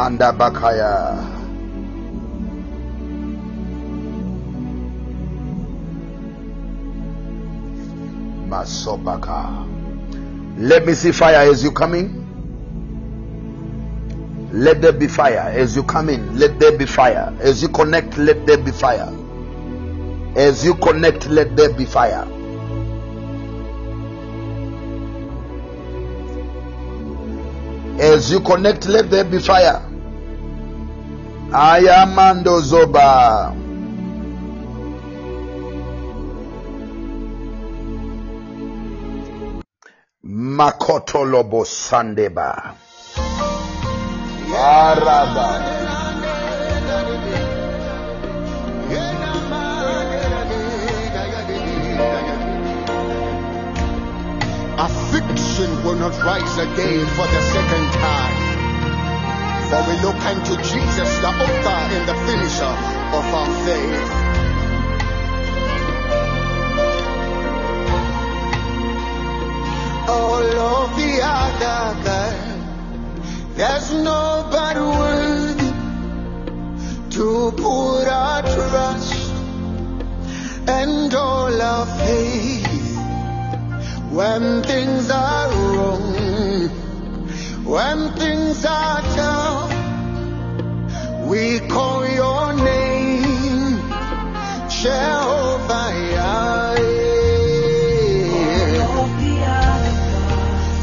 [0.00, 1.20] Manda Bakaya.
[8.48, 9.68] Masobaka.
[10.56, 12.16] Let me see fire as you coming.
[14.54, 16.38] Let there be fire as you come in.
[16.38, 18.16] Let there be fire as you connect.
[18.16, 19.12] Let there be fire
[20.34, 21.26] as you connect.
[21.26, 22.26] Let there be fire.
[28.00, 29.89] As you connect, let there be fire.
[31.52, 33.52] Ayamando Zoba.
[40.22, 42.76] Makoto Lobo Sandeba.
[44.54, 45.78] Araba.
[54.78, 58.39] Affliction will not rise again for the second time.
[59.70, 62.74] For we look unto Jesus, the author and the finisher
[63.18, 64.10] of our faith.
[70.08, 72.64] All of the other guys,
[73.54, 75.72] there's nobody worthy
[77.10, 79.32] to put our trust
[80.68, 82.96] and all our faith
[84.10, 86.68] when things are wrong,
[87.64, 89.59] when things are tough.
[91.30, 93.78] We call your name,
[94.68, 95.90] Jehovah.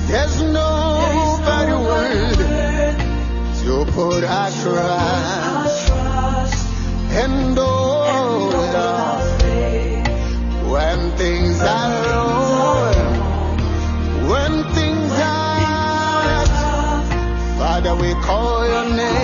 [0.07, 2.45] There's nobody worthy.
[3.65, 5.89] To put our trust
[7.11, 9.19] and all our
[10.71, 12.95] when things are wrong,
[14.29, 16.45] when things are
[17.59, 19.16] Father, we call your name,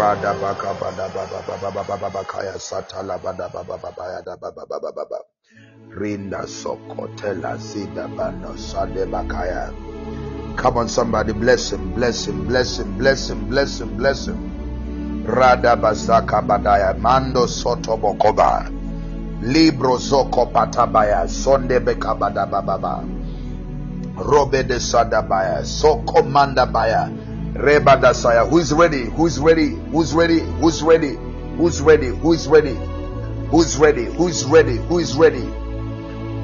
[0.00, 2.24] Rada baka baba baba baba baba
[2.58, 3.92] satala bada baba baba
[4.40, 5.18] baba baba baba.
[6.48, 8.08] Sokotela zida
[8.56, 9.68] sade bakaya.
[10.56, 15.24] Come on, somebody, bless him, bless him, bless him, bless him, bless him, bless him.
[15.26, 18.72] Rada bazaka badaya mando soto bokoba.
[19.42, 23.04] Libro zoko patabaya sonde beka bada baba.
[24.16, 27.10] Robe de sadabaya soko manda baya.
[27.60, 28.48] Reba dasaya.
[28.48, 29.04] Who's ready?
[29.04, 29.76] Who's ready?
[29.92, 30.40] Who's ready?
[30.40, 31.16] Who's ready?
[31.56, 32.06] Who's ready?
[32.08, 32.74] Who's ready?
[33.50, 34.04] Who's ready?
[34.06, 34.76] Who's ready?
[34.76, 35.44] Who is ready?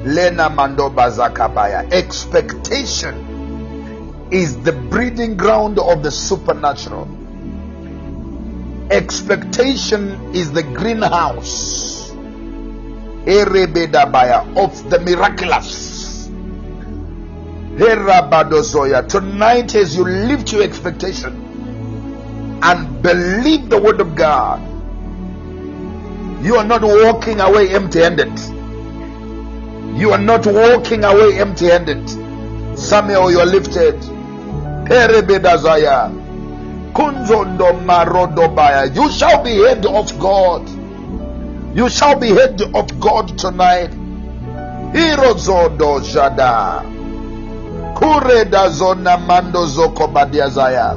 [0.05, 1.91] Lena Mando Bazakabaya.
[1.91, 3.15] Expectation
[4.31, 7.07] is the breeding ground of the supernatural.
[8.91, 12.11] Expectation is the greenhouse
[13.25, 15.96] Erebedabaya, of the miraculous.
[17.77, 24.59] Tonight, as you lift your expectation and believe the word of God,
[26.43, 28.31] you are not walking away empty handed.
[29.95, 32.09] You are not walking away empty handed.
[32.79, 34.03] Samuel, you are lifted.
[38.95, 40.67] You shall be head of God.
[41.77, 43.91] You shall be head of God tonight.
[44.93, 46.96] Hirozodo jada.
[47.97, 50.95] Kureda zona mando zoko badiazaya.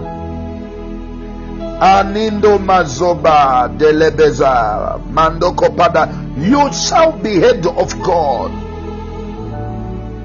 [1.81, 6.09] Anindo mazoba delebeza mando kopada.
[6.37, 8.51] You shall be head of God.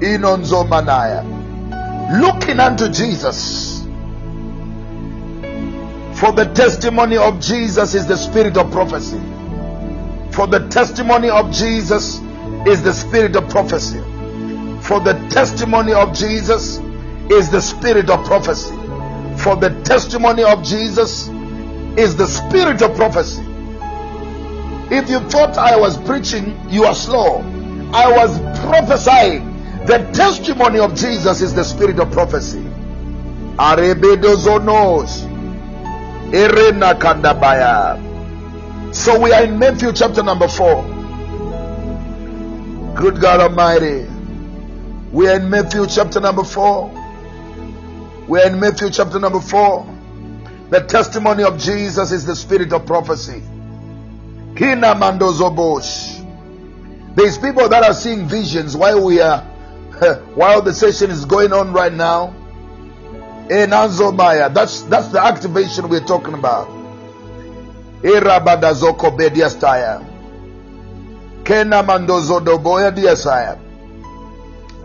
[0.00, 1.24] Inonzo manaya.
[2.20, 3.86] Looking unto Jesus.
[6.20, 9.20] For the testimony of Jesus is the spirit of prophecy.
[10.30, 12.20] For the testimony of Jesus
[12.66, 14.02] is the spirit of prophecy.
[14.86, 16.78] For the testimony of Jesus
[17.28, 18.74] is the spirit of prophecy.
[19.38, 21.28] For the testimony of Jesus
[21.98, 23.42] is the spirit of prophecy.
[24.88, 27.40] If you thought I was preaching, you are slow.
[27.92, 29.54] I was prophesying.
[29.86, 32.62] The testimony of Jesus is the spirit of prophecy.
[38.92, 40.84] So we are in Matthew chapter number 4.
[42.94, 44.15] Good God Almighty.
[45.16, 48.26] We are in Matthew chapter number 4.
[48.28, 49.86] We are in Matthew chapter number 4.
[50.68, 53.42] The testimony of Jesus is the spirit of prophecy.
[54.56, 56.22] Kina mandozobosh.
[57.14, 59.40] There's people that are seeing visions while we are
[60.34, 62.34] while the session is going on right now.
[63.48, 64.52] Enanzomaya.
[64.52, 66.68] That's that's the activation we're talking about.
[68.02, 70.04] Irabadazoko bediastaya.
[71.42, 73.65] Kena mandozodoboya diasaya.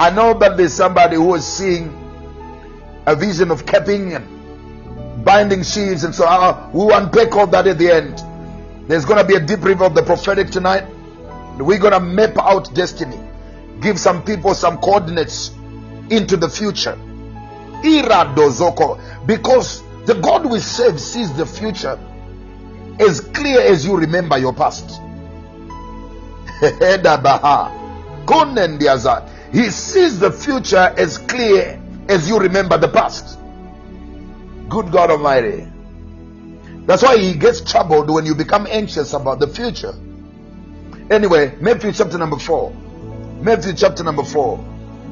[0.02, 1.96] I know that there's somebody who is seeing
[3.06, 7.78] a vision of capping and binding sheaves, and so uh, we'll unpack all that at
[7.78, 8.18] the end.
[8.90, 10.86] There's going to be a deep river of the prophetic tonight.
[11.60, 13.20] We're going to map out destiny,
[13.80, 15.52] give some people some coordinates
[16.10, 16.98] into the future.
[17.84, 22.00] Ira dozoko, because the God we serve sees the future
[23.00, 25.00] as clear as you remember your past.
[29.52, 33.38] He sees the future as clear as you remember the past.
[34.70, 35.68] Good God Almighty.
[36.86, 39.94] That's why he gets troubled when you become anxious about the future.
[41.10, 42.72] Anyway, Matthew chapter number 4.
[43.42, 44.58] Matthew chapter number 4.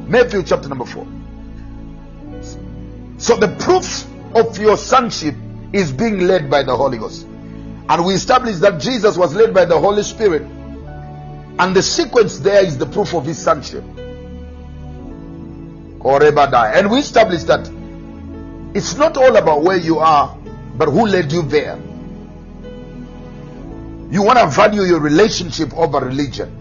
[0.08, 1.06] Matthew chapter number 4.
[3.18, 4.06] So the proof
[4.36, 5.36] of your sonship
[5.74, 7.26] is being led by the Holy Ghost.
[7.90, 10.44] And we established that Jesus was led by the Holy Spirit.
[10.44, 13.84] And the sequence there is the proof of his sonship.
[16.04, 17.70] And we established that
[18.74, 20.38] it's not all about where you are,
[20.76, 21.78] but who led you there.
[24.12, 26.56] You want to value your relationship over religion.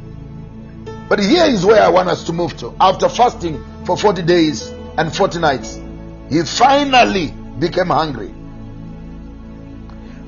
[1.08, 2.74] But here is where I want us to move to.
[2.80, 4.68] After fasting for 40 days
[4.98, 5.80] and 40 nights,
[6.28, 8.34] he finally became hungry.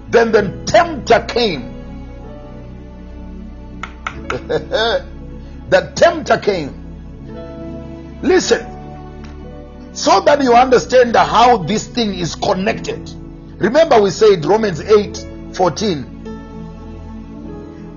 [0.09, 1.69] Then the tempter came.
[4.29, 6.77] the tempter came.
[8.23, 8.70] Listen,
[9.93, 13.11] so that you understand how this thing is connected.
[13.59, 16.21] Remember, we said Romans 8 14.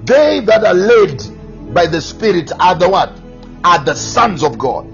[0.06, 3.20] They that are led by the Spirit are the what?
[3.64, 4.90] Are the sons of God.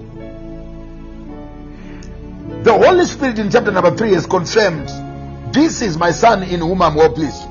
[2.64, 4.88] The Holy Spirit in chapter number 3 has confirmed
[5.52, 7.42] this is my son in whom I'm well pleased.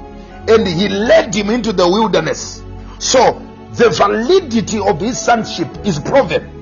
[0.47, 2.63] And he led him into the wilderness.
[2.99, 3.33] So
[3.73, 6.58] the validity of his sonship is proven.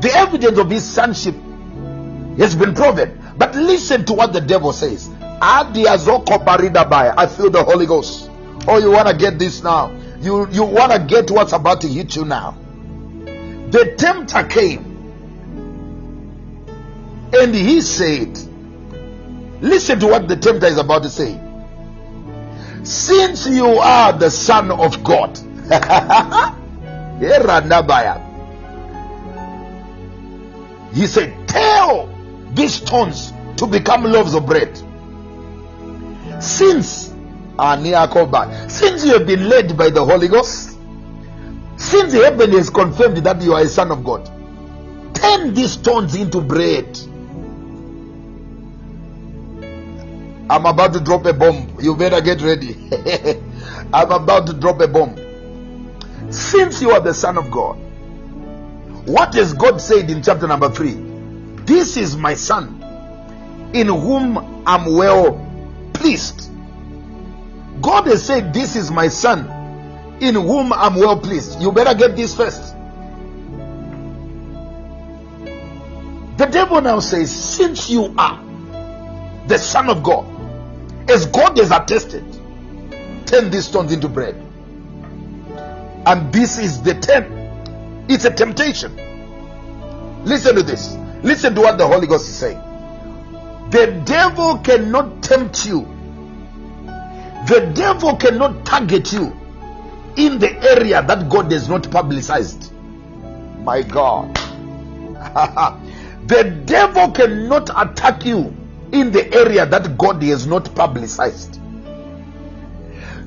[0.00, 1.34] The evidence of his sonship
[2.38, 3.20] has been proven.
[3.36, 5.10] But listen to what the devil says.
[5.22, 8.30] I feel the Holy Ghost.
[8.68, 9.90] Oh, you want to get this now?
[10.20, 12.56] You you want to get what's about to hit you now?
[13.70, 14.90] The tempter came
[17.32, 18.38] and he said,
[19.62, 21.40] Listen to what the tempter is about to say.
[22.82, 25.38] Since you are the Son of God,
[30.92, 32.08] he said, Tell
[32.52, 34.76] these stones to become loaves of bread.
[36.42, 37.14] Since
[37.58, 40.78] ah, Ania called back, since you have been led by the Holy Ghost,
[41.76, 44.26] since heaven has confirmed that you are a son of God,
[45.14, 46.98] turn these stones into bread.
[50.50, 51.76] I'm about to drop a bomb.
[51.80, 52.74] You better get ready.
[53.92, 55.16] I'm about to drop a bomb.
[56.32, 57.78] Since you are the Son of God,
[59.10, 60.92] what has God said in chapter number 3?
[61.64, 62.68] This is my Son,
[63.74, 65.46] in whom I'm well
[65.94, 66.50] pleased.
[67.82, 69.48] God has said, This is my Son,
[70.20, 71.60] in whom I'm well pleased.
[71.60, 72.74] You better get this first.
[76.36, 78.42] The devil now says, Since you are
[79.48, 80.24] the Son of God,
[81.10, 82.24] as God has attested,
[83.26, 84.36] turn these stones into bread.
[86.06, 87.39] And this is the tempt.
[88.12, 88.96] It's a temptation.
[90.24, 90.96] Listen to this.
[91.22, 92.58] Listen to what the Holy Ghost is saying.
[93.70, 95.82] The devil cannot tempt you.
[97.46, 99.36] The devil cannot target you
[100.16, 102.72] in the area that God has not publicized.
[103.62, 104.34] My God.
[106.26, 108.52] the devil cannot attack you
[108.90, 111.60] in the area that God has not publicized.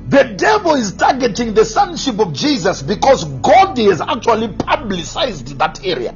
[0.08, 6.14] The devil is targeting the sonship of Jesus because God has actually publicized that area.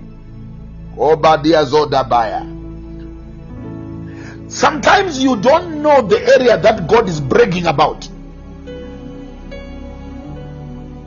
[4.48, 8.06] Sometimes you don't know the area that God is bragging about.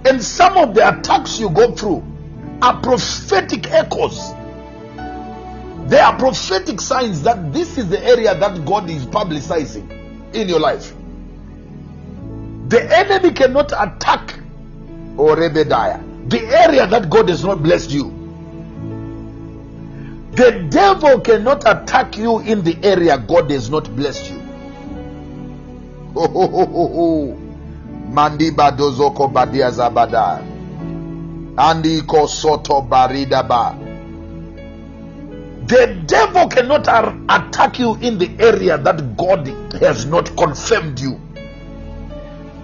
[0.04, 2.04] And some of the attacks you go through
[2.62, 4.34] are prophetic echoes
[5.92, 9.90] there are prophetic signs that this is the area that God is publicizing
[10.34, 10.94] in your life.
[12.72, 14.40] The enemy cannot attack
[15.18, 18.10] or the area that God has not blessed you.
[20.32, 24.38] The devil cannot attack you in the area God has not blessed you.
[28.10, 30.42] Mandiba dozoko badia zabada.
[31.58, 33.76] Andi ko soto baridaba.
[35.68, 39.48] The devil cannot attack you in the area that God
[39.82, 41.21] has not confirmed you.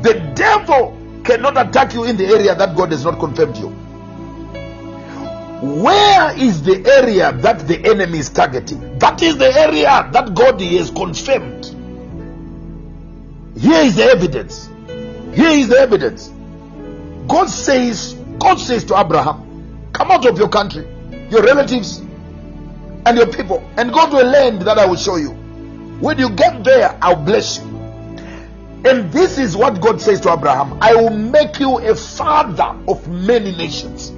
[0.01, 3.69] The devil cannot attack you in the area that God has not confirmed you.
[5.59, 8.99] Where is the area that the enemy is targeting?
[8.99, 11.65] That is the area that God has confirmed.
[13.57, 14.69] Here is the evidence.
[15.33, 16.31] Here is the evidence.
[17.27, 20.87] God says, God says to Abraham, Come out of your country,
[21.31, 21.99] your relatives,
[23.07, 25.31] and your people and go to a land that I will show you.
[25.99, 27.66] When you get there, I'll bless you.
[28.85, 33.07] And this is what God says to Abraham I will make you a father of
[33.07, 34.11] many nations.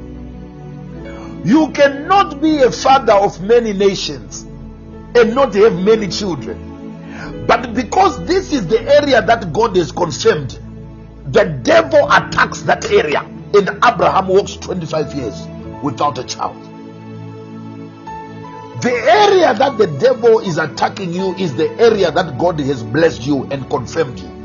[1.48, 4.44] You cannot be a father of many nations
[5.16, 7.46] and not have many children.
[7.48, 10.60] But because this is the area that God has confirmed,
[11.28, 15.48] the devil attacks that area, and Abraham walks 25 years
[15.82, 16.62] without a child.
[18.82, 23.26] The area that the devil is attacking you is the area that God has blessed
[23.26, 24.39] you and confirmed you.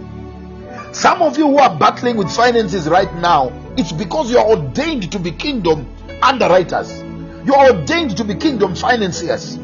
[0.95, 5.11] Some of you who are battling with finances right now, it's because you are ordained
[5.11, 7.03] to be kingdom underwriters.
[7.45, 9.59] You are ordained to be kingdom financiers.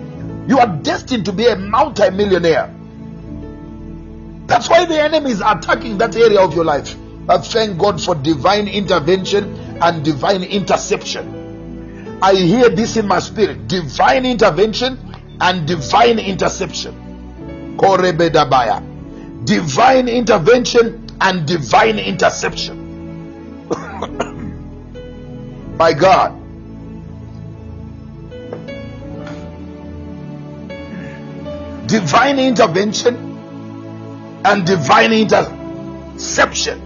[0.49, 2.75] You are destined to be a multi-millionaire.
[4.49, 6.97] That's why the enemy is attacking that area of your life.
[7.27, 12.19] But thank God for divine intervention and divine interception.
[12.21, 14.99] I hear this in my spirit divine intervention
[15.41, 17.77] and divine interception.
[19.45, 23.69] Divine intervention and divine interception.
[25.77, 26.37] my God.
[31.87, 33.17] Divine intervention
[34.45, 36.83] and divine interception.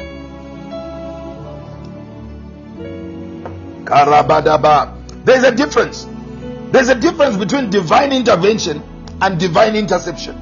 [5.25, 6.07] There's a difference.
[6.73, 8.83] There's a difference between divine intervention
[9.21, 10.41] and divine interception.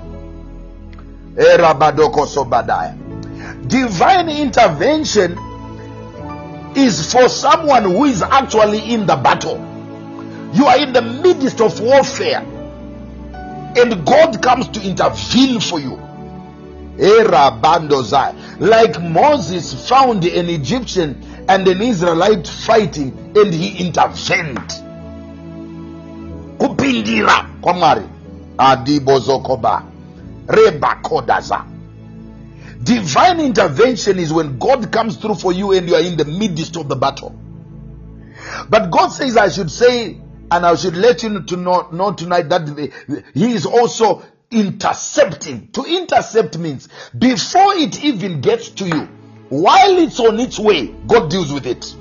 [3.67, 5.39] Divine intervention
[6.77, 9.59] is for someone who is actually in the battle.
[10.53, 12.41] You are in the midst of warfare,
[13.77, 15.99] and God comes to intervene for you.
[18.59, 21.17] Like Moses found an Egyptian
[21.49, 24.73] and an Israelite fighting, and he intervened.
[26.59, 28.07] Kupindira kwa Mwari.
[28.59, 29.83] Adibozokoba.
[30.47, 31.72] Rebakodaza.
[32.83, 36.77] Divine intervention is when God comes through for you and you are in the midst
[36.77, 37.39] of the battle.
[38.69, 42.49] But God says, I should say, and I should let you to know, know tonight
[42.49, 45.69] that He is also intercepting.
[45.73, 49.09] To intercept means before it even gets to you,
[49.49, 51.95] while it's on its way, God deals with it.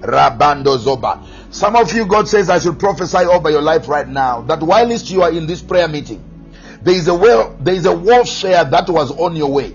[0.00, 1.26] Rabando Zoba.
[1.50, 5.10] Some of you, God says, I should prophesy over your life right now that whilst
[5.10, 6.22] you are in this prayer meeting,
[6.84, 9.74] there is a well, there is a warfare that was on your way.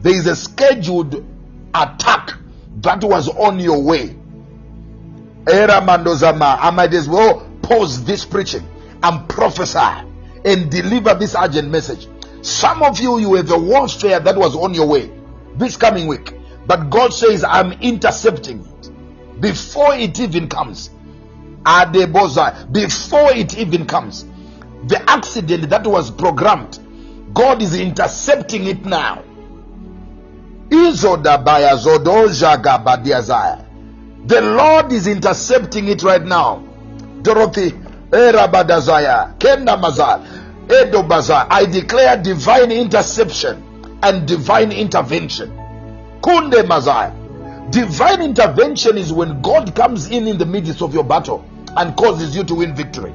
[0.00, 1.24] There is a scheduled
[1.74, 2.34] attack
[2.82, 4.14] that was on your way.
[5.48, 8.68] Era Mandozama, I might as well pause this preaching
[9.02, 9.78] and prophesy
[10.44, 12.06] and deliver this urgent message.
[12.42, 15.10] Some of you, you have a warfare that was on your way
[15.56, 16.34] this coming week,
[16.66, 20.90] but God says, I'm intercepting it before it even comes.
[21.62, 24.26] Adeboza, before it even comes.
[24.86, 26.78] The accident that was programmed,
[27.34, 29.22] God is intercepting it now.
[34.26, 36.58] The Lord is intercepting it right now.
[37.22, 37.72] Dorothy.
[38.12, 38.32] I
[41.70, 43.62] declare divine interception
[44.02, 45.50] and divine intervention.
[46.20, 47.12] Kunde Mazai.
[47.72, 51.44] Divine intervention is when God comes in in the midst of your battle
[51.76, 53.12] and causes you to win victory.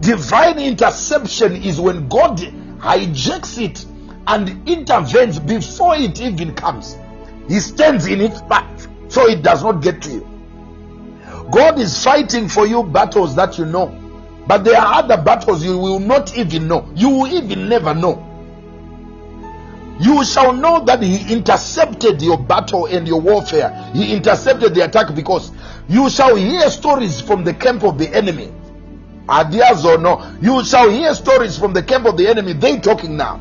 [0.00, 3.84] Divine interception is when God hijacks it
[4.26, 6.96] and intervenes before it even comes.
[7.48, 10.26] He stands in its path so it does not get to you.
[11.50, 13.88] God is fighting for you battles that you know,
[14.46, 16.88] but there are other battles you will not even know.
[16.94, 18.26] You will even never know.
[20.00, 23.90] You shall know that He intercepted your battle and your warfare.
[23.92, 25.52] He intercepted the attack because
[25.88, 28.50] you shall hear stories from the camp of the enemy.
[29.30, 32.52] Adias or no, you shall hear stories from the camp of the enemy.
[32.52, 33.36] They talking now.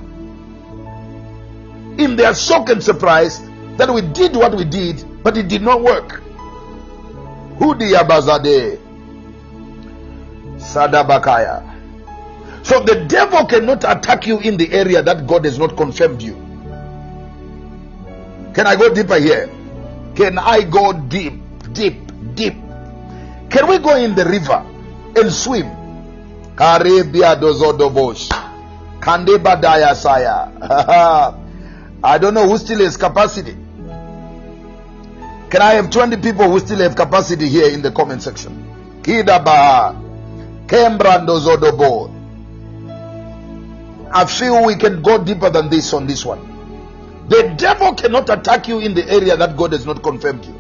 [1.98, 3.42] In their shock and surprise
[3.78, 6.22] that we did what we did, but it did not work.
[7.58, 8.80] Hudi Abazade
[10.58, 11.66] Sadabakaya.
[12.64, 16.34] So the devil cannot attack you in the area that God has not confirmed you.
[18.54, 19.50] Can I go deeper here?
[20.16, 21.34] Can I go deep,
[21.74, 21.98] deep,
[22.36, 22.54] deep?
[23.50, 24.64] Can we go in the river
[25.16, 25.79] and swim?
[26.60, 28.28] Karibia dozodobosh.
[29.00, 30.52] Kandeba dayasaya.
[32.04, 33.56] I don't know who still has capacity.
[35.50, 38.52] Can I have 20 people who still have capacity here in the comment section?
[39.02, 39.96] Kidaba.
[40.68, 42.12] Kembrando zodobo.
[44.12, 46.46] I feel we can go deeper than this on this one.
[47.30, 50.56] The devil cannot attack you in the area that God has not confirmed you.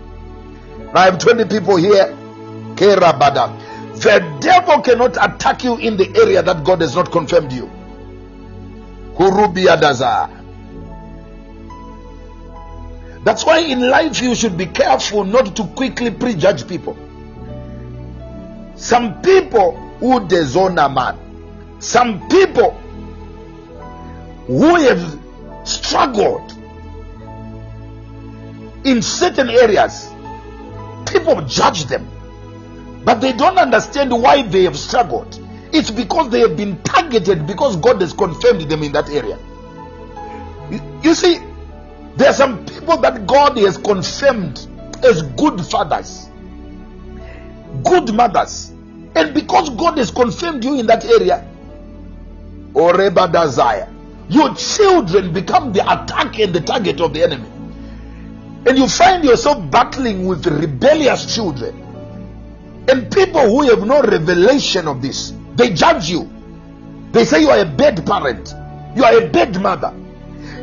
[0.93, 2.15] I have 20 people here.
[2.75, 3.68] Kerabada.
[3.99, 7.69] The devil cannot attack you in the area that God has not confirmed you.
[13.25, 16.97] That's why in life you should be careful not to quickly prejudge people.
[18.75, 21.17] Some people who dishonor man,
[21.79, 22.71] some people
[24.47, 25.19] who have
[25.65, 26.53] struggled
[28.85, 30.09] in certain areas,
[31.05, 32.09] people judge them,
[33.03, 35.39] but they don't understand why they have struggled.
[35.71, 39.37] It's because they have been targeted because God has confirmed them in that area.
[41.03, 41.39] You, see,
[42.15, 44.67] there are some people that God has confirmed
[45.03, 46.29] as good fathers,
[47.83, 48.69] good mothers,
[49.15, 51.47] and because God has confirmed you in that area,
[52.73, 53.91] Oreba Desire,
[54.27, 57.49] your children become the attack and the target of the enemy.
[58.65, 61.88] and you find yourself battling with rebellious children
[62.89, 66.29] and people who have no revelation of this, they judge you.
[67.11, 68.53] They say you are a bad parent,
[68.95, 69.93] you are a bad mother.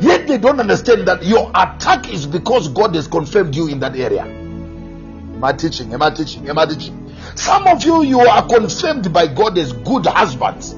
[0.01, 3.97] Yet they don't understand that your attack is because God has confirmed you in that
[3.97, 4.25] area.
[4.25, 5.93] Am I teaching?
[5.93, 6.49] Am I teaching?
[6.49, 7.15] Am I teaching?
[7.35, 10.75] Some of you, you are confirmed by God as good husbands,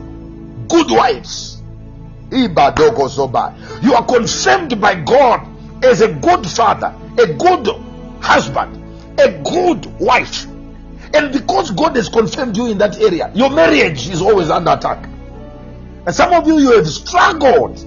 [0.68, 1.62] good wives.
[2.30, 7.68] You are confirmed by God as a good father, a good
[8.20, 10.47] husband, a good wife.
[11.14, 15.04] And because God has confirmed you in that area, your marriage is always under attack.
[16.06, 17.78] And some of you, you have struggled.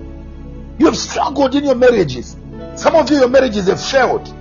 [0.79, 2.35] You have struggled in your marriages.
[2.75, 4.33] Some of you, your marriages have failed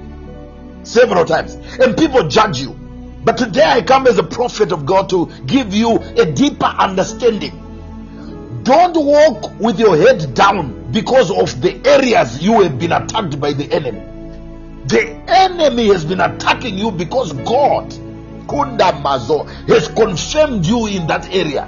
[0.83, 1.55] several times.
[1.55, 2.79] And people judge you.
[3.25, 7.53] But today I come as a prophet of God to give you a deeper understanding.
[8.63, 13.53] Don't walk with your head down because of the areas you have been attacked by
[13.53, 14.01] the enemy.
[14.87, 17.93] The enemy has been attacking you because God
[18.51, 21.65] Kunda Mazo has confirmed you in that area.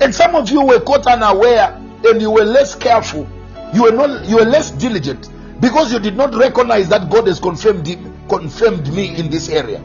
[0.00, 3.28] And some of you were caught unaware and you were less careful.
[3.74, 5.28] You were not you were less diligent
[5.60, 7.86] because you did not recognize that God has confirmed
[8.30, 9.82] confirmed me in this area.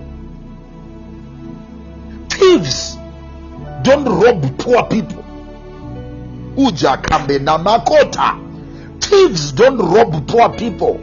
[2.30, 2.96] Thieves
[3.84, 5.24] don't rob poor people.
[6.56, 8.40] Uja kambe na makota.
[9.02, 10.98] Thieves don't rob poor people.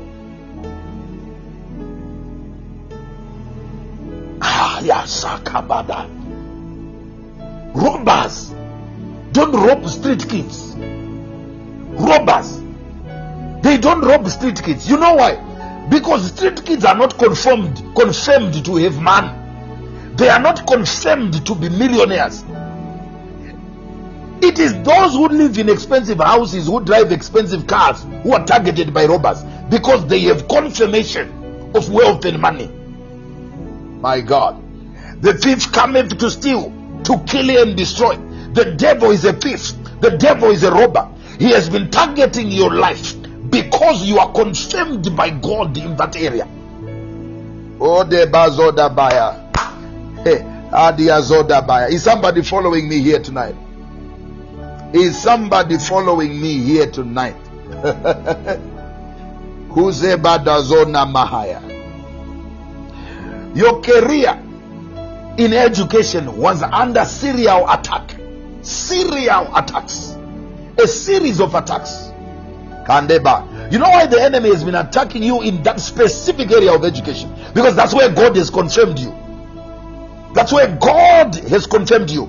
[4.40, 6.08] Ah, yeah, sakabada.
[7.74, 8.52] Robbers
[9.32, 10.74] don't rob street kids.
[11.92, 12.60] Robbers
[13.62, 14.88] they don't rob street kids.
[14.88, 15.86] You know why?
[15.90, 19.36] Because street kids are not confirmed confirmed to have money.
[20.16, 22.42] They are not confirmed to be millionaires.
[24.42, 28.94] It is those who live in expensive houses, who drive expensive cars, who are targeted
[28.94, 32.79] by robbers because they have confirmation of wealth and money.
[34.00, 34.62] My God.
[35.22, 36.72] The thief cometh to steal,
[37.04, 38.16] to kill and destroy.
[38.54, 39.72] The devil is a thief.
[40.00, 41.08] The devil is a robber.
[41.38, 43.14] He has been targeting your life
[43.50, 46.48] because you are confirmed by God in that area.
[47.80, 48.04] Oh.
[50.24, 50.46] Hey.
[51.92, 53.56] Is somebody following me here tonight?
[54.92, 57.36] Is somebody following me here tonight?
[61.06, 61.79] Mahaya.
[63.54, 64.40] Your career
[65.38, 68.16] in education was under serial attack.
[68.62, 70.16] Serial attacks.
[70.78, 72.10] A series of attacks.
[72.86, 73.72] Kandeba.
[73.72, 77.34] You know why the enemy has been attacking you in that specific area of education?
[77.54, 79.14] Because that's where God has confirmed you.
[80.34, 82.24] That's where God has confirmed you.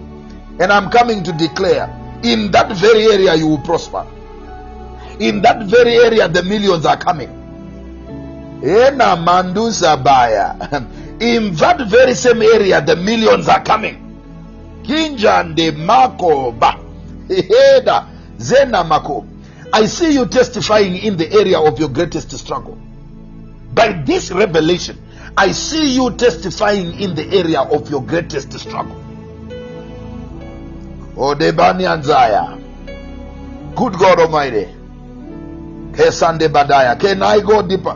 [0.59, 1.89] And I'm coming to declare
[2.23, 4.05] in that very area you will prosper.
[5.19, 7.37] In that very area the millions are coming.
[11.21, 13.95] In that very same area the millions are coming.
[14.81, 16.79] Kinjande mako ba.
[17.27, 18.07] Heda
[18.39, 19.27] zena mako.
[19.71, 22.75] I see you testifying in the area of your greatest struggle.
[23.73, 24.97] By this revelation,
[25.37, 28.97] I see you testifying in the area of your greatest struggle.
[31.15, 32.57] Odebani Anzaya.
[33.75, 34.65] Good God Almighty.
[35.91, 36.99] Kesande Badaya.
[36.99, 37.95] Can I go deeper?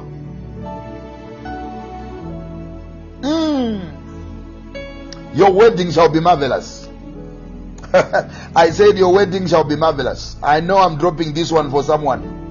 [3.65, 5.35] Mm.
[5.35, 6.87] Your wedding shall be marvelous.
[8.55, 10.35] I said your wedding shall be marvelous.
[10.43, 12.43] I know I'm dropping this one for someone.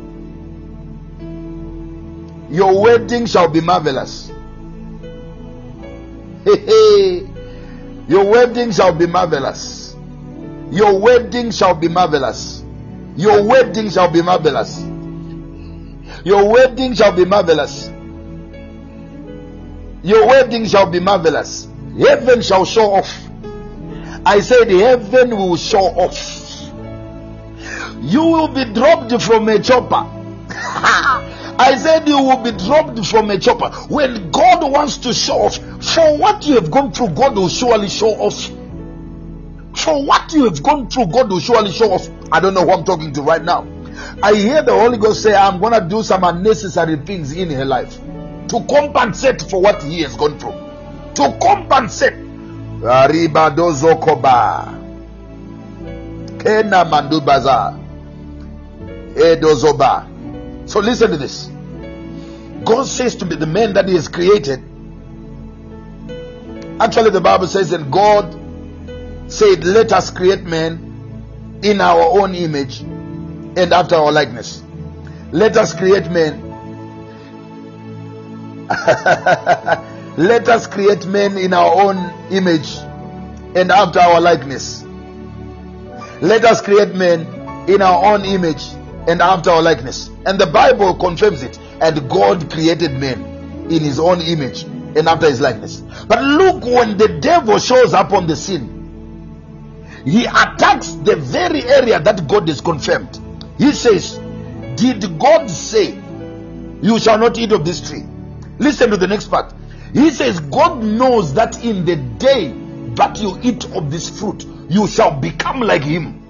[2.50, 4.30] Your wedding shall be marvelous.
[8.06, 9.96] Your wedding shall be marvelous.
[10.70, 12.62] Your wedding shall be marvelous.
[13.16, 14.80] Your wedding shall be marvelous.
[16.24, 17.88] Your wedding shall be marvelous.
[20.04, 21.66] Your wedding shall be marvelous.
[21.98, 23.10] Heaven shall show off.
[24.26, 26.70] I said, Heaven will show off.
[28.02, 30.06] You will be dropped from a chopper.
[30.50, 33.70] I said, You will be dropped from a chopper.
[33.88, 37.88] When God wants to show off, for what you have gone through, God will surely
[37.88, 38.44] show off.
[39.74, 42.10] For what you have gone through, God will surely show off.
[42.30, 43.66] I don't know who I'm talking to right now.
[44.22, 47.64] I hear the Holy Ghost say, I'm going to do some unnecessary things in her
[47.64, 47.98] life
[48.48, 50.52] to compensate for what he has gone through.
[51.14, 52.14] To compensate.
[52.82, 54.78] Ariba dozo koba.
[56.38, 57.78] Kena mandubaza.
[59.14, 60.68] Edozoba.
[60.68, 61.50] So listen to this.
[62.64, 64.60] God says to me, the man that he has created.
[66.80, 68.34] Actually, the Bible says that God
[69.30, 74.62] said, Let us create man in our own image and after our likeness.
[75.30, 76.43] Let us create man
[80.16, 81.96] Let us create men in our own
[82.30, 82.76] image
[83.54, 84.82] and after our likeness.
[86.20, 87.22] Let us create men
[87.68, 88.62] in our own image
[89.08, 90.08] and after our likeness.
[90.26, 91.58] And the Bible confirms it.
[91.80, 93.22] And God created men
[93.70, 95.80] in his own image and after his likeness.
[96.06, 98.70] But look when the devil shows up on the scene,
[100.04, 103.18] he attacks the very area that God has confirmed.
[103.58, 104.18] He says,
[104.76, 105.94] Did God say,
[106.82, 108.04] You shall not eat of this tree?
[108.58, 109.52] Listen to the next part.
[109.92, 112.52] He says, God knows that in the day
[112.94, 116.20] that you eat of this fruit, you shall become like him.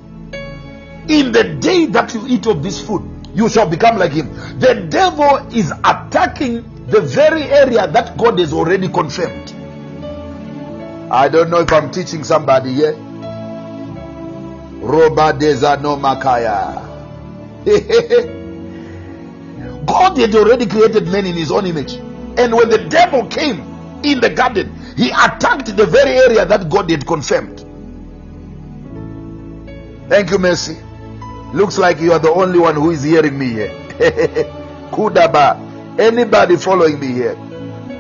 [1.09, 3.03] In the day that you eat of this fruit,
[3.35, 4.33] you shall become like him.
[4.59, 9.53] The devil is attacking the very area that God has already confirmed.
[11.11, 12.93] I don't know if I'm teaching somebody here.
[14.81, 16.83] Roba Makaya.
[19.87, 21.99] God had already created man in his own image.
[22.37, 23.61] And when the devil came
[24.03, 27.65] in the garden, he attacked the very area that God had confirmed.
[30.09, 30.77] Thank you, Mercy.
[31.53, 33.69] Looks like you are the only one who is hearing me here.
[34.91, 35.99] Kudaba.
[35.99, 37.37] Anybody following me here?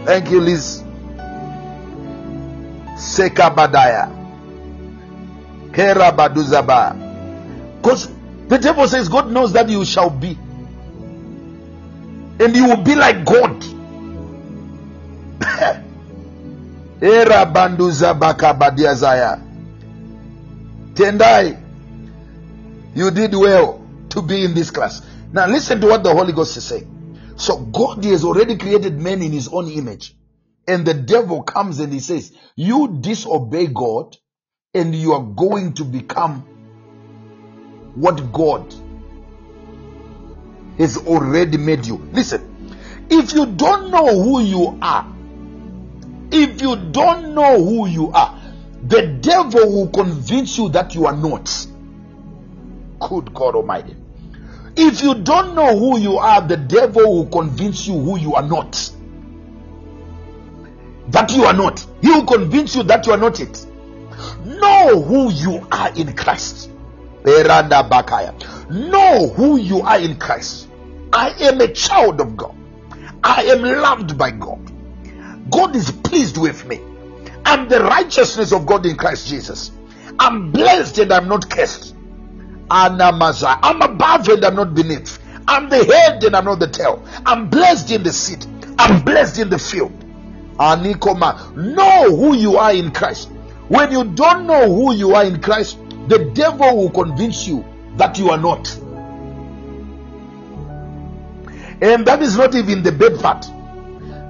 [0.04, 0.82] Thank you, Liz.
[2.96, 4.10] Sekabadaya.
[5.70, 7.80] Kerabaduzaba.
[7.80, 8.08] Because
[8.48, 10.36] the devil says God knows that you shall be.
[12.40, 13.64] And you will be like God.
[17.00, 19.40] Era banduza bakabadiazaya.
[20.94, 21.58] Tendai,
[22.94, 25.02] you did well to be in this class.
[25.32, 26.90] Now listen to what the Holy Ghost is saying.
[27.36, 30.14] So God has already created man in his own image.
[30.66, 34.16] And the devil comes and he says, You disobey God
[34.72, 36.40] and you are going to become
[37.94, 38.72] what God
[40.78, 41.96] has already made you.
[42.12, 42.76] Listen,
[43.10, 45.13] if you don't know who you are,
[46.30, 48.38] if you don't know who you are,
[48.86, 51.66] the devil will convince you that you are not.
[53.00, 53.96] Good God Almighty.
[54.76, 58.42] If you don't know who you are, the devil will convince you who you are
[58.42, 58.90] not.
[61.08, 61.86] That you are not.
[62.02, 63.66] He will convince you that you are not it.
[64.44, 66.70] Know who you are in Christ.
[67.24, 70.68] Know who you are in Christ.
[71.12, 72.54] I am a child of God.
[73.22, 74.63] I am loved by God.
[75.50, 76.80] God is pleased with me.
[77.44, 79.70] I'm the righteousness of God in Christ Jesus.
[80.18, 81.94] I'm blessed and I'm not cursed.
[82.68, 83.58] Anamaza.
[83.62, 85.18] I'm above and I'm not beneath.
[85.46, 87.04] I'm the head and I'm not the tail.
[87.26, 88.46] I'm blessed in the seat.
[88.78, 89.92] I'm blessed in the field.
[90.58, 91.54] Anikoma.
[91.56, 93.28] Know who you are in Christ.
[93.68, 95.78] When you don't know who you are in Christ,
[96.08, 97.64] the devil will convince you
[97.96, 98.74] that you are not.
[101.82, 103.46] And that is not even the bad part.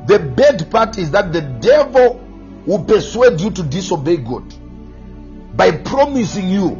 [0.06, 2.20] The bad part is that the devil
[2.66, 4.54] will persuade you to disobey God
[5.56, 6.70] by promising you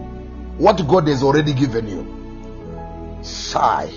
[0.59, 3.23] what God has already given you.
[3.23, 3.91] Sigh.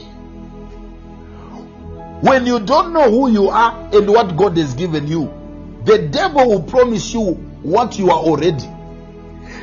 [2.22, 5.34] When you don't know who you are and what God has given you,
[5.84, 8.66] the devil will promise you what you are already.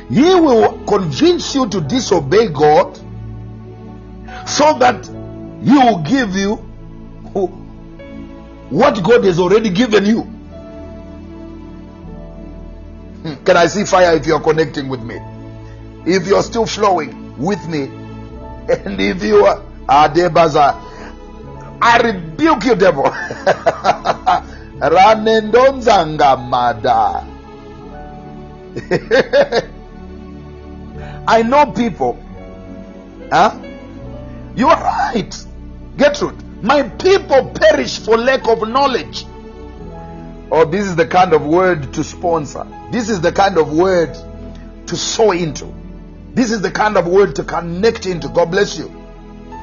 [0.09, 2.97] He will convince you to disobey God
[4.47, 5.05] so that
[5.63, 6.57] he will give you
[8.75, 10.23] what God has already given you.
[13.23, 13.35] Hmm.
[13.45, 15.17] Can I see fire if you are connecting with me?
[16.05, 17.83] If you are still flowing with me,
[18.67, 20.75] and if you are Adebaza,
[21.81, 23.05] I rebuke you, devil.
[31.27, 32.21] I know people.
[33.31, 33.57] Huh?
[34.53, 35.33] You are right.
[35.95, 36.44] Get Gertrude.
[36.65, 39.27] My people perish for lack of knowledge.
[40.51, 42.65] Oh, this is the kind of word to sponsor.
[42.91, 44.17] This is the kind of word
[44.87, 45.71] to sow into.
[46.33, 48.29] This is the kind of word to connect into.
[48.29, 48.87] God bless you.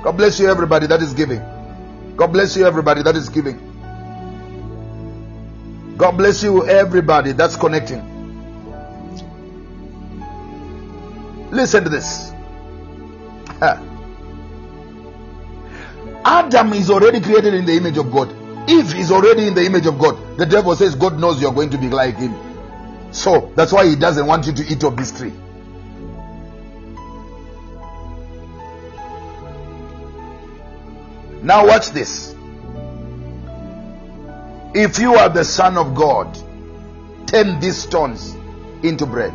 [0.04, 1.42] God bless you, everybody that is giving.
[2.16, 3.58] God bless you, everybody that is giving.
[5.96, 8.00] God bless you, everybody that's connecting.
[11.50, 12.32] Listen to this.
[16.24, 18.30] Adam is already created in the image of God.
[18.68, 20.38] Eve is already in the image of God.
[20.38, 22.35] The devil says God knows you're going to be like him.
[23.12, 25.32] So that's why he doesn't want you to eat of this tree.
[31.42, 32.37] Now, watch this.
[34.74, 36.38] If you are the Son of God,
[37.26, 38.37] turn these stones
[38.85, 39.35] into bread.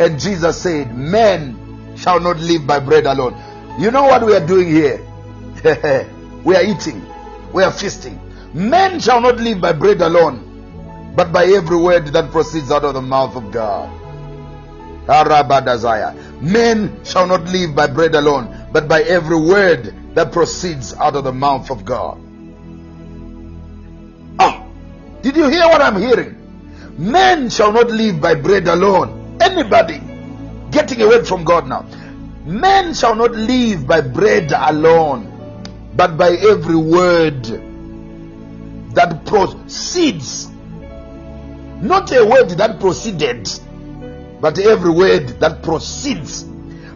[0.00, 3.34] And Jesus said, Men shall not live by bread alone.
[3.78, 5.00] You know what we are doing here?
[6.44, 7.04] we are eating.
[7.52, 8.20] we are feasting.
[8.54, 12.94] Men shall not live by bread alone, but by every word that proceeds out of
[12.94, 13.88] the mouth of God.
[16.40, 21.24] Men shall not live by bread alone, but by every word that proceeds out of
[21.24, 22.20] the mouth of God.
[24.38, 24.66] Ah,
[25.22, 26.36] did you hear what I'm hearing?
[26.98, 29.38] Men shall not live by bread alone.
[29.40, 30.00] Anybody
[30.70, 31.86] getting away from God now.
[32.44, 35.26] Men shall not live by bread alone,
[35.94, 37.44] but by every word
[38.94, 40.48] that proceeds.
[41.82, 43.48] Not a word that proceeded,
[44.40, 46.46] but every word that proceeds.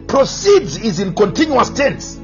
[0.07, 2.17] Proceeds is in continuous tense,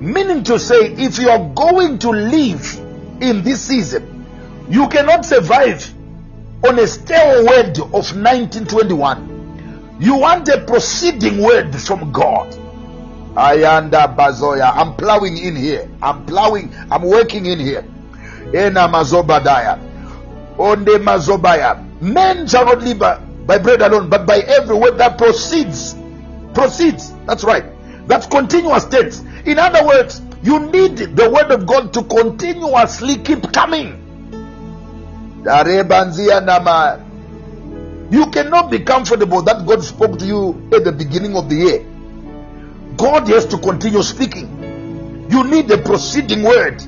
[0.00, 2.78] meaning to say, if you are going to live
[3.20, 4.26] in this season,
[4.68, 5.92] you cannot survive
[6.64, 9.29] on a stale word of 1921.
[10.00, 12.50] You want a proceeding word from God.
[13.36, 14.72] Ayanda Bazoya.
[14.74, 15.90] I'm plowing in here.
[16.00, 16.74] I'm plowing.
[16.90, 17.84] I'm working in here.
[18.54, 19.78] Ena Mazobadaya.
[20.58, 21.84] Onde Mazobaya.
[22.00, 25.94] Men shall not live by, bread alone, but by every word that proceeds.
[26.54, 27.12] Proceeds.
[27.26, 27.64] That's right.
[28.08, 29.20] That's continuous tense.
[29.44, 34.00] In other words, you need the word of God to continuously keep coming.
[35.44, 37.04] Darebanzia nama.
[38.10, 41.86] You cannot be comfortable that God spoke to you at the beginning of the year.
[42.96, 45.28] God has to continue speaking.
[45.30, 46.82] You need a proceeding word,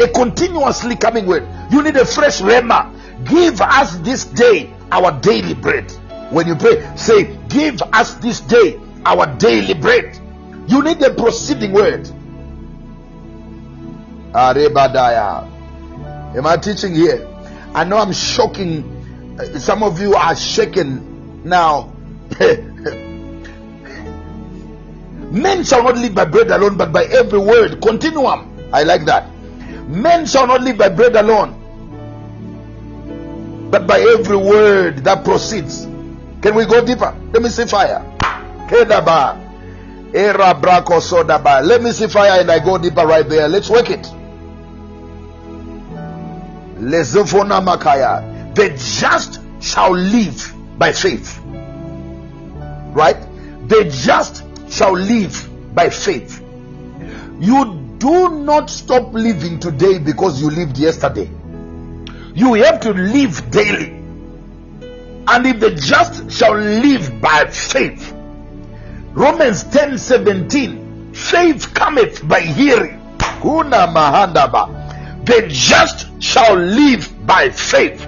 [0.00, 1.46] a continuously coming word.
[1.70, 2.92] You need a fresh rhema.
[3.24, 5.90] Give us this day our daily bread.
[6.30, 10.18] When you pray, say, Give us this day our daily bread.
[10.66, 12.10] You need a proceeding word.
[14.32, 15.46] Arebadaya.
[16.36, 17.26] Am I teaching here?
[17.74, 18.97] I know I'm shocking.
[19.58, 21.92] Some of you are shaken now.
[25.30, 27.80] Men shall not live by bread alone, but by every word.
[27.80, 28.56] Continuum.
[28.72, 29.28] I like that.
[29.88, 31.54] Men shall not live by bread alone,
[33.70, 35.86] but by every word that proceeds.
[36.42, 37.16] Can we go deeper?
[37.32, 38.04] Let me see fire.
[38.70, 39.38] Let
[41.82, 43.48] me see fire and I go deeper right there.
[43.48, 44.02] Let's work it.
[46.80, 48.37] Lezofona makaya.
[48.58, 51.38] The just shall live by faith.
[52.92, 53.16] Right?
[53.68, 56.42] The just shall live by faith.
[57.38, 61.30] You do not stop living today because you lived yesterday.
[62.34, 63.90] You have to live daily.
[65.28, 68.12] And if the just shall live by faith,
[69.12, 72.98] Romans 10 17, faith cometh by hearing.
[75.28, 78.07] The just shall live by faith,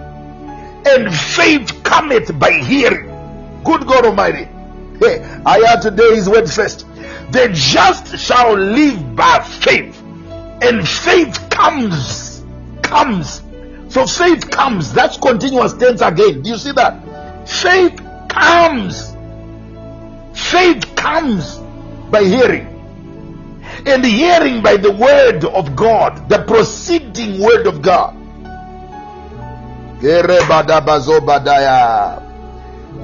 [0.87, 3.07] and faith cometh by hearing.
[3.65, 4.49] Good God Almighty.
[4.99, 6.87] Hey, I have today his word first.
[7.33, 10.01] The just shall live by faith,
[10.63, 12.45] and faith comes,
[12.83, 13.43] comes.
[13.89, 14.93] So faith comes.
[14.93, 16.43] That's continuous tense again.
[16.43, 17.49] Do you see that?
[17.49, 19.17] Faith comes.
[20.35, 21.57] Faith comes
[22.11, 22.67] by hearing.
[23.87, 28.20] And hearing by the word of God, the proceeding word of God.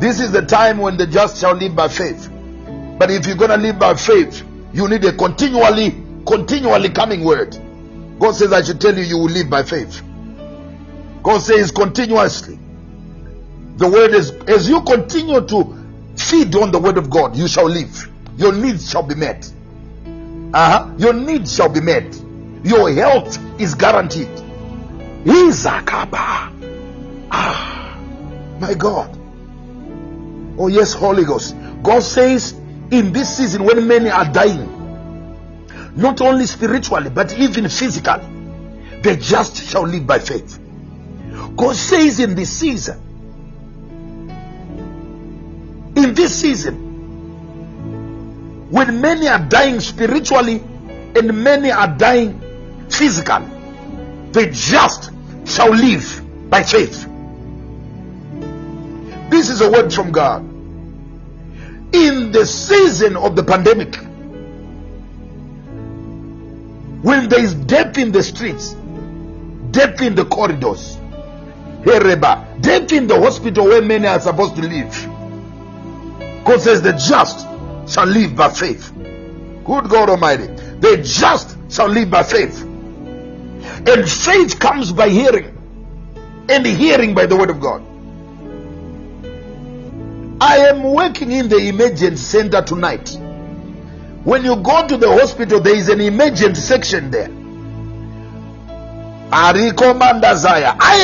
[0.01, 2.31] This is the time when the just shall live by faith.
[2.99, 4.43] But if you're going to live by faith,
[4.73, 7.57] you need a continually, continually coming word.
[8.19, 10.03] God says, I should tell you, you will live by faith.
[11.23, 12.59] God says continuously.
[13.77, 15.87] The word is, as you continue to
[16.17, 18.11] feed on the word of God, you shall live.
[18.39, 19.51] Your needs shall be met.
[20.55, 20.95] Uh-huh.
[20.97, 22.19] Your needs shall be met.
[22.65, 24.29] Your health is guaranteed.
[25.25, 26.66] Izakaba.
[27.31, 27.99] Ah,
[28.61, 29.17] my God.
[30.59, 31.55] Oh, yes, Holy Ghost.
[31.83, 32.53] God says
[32.91, 34.73] in this season when many are dying,
[35.97, 38.25] not only spiritually, but even physically,
[39.03, 40.59] the just shall live by faith.
[41.57, 42.99] God says in this season,
[45.97, 46.87] in this season,
[48.71, 50.63] when many are dying spiritually
[51.15, 52.41] and many are dying
[52.91, 53.47] physically,
[54.33, 55.11] the just
[55.47, 57.07] shall live by faith.
[59.29, 60.43] This is a word from God.
[61.93, 63.97] In the season of the pandemic,
[67.03, 68.75] when there is death in the streets,
[69.71, 70.97] death in the corridors,
[71.83, 74.93] hereba, death in the hospital where many are supposed to live,
[76.45, 77.47] God says the just
[77.93, 78.93] shall live by faith.
[78.97, 82.63] Good God Almighty, the just shall live by faith.
[82.63, 85.57] And faith comes by hearing,
[86.49, 87.86] and hearing by the word of God.
[90.41, 93.19] I am working in the emergency center tonight.
[94.25, 97.31] When you go to the hospital, there is an emergency section there.
[99.33, 99.53] I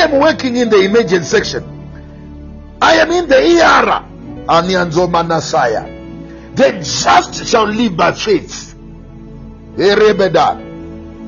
[0.03, 1.63] am working in the emergency section.
[2.81, 4.03] I am in the ER.
[6.55, 8.75] The just shall live by faith.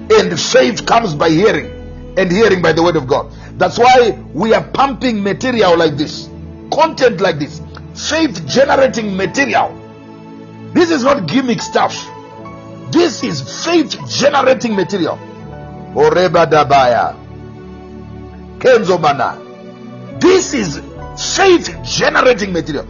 [0.07, 1.71] And faith comes by hearing,
[2.17, 3.31] and hearing by the word of God.
[3.57, 6.29] That's why we are pumping material like this,
[6.71, 7.61] content like this,
[7.95, 9.81] faith generating material.
[10.73, 11.95] This is not gimmick stuff.
[12.91, 15.17] This is faith generating material.
[15.95, 17.15] Oreba Dabaya.
[18.59, 19.39] Kenzo Mana.
[20.19, 20.81] This is
[21.35, 22.87] faith generating material.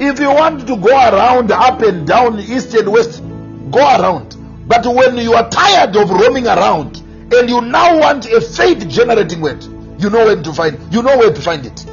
[0.00, 3.22] If you want to go around up and down, east and west,
[3.70, 4.36] go around.
[4.66, 6.96] But when you are tired of roaming around
[7.32, 9.62] and you now want a faith generating word,
[9.98, 11.86] you know where to find you know where to find it.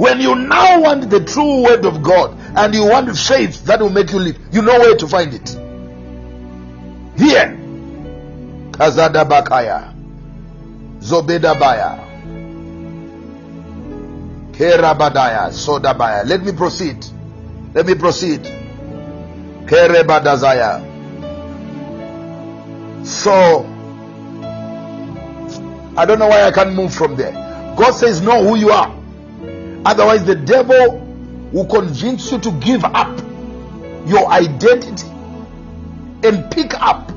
[0.00, 3.90] When you now want the true word of God and you want faith that will
[3.90, 5.46] make you live, you know where to find it.
[7.20, 7.54] Here.
[8.72, 9.92] Kazada Bakaya.
[11.00, 11.98] Zobeda Baya.
[14.52, 15.50] Kerabadaya.
[15.52, 16.24] Sodabaya.
[16.24, 17.04] Let me proceed.
[17.74, 18.40] Let me proceed.
[19.66, 20.80] Kerebadazaya.
[23.04, 23.66] So,
[25.94, 27.32] I don't know why I can't move from there.
[27.76, 28.99] God says, Know who you are.
[29.84, 30.98] Otherwise, the devil
[31.52, 33.18] will convince you to give up
[34.06, 35.06] your identity
[36.22, 37.10] and pick up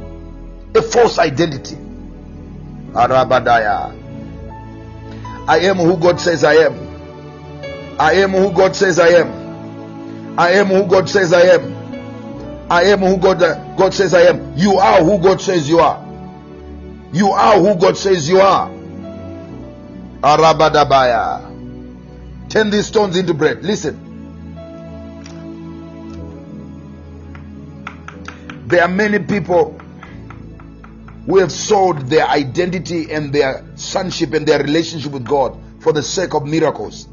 [0.76, 1.76] a false identity.
[2.94, 4.00] Arabadaya.
[5.48, 6.94] I am who God says I am.
[8.00, 10.40] I am who God says I am.
[10.40, 11.74] I am who God says I am.
[12.72, 14.58] I am who God, uh, God says I am.
[14.58, 16.04] You are who God says you are.
[17.12, 18.70] You are who God says you are.
[20.22, 21.53] Arabadabaya.
[22.54, 23.64] Turn these stones into bread.
[23.64, 23.98] Listen.
[28.68, 29.72] There are many people
[31.26, 36.04] who have sold their identity and their sonship and their relationship with God for the
[36.04, 37.08] sake of miracles.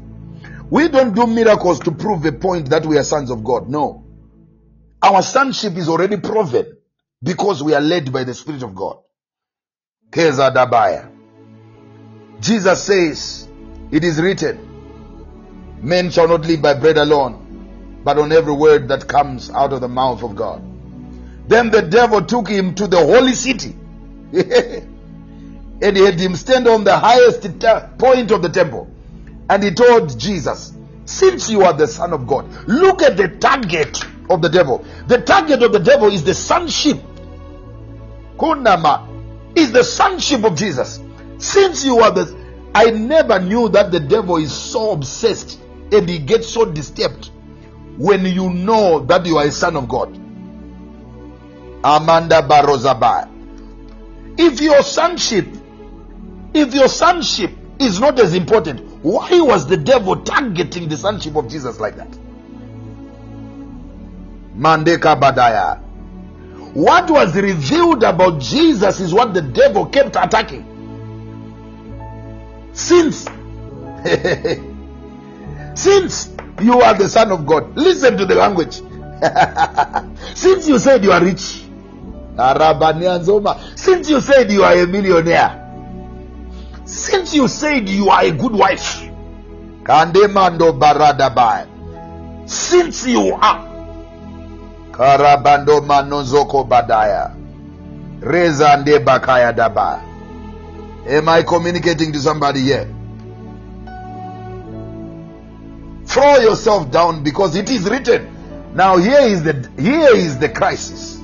[0.69, 3.67] We don't do miracles to prove a point that we are sons of God.
[3.67, 4.05] No.
[5.01, 6.77] Our sonship is already proven
[7.23, 8.99] because we are led by the Spirit of God.
[10.11, 11.09] Keza Dabaya.
[12.39, 13.47] Jesus says,
[13.89, 14.70] It is written,
[15.81, 19.81] Men shall not live by bread alone, but on every word that comes out of
[19.81, 20.61] the mouth of God.
[21.47, 23.75] Then the devil took him to the holy city
[24.33, 27.41] and he had him stand on the highest
[27.97, 28.89] point of the temple.
[29.49, 30.73] And he told Jesus,
[31.05, 34.85] Since you are the Son of God, look at the target of the devil.
[35.07, 36.97] The target of the devil is the sonship.
[38.37, 39.07] Kunama
[39.57, 41.01] is the sonship of Jesus.
[41.39, 42.39] Since you are the
[42.73, 45.59] I never knew that the devil is so obsessed
[45.91, 47.29] and he gets so disturbed
[47.97, 50.15] when you know that you are a son of God.
[51.83, 53.29] Amanda Barozaba.
[54.37, 55.47] If your sonship,
[56.53, 61.49] if your sonship is not as important, why was the devil targeting the sonship of
[61.49, 62.11] Jesus like that?
[64.55, 65.81] Mandeka Badaya.
[66.73, 70.67] What was revealed about Jesus is what the devil kept attacking.
[72.73, 73.25] Since
[75.73, 76.29] since
[76.61, 78.81] you are the son of God, listen to the language.
[80.35, 81.63] since you said you are rich,
[83.75, 85.57] since you said you are a millionaire,
[86.85, 89.07] since you said you are a good wife,
[92.45, 93.67] since you are.
[94.91, 97.33] Karabando Manozoko Badaya,
[98.21, 100.03] Reza Bakaya Daba.
[101.07, 102.87] Am I communicating to somebody here?
[106.11, 108.75] Throw yourself down because it is written.
[108.75, 111.21] Now here is the here is the crisis.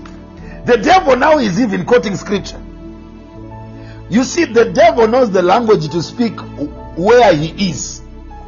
[0.65, 2.61] The devil now is even quoting scripture.
[4.09, 6.39] You see, the devil knows the language to speak
[6.97, 8.01] where he is.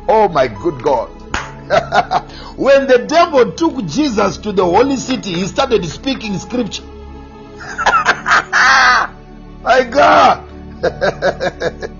[0.08, 1.10] Oh my good God.
[2.58, 6.84] when the devil took Jesus to the holy city, he started speaking scripture.
[9.62, 10.48] my God.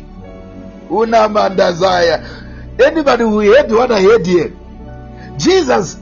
[0.90, 2.49] Unamandazaya.
[2.80, 4.54] Anybody who heard what I heard here?
[5.38, 6.00] Jesus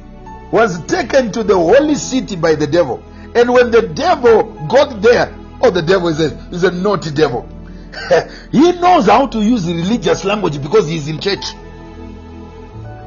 [0.51, 3.03] was taken to the holy city by the devil.
[3.35, 7.49] And when the devil got there, oh, the devil is a, is a naughty devil.
[8.51, 11.45] he knows how to use religious language because he's in church.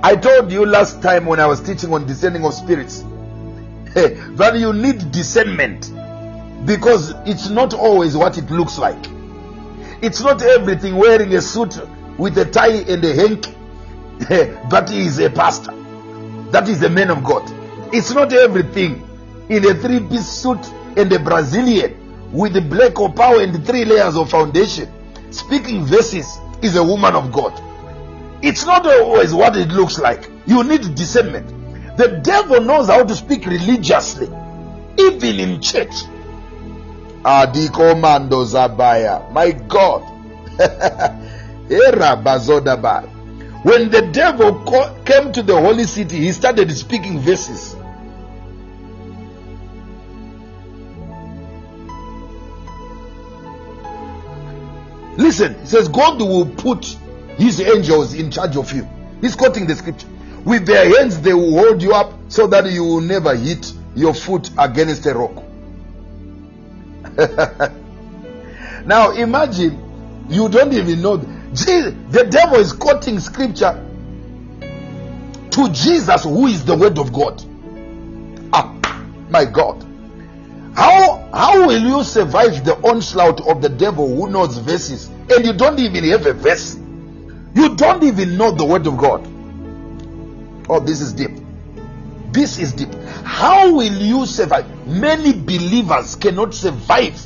[0.02, 3.02] I told you last time when I was teaching on discerning of spirits
[3.94, 5.92] that you need discernment
[6.66, 8.98] because it's not always what it looks like.
[10.02, 11.78] It's not everything wearing a suit
[12.18, 13.54] with a tie and a hanky
[14.28, 15.72] that is a pastor.
[16.50, 17.50] That is a man of God.
[17.92, 19.06] It's not everything
[19.48, 20.64] in a three piece suit
[20.96, 24.88] and a Brazilian with the black power and three layers of foundation,
[25.32, 27.58] speaking verses, is a woman of God.
[28.42, 30.30] It's not always what it looks like.
[30.46, 31.48] You need discernment.
[31.96, 34.26] The devil knows how to speak religiously,
[34.98, 36.04] even in church.
[37.24, 39.30] Adikomando Zabaya.
[39.32, 40.02] My God.
[41.70, 42.16] Era.
[43.62, 44.54] When the devil
[45.04, 47.76] came to the holy city, he started speaking verses.
[55.18, 56.86] Listen, he says, God will put
[57.36, 58.88] his angels in charge of you.
[59.20, 60.08] He's quoting the scripture.
[60.44, 64.14] With their hands, they will hold you up so that you will never hit your
[64.14, 65.42] foot against a rock.
[68.86, 71.18] now imagine you don't even know.
[71.52, 73.86] The devil is quoting scripture
[75.50, 77.42] to Jesus, who is the word of God.
[78.52, 78.72] Ah,
[79.28, 79.84] my God.
[80.74, 85.52] How how will you survive the onslaught of the devil who knows verses and you
[85.52, 86.76] don't even have a verse?
[87.54, 89.26] You don't even know the word of God.
[90.68, 91.32] Oh, this is deep.
[92.30, 92.94] This is deep.
[93.24, 94.86] How will you survive?
[94.86, 97.20] Many believers cannot survive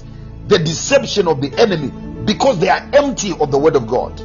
[0.49, 1.93] the deception of the enemy
[2.25, 4.19] because they are empty of the word of God.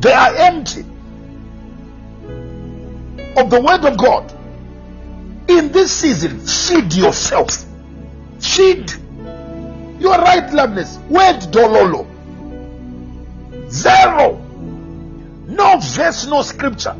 [0.00, 0.80] They are empty
[3.36, 4.32] of the word of God.
[5.48, 7.64] In this season, feed yourself.
[8.40, 8.90] Feed.
[9.98, 10.96] You are right, loveness.
[11.08, 12.06] Word dololo.
[13.70, 14.36] Zero.
[15.46, 16.94] No verse, no scripture.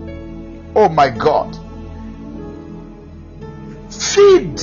[0.75, 1.57] Oh my God.
[3.91, 4.61] Feed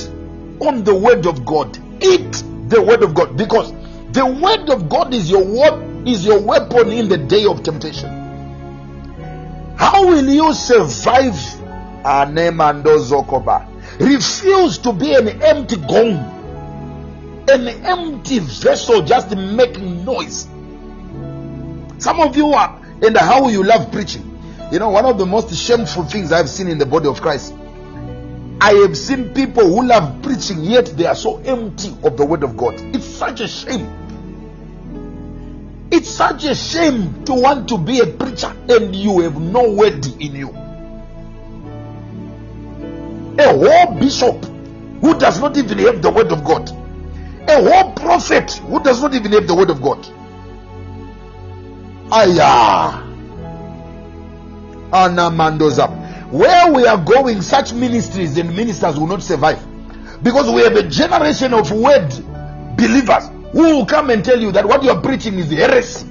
[0.60, 1.78] on the word of God.
[2.02, 3.72] Eat the word of God because
[4.12, 8.08] the word of God is your word is your weapon in the day of temptation.
[9.76, 11.34] How will you survive?
[14.00, 20.48] Refuse to be an empty gong, an empty vessel just making noise.
[21.98, 24.24] Some of you are, and how you love preaching.
[24.70, 27.54] You know, one of the most shameful things I've seen in the body of Christ.
[28.60, 32.42] I have seen people who love preaching, yet they are so empty of the word
[32.42, 32.74] of God.
[32.94, 33.86] It's such a shame.
[35.90, 40.04] It's such a shame to want to be a preacher and you have no word
[40.20, 40.50] in you.
[43.38, 44.44] A whole bishop
[45.00, 46.68] who does not even have the word of God.
[47.48, 50.06] A whole prophet who does not even have the word of God.
[52.10, 53.04] Aya.
[54.92, 55.97] Anamandoza.
[56.30, 59.64] Where we are going, such ministries and ministers will not survive.
[60.22, 62.10] Because we have a generation of word
[62.76, 66.06] believers who will come and tell you that what you are preaching is heresy.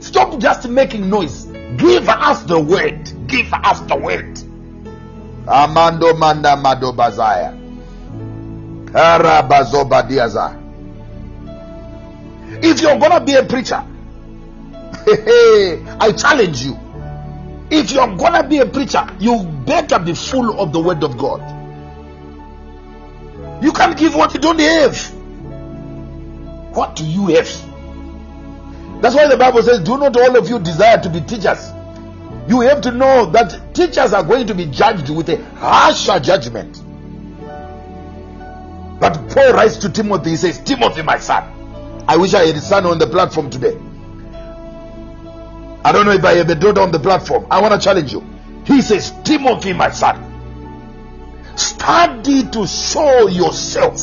[0.00, 1.44] Stop just making noise.
[1.76, 3.28] Give us the word.
[3.28, 4.34] Give us the word.
[5.46, 7.56] Amando manda mado bazaya.
[8.92, 10.58] Arabazobadiaza.
[12.64, 13.82] If you're gonna be a preacher,
[16.00, 16.78] I challenge you.
[17.74, 21.40] If you're gonna be a preacher, you better be full of the word of God.
[23.64, 24.96] You can't give what you don't have.
[26.74, 27.48] What do you have?
[29.00, 31.70] That's why the Bible says, Do not all of you desire to be teachers.
[32.46, 36.82] You have to know that teachers are going to be judged with a harsher judgment.
[39.00, 42.04] But Paul writes to Timothy, he says, Timothy, my son.
[42.06, 43.78] I wish I had a son on the platform today.
[45.84, 47.46] I don't know if I a daughter on the platform.
[47.50, 48.24] I want to challenge you.
[48.64, 50.16] He says, Timothy, my son,
[51.56, 53.98] study to show yourself.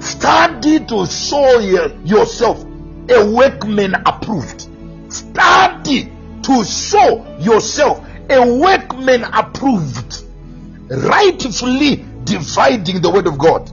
[0.00, 1.60] Study to show
[2.04, 2.64] yourself
[3.08, 4.68] a workman approved.
[5.12, 6.12] Study
[6.42, 10.24] to show yourself a workman approved.
[10.88, 13.70] Rightfully dividing the word of God.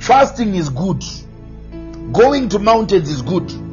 [0.00, 1.04] Fasting is good.
[2.12, 3.69] Going to mountains is good.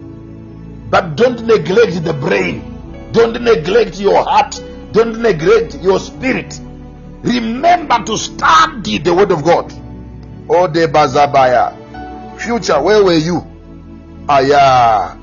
[0.89, 3.09] But don't neglect the brain.
[3.11, 4.61] Don't neglect your heart.
[4.91, 6.59] Don't neglect your spirit.
[7.23, 9.73] Remember to study the word of God.
[10.49, 12.39] Oh, Ode Bazabaya.
[12.39, 13.45] Future, where were you?
[14.29, 15.17] Aya.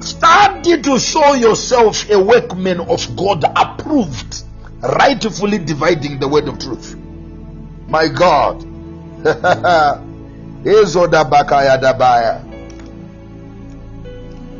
[0.00, 4.44] Study to show yourself a workman of God approved,
[4.80, 6.96] rightfully dividing the word of truth.
[7.88, 8.60] My God.
[10.64, 12.45] Ezodabakayadabaya.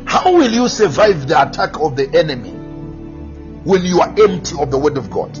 [0.07, 2.51] How will you survive the attack of the enemy
[3.63, 5.37] when you are empty of the word of God?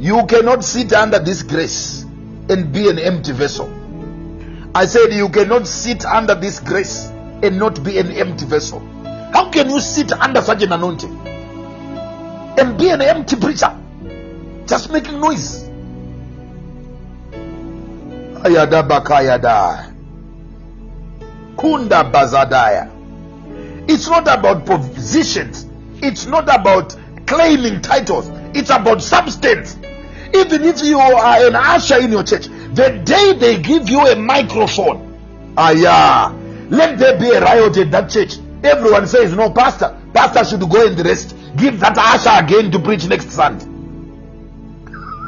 [0.00, 2.02] You cannot sit under this grace
[2.48, 3.72] and be an empty vessel.
[4.74, 7.08] I said you cannot sit under this grace
[7.42, 8.80] and not be an empty vessel?
[9.32, 11.14] How can you sit under such an anointing
[12.58, 13.76] and be an empty preacher?
[14.66, 15.67] Just making noise.
[18.44, 19.92] Ayada bakayada.
[21.56, 22.88] Kunda bazadaya.
[23.88, 25.66] It's not about positions.
[26.02, 28.30] It's not about claiming titles.
[28.54, 29.76] It's about substance.
[30.34, 34.14] Even if you are an usher in your church, the day they give you a
[34.14, 36.32] microphone, ah yeah,
[36.68, 38.36] let there be a riot in that church.
[38.62, 41.34] Everyone says, no, pastor, pastor should go and rest.
[41.56, 43.64] Give that usher again to preach next Sunday.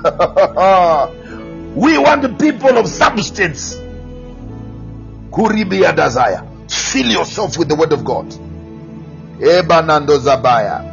[1.74, 3.76] we want the people of substance.
[5.30, 6.46] Kuribia desire.
[6.68, 8.28] Fill yourself with the word of God.
[9.38, 10.90] Ebanando Zabaya.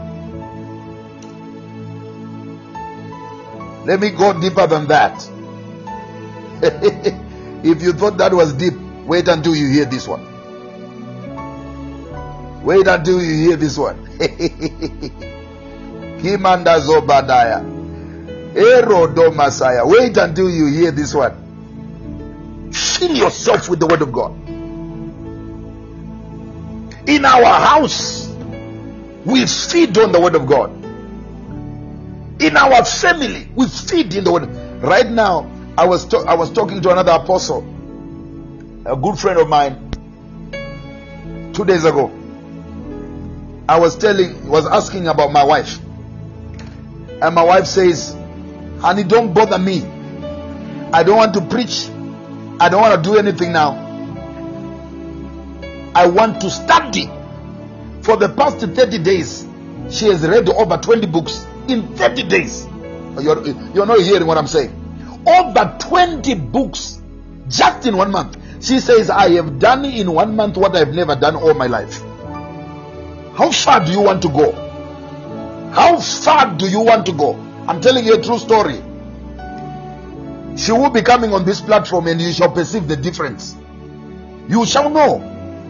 [3.86, 5.30] Let me go deeper than that.
[7.64, 8.74] if you thought that was deep,
[9.06, 10.26] wait until you hear this one.
[12.64, 13.98] Wait until you hear this one.
[16.20, 17.77] Kimanda Zobadaya.
[18.58, 19.86] Erodo Masaya.
[19.86, 22.72] Wait until you hear this one.
[22.74, 24.34] Fill yourself with the word of God.
[27.08, 28.28] In our house,
[29.24, 30.72] we feed on the word of God.
[32.42, 34.50] In our family, we feed in the word.
[34.82, 35.46] Right now,
[35.78, 37.64] I was to- I was talking to another apostle,
[38.86, 39.92] a good friend of mine,
[41.54, 42.10] two days ago.
[43.70, 45.80] I was telling, was asking about my wife,
[47.22, 48.16] and my wife says,
[48.80, 49.84] "Honey, don't bother me.
[50.94, 51.90] I don't want to preach.
[52.60, 53.86] I don't want to do anything now.
[55.96, 57.10] I want to study."
[58.02, 59.46] For the past 30 days,
[59.90, 62.66] she has read over 20 books in 30 days.
[63.20, 64.72] You're, you're not hearing what I'm saying.
[65.28, 67.02] Over 20 books
[67.50, 68.38] just in one month.
[68.64, 72.02] She says, I have done in one month what I've never done all my life.
[73.36, 74.52] How far do you want to go?
[75.72, 77.34] How far do you want to go?
[77.68, 78.82] I'm telling you a true story.
[80.58, 83.56] She will be coming on this platform and you shall perceive the difference.
[84.48, 85.18] You shall know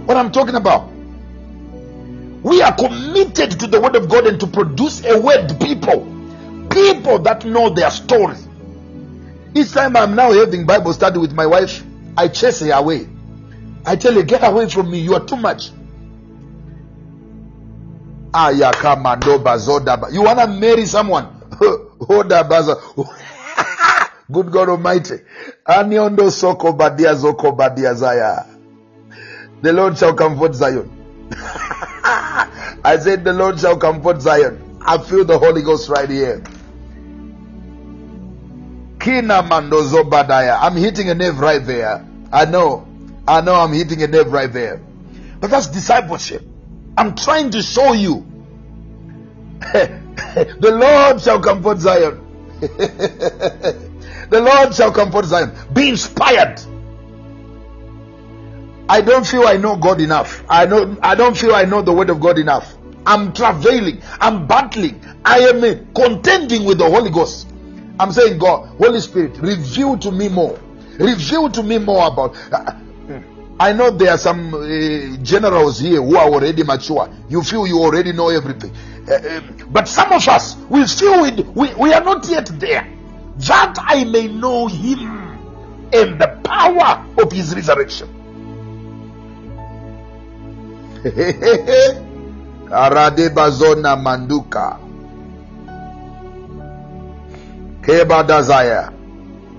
[0.05, 0.89] what I'm talking about.
[2.43, 6.05] We are committed to the word of God and to produce a word people.
[6.69, 8.37] People that know their story.
[9.55, 11.83] Each time I'm now having Bible study with my wife,
[12.15, 13.09] I chase her away.
[13.85, 14.99] I tell her, get away from me.
[14.99, 15.71] You are too much.
[20.11, 21.36] You want to marry someone?
[24.31, 25.19] Good God Almighty.
[25.65, 28.45] Aniondo soko badia zoko badia zaya.
[29.61, 30.91] The Lord shall comfort Zion.
[31.31, 34.77] I said, The Lord shall comfort Zion.
[34.81, 36.43] I feel the Holy Ghost right here.
[38.99, 40.59] Kina mandozo badaya.
[40.61, 42.05] I'm hitting a nerve right there.
[42.31, 42.87] I know.
[43.27, 44.81] I know I'm hitting a nerve right there.
[45.39, 46.43] But that's discipleship.
[46.97, 48.25] I'm trying to show you.
[50.59, 52.21] the Lord shall comfort Zion.
[52.59, 53.89] the
[54.31, 55.51] Lord shall comfort Zion.
[55.73, 56.61] Be inspired.
[58.89, 60.43] I don't feel I know God enough.
[60.49, 62.75] I know I don't feel I know the word of God enough.
[63.05, 64.01] I'm travailing.
[64.19, 65.01] I'm battling.
[65.25, 67.47] I am contending with the Holy Ghost.
[67.99, 70.59] I'm saying, God, Holy Spirit, reveal to me more.
[70.99, 72.35] Reveal to me more about.
[73.59, 77.09] Uh, I know there are some uh, generals here who are already mature.
[77.29, 78.71] You feel you already know everything.
[79.09, 81.21] Uh, um, but some of us, we feel
[81.53, 82.87] we, we are not yet there.
[83.37, 84.99] That I may know Him
[85.93, 88.09] and the power of His resurrection.
[92.71, 94.79] Arade bazona manduka.
[97.81, 98.91] Keba desire.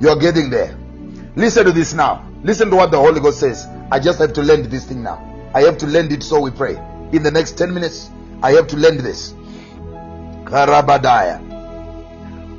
[0.00, 0.76] You're getting there.
[1.36, 2.28] Listen to this now.
[2.42, 3.66] Listen to what the Holy Ghost says.
[3.90, 5.50] I just have to lend this thing now.
[5.54, 6.76] I have to lend it so we pray.
[7.12, 8.10] In the next 10 minutes,
[8.42, 9.32] I have to lend this.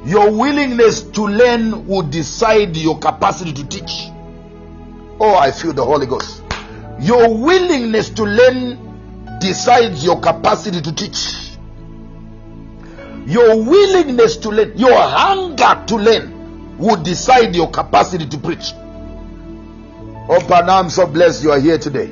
[0.06, 4.10] Your willingness to learn will decide your capacity to teach.
[5.20, 6.42] Oh, I feel the Holy Ghost.
[7.00, 11.58] Your willingness to learn decides your capacity to teach.
[13.26, 18.74] Your willingness to learn, your hunger to learn will decide your capacity to preach.
[20.32, 22.06] Oh, Pana, I'm so blessed you are here today.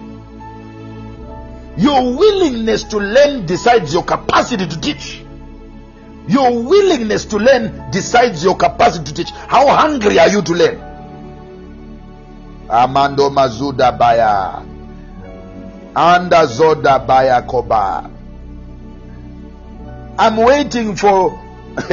[1.78, 5.22] Your willingness to learn decides your capacity to teach.
[6.28, 9.30] Your willingness to learn decides your capacity to teach.
[9.30, 10.78] How hungry are you to learn?
[12.68, 14.64] Amando Mazuda Baya.
[15.96, 18.10] Anda Baya Koba.
[20.18, 21.40] I'm waiting for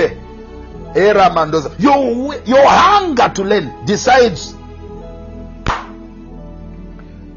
[0.96, 1.78] Era Mandoza.
[1.78, 4.54] Your, your hunger to learn decides.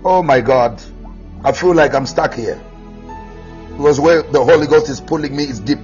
[0.04, 0.82] Oh my God.
[1.44, 2.62] I feel like I'm stuck here.
[3.72, 5.80] Because where the Holy Ghost is pulling me is deep.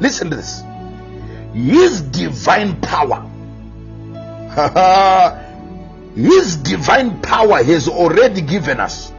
[0.00, 0.62] Listen to this.
[1.54, 3.22] His divine power.
[6.14, 9.12] His divine power has already given us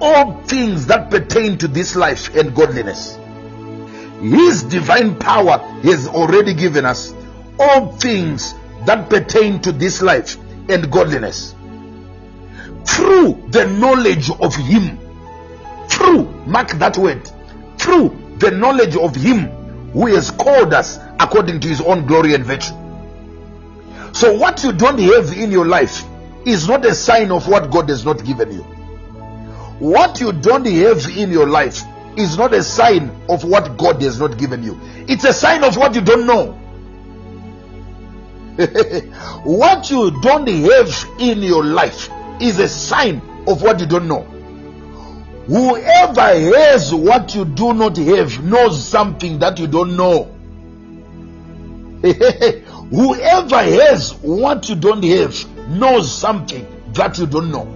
[0.00, 3.18] all things that pertain to this life and godliness.
[4.20, 7.14] His divine power has already given us
[7.58, 8.54] all things
[8.86, 10.36] that pertain to this life
[10.68, 11.54] and godliness
[12.86, 14.98] through the knowledge of Him.
[15.88, 17.30] Through, mark that word,
[17.78, 19.48] through the knowledge of Him
[19.92, 22.74] who has called us according to His own glory and virtue.
[24.12, 26.04] So, what you don't have in your life
[26.46, 28.62] is not a sign of what God has not given you.
[29.78, 31.82] What you don't have in your life
[32.16, 34.78] is not a sign of what God has not given you.
[35.08, 36.52] It's a sign of what you don't know.
[39.44, 42.08] what you don't have in your life
[42.40, 44.22] is a sign of what you don't know.
[45.46, 50.24] Whoever has what you do not have knows something that you don't know.
[52.90, 57.68] Whoever has what you don't have knows something that you don't know.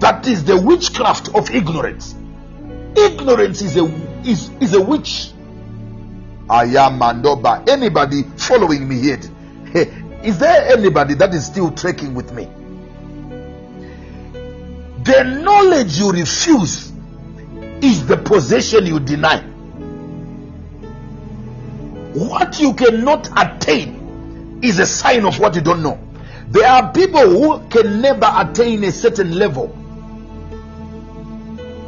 [0.00, 2.14] That is the witchcraft of ignorance.
[2.96, 3.84] Ignorance is a
[4.24, 5.30] is, is a witch.
[6.48, 7.68] I am Mandoba.
[7.68, 9.20] Anybody following me here?
[10.22, 12.48] Is there anybody that is still trekking with me?
[15.04, 16.90] The knowledge you refuse
[17.82, 19.42] is the possession you deny.
[22.14, 25.98] What you cannot attain is a sign of what you don't know.
[26.48, 29.68] There are people who can never attain a certain level,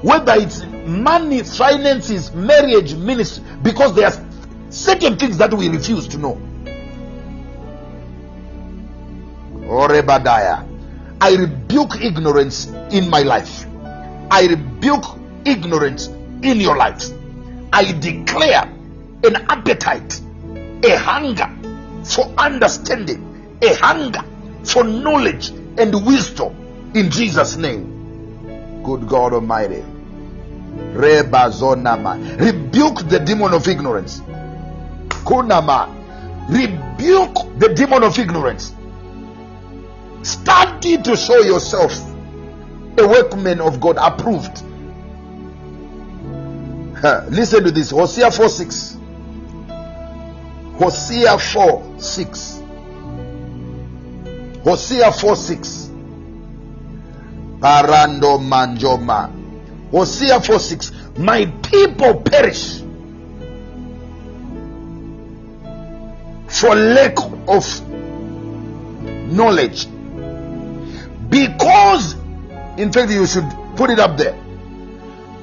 [0.02, 4.26] whether it's money, finances, marriage, ministry, because there are
[4.68, 6.38] certain things that we refuse to know.
[9.66, 10.75] Orebadiah.
[11.20, 13.66] I rebuke ignorance in my life.
[14.30, 15.04] I rebuke
[15.44, 16.08] ignorance
[16.42, 17.10] in your life.
[17.72, 18.64] I declare
[19.24, 20.20] an appetite,
[20.84, 21.50] a hunger
[22.04, 24.22] for understanding, a hunger
[24.64, 25.48] for knowledge
[25.78, 26.54] and wisdom
[26.94, 28.82] in Jesus' name.
[28.84, 29.82] Good God Almighty.
[30.94, 31.48] Rebuke
[33.08, 34.20] the demon of ignorance.
[35.24, 35.88] Kunama.
[36.48, 38.72] Rebuke the demon of ignorance.
[40.22, 41.92] Study to show yourself
[42.98, 44.62] a workman of God approved.
[47.30, 48.98] Listen to this Hosea 4 6.
[50.78, 52.62] Hosea 4 6.
[54.64, 55.90] Hosea 4 6.
[57.60, 59.30] Parando manjoma.
[59.90, 60.92] Hosea 4 6.
[61.18, 62.80] My people perish
[66.48, 67.16] for lack
[67.48, 67.66] of
[69.30, 69.86] knowledge.
[71.28, 72.14] Because,
[72.78, 74.34] in fact, you should put it up there.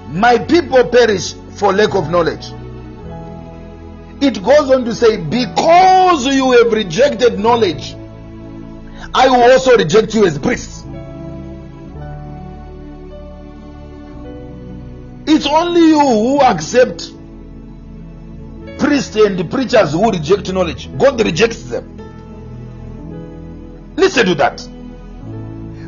[0.09, 2.45] My people perish for lack of knowledge.
[4.21, 7.95] It goes on to say, Because you have rejected knowledge,
[9.13, 10.83] I will also reject you as priests.
[15.25, 17.11] It's only you who accept
[18.79, 20.89] priests and preachers who reject knowledge.
[20.97, 21.97] God rejects them.
[23.95, 24.67] Listen to that.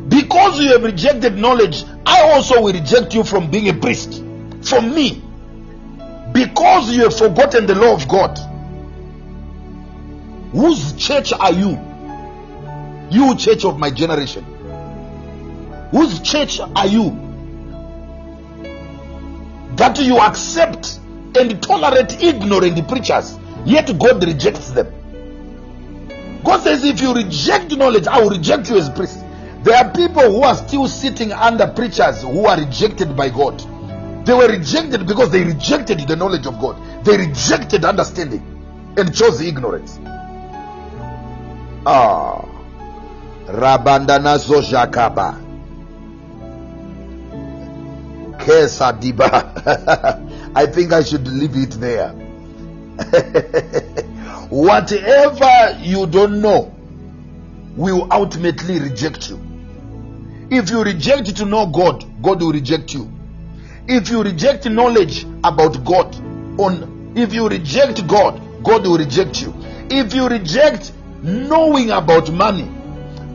[0.08, 4.22] Because you have rejected knowledge, I also will reject you from being a priest.
[4.62, 5.22] From me.
[6.32, 8.38] Because you have forgotten the law of God.
[10.52, 11.78] Whose church are you?
[13.10, 14.44] You, church of my generation.
[15.90, 17.10] Whose church are you?
[19.76, 21.00] That you accept
[21.36, 24.92] and tolerate ignorant preachers, yet God rejects them.
[26.42, 29.25] God says, if you reject knowledge, I will reject you as priest.
[29.66, 33.58] There are people who are still sitting under preachers who are rejected by God.
[34.24, 37.04] They were rejected because they rejected the knowledge of God.
[37.04, 39.98] They rejected understanding and chose ignorance.
[41.84, 42.44] Ah.
[43.46, 45.42] Rabandana Zojakaba.
[48.38, 50.22] Kesa Diba.
[50.54, 52.10] I think I should leave it there.
[54.48, 56.72] Whatever you don't know
[57.74, 59.55] will ultimately reject you.
[60.50, 63.10] If you reject to know God, God will reject you.
[63.88, 66.14] If you reject knowledge about God,
[66.60, 69.54] on if you reject God, God will reject you.
[69.90, 70.92] If you reject
[71.22, 72.64] knowing about money,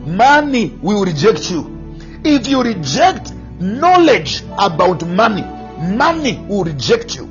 [0.06, 1.96] money will reject you.
[2.24, 5.42] If you reject knowledge about money,
[5.96, 7.28] money will reject you.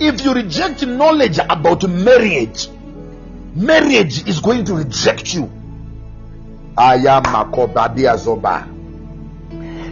[0.00, 2.68] If you reject knowledge about marriage,
[3.54, 5.50] marriage is going to reject you.
[6.76, 8.75] I am Makobadia Zoba.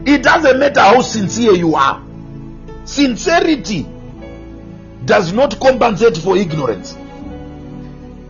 [0.06, 2.02] It doesn't matter how sincere you are.
[2.84, 3.86] Sincerity
[5.04, 6.94] does not compensate for ignorance.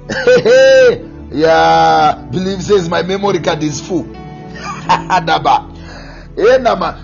[1.32, 4.04] yeah, believe says my memory card is full.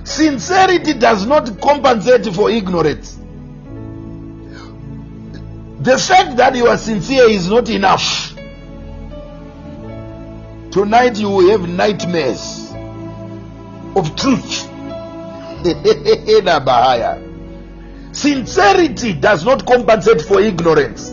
[0.04, 3.16] Sincerity does not compensate for ignorance.
[5.80, 8.34] The fact that you are sincere is not enough.
[10.70, 12.69] Tonight you will have nightmares
[13.97, 14.68] of truth.
[18.12, 21.12] Sincerity does not compensate for ignorance.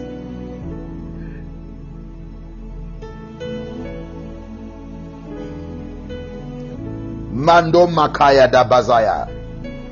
[7.32, 9.28] Mando Makaya Dabazaya.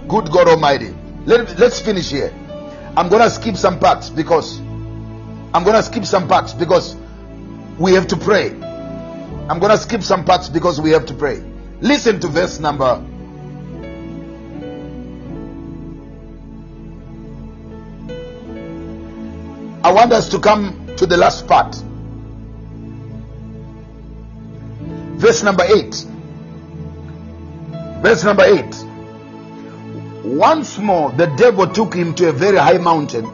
[0.08, 0.94] Good God Almighty.
[1.26, 2.34] Let, let's finish here.
[2.98, 4.60] I'm gonna skip some parts because
[5.54, 6.96] I'm gonna skip some parts because
[7.78, 8.50] we have to pray.
[9.50, 11.44] I'm gonna skip some parts because we have to pray.
[11.82, 13.04] Listen to verse number
[19.86, 21.76] I want us to come to the last part.
[25.20, 26.06] Verse number 8.
[28.02, 28.66] Verse number 8.
[30.24, 33.28] Once more, the devil took him to a very high mountain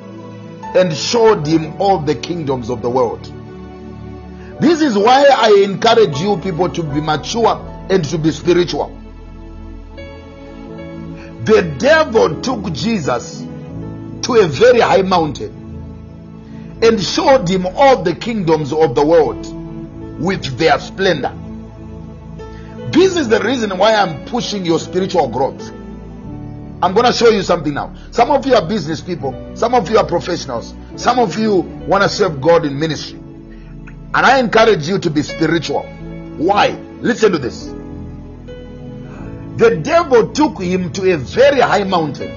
[0.76, 3.24] and showed him all the kingdoms of the world.
[4.60, 8.98] This is why I encourage you people to be mature and to be spiritual.
[11.46, 13.42] The devil took Jesus
[14.22, 19.46] to a very high mountain and showed him all the kingdoms of the world
[20.22, 21.36] with their splendor.
[22.92, 25.72] This is the reason why I'm pushing your spiritual growth.
[26.84, 27.96] I'm going to show you something now.
[28.12, 31.58] Some of you are business people, some of you are professionals, some of you
[31.88, 33.18] want to serve God in ministry.
[33.20, 35.84] And I encourage you to be spiritual.
[36.38, 36.78] Why?
[37.02, 37.74] Listen to this.
[39.58, 42.30] The devil took him to a very high mountain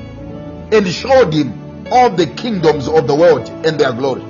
[0.73, 4.23] and showed him all the kingdoms of the world and their glory.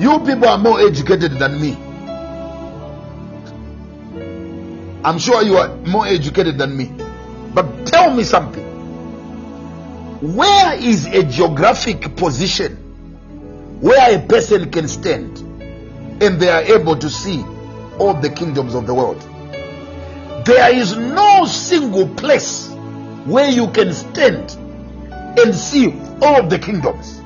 [0.00, 1.76] You people are more educated than me.
[5.04, 6.92] I'm sure you are more educated than me.
[7.52, 8.64] But tell me something.
[10.36, 12.76] Where is a geographic position
[13.80, 15.38] where a person can stand
[16.22, 17.44] and they are able to see
[17.98, 19.20] all the kingdoms of the world?
[20.44, 22.68] There is no single place
[23.24, 24.56] where you can stand
[25.38, 25.92] and see
[26.22, 27.18] all the kingdoms.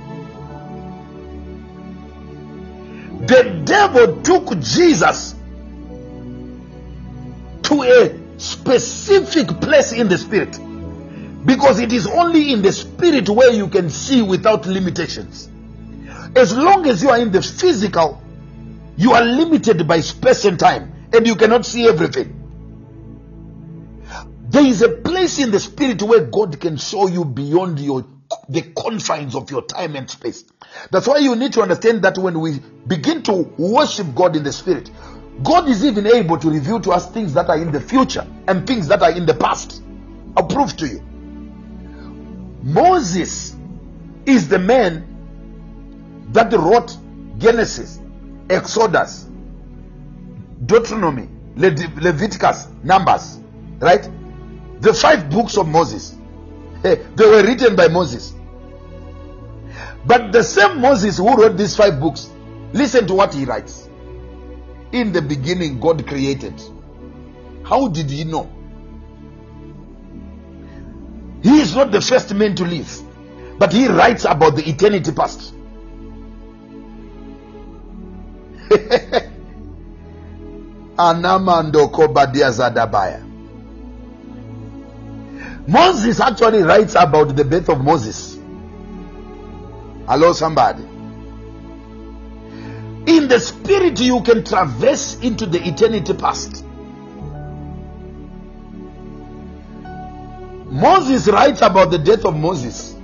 [3.26, 5.34] The devil took Jesus
[7.62, 10.58] to a specific place in the spirit
[11.44, 15.48] because it is only in the spirit where you can see without limitations.
[16.34, 18.21] As long as you are in the physical,
[18.96, 22.38] you are limited by space and time and you cannot see everything.
[24.48, 28.04] There is a place in the spirit where God can show you beyond your
[28.48, 30.44] the confines of your time and space.
[30.90, 34.52] That's why you need to understand that when we begin to worship God in the
[34.52, 34.90] spirit,
[35.42, 38.66] God is even able to reveal to us things that are in the future and
[38.66, 39.82] things that are in the past.
[40.36, 41.00] I'll prove to you.
[42.62, 43.56] Moses
[44.24, 45.08] is the man
[46.32, 46.96] that wrote
[47.38, 47.98] Genesis,
[48.50, 49.26] Exodus,
[50.64, 53.40] Deuteronomy, Leviticus, Numbers,
[53.78, 54.08] right?
[54.80, 56.16] The five books of Moses.
[56.82, 58.34] They were written by Moses.
[60.04, 62.30] But the same Moses who wrote these five books,
[62.72, 63.88] listen to what he writes.
[64.90, 66.60] In the beginning, God created.
[67.64, 68.50] How did he know?
[71.42, 73.00] He is not the first man to live,
[73.58, 75.51] but he writes about the eternity past.
[85.66, 88.38] Moses actually writes about the birth of Moses.
[90.06, 90.82] Hello, somebody.
[93.06, 96.64] In the spirit, you can traverse into the eternity past.
[100.70, 102.94] Moses writes about the death of Moses.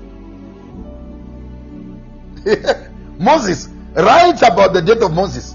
[3.18, 5.54] Moses writes about the death of Moses.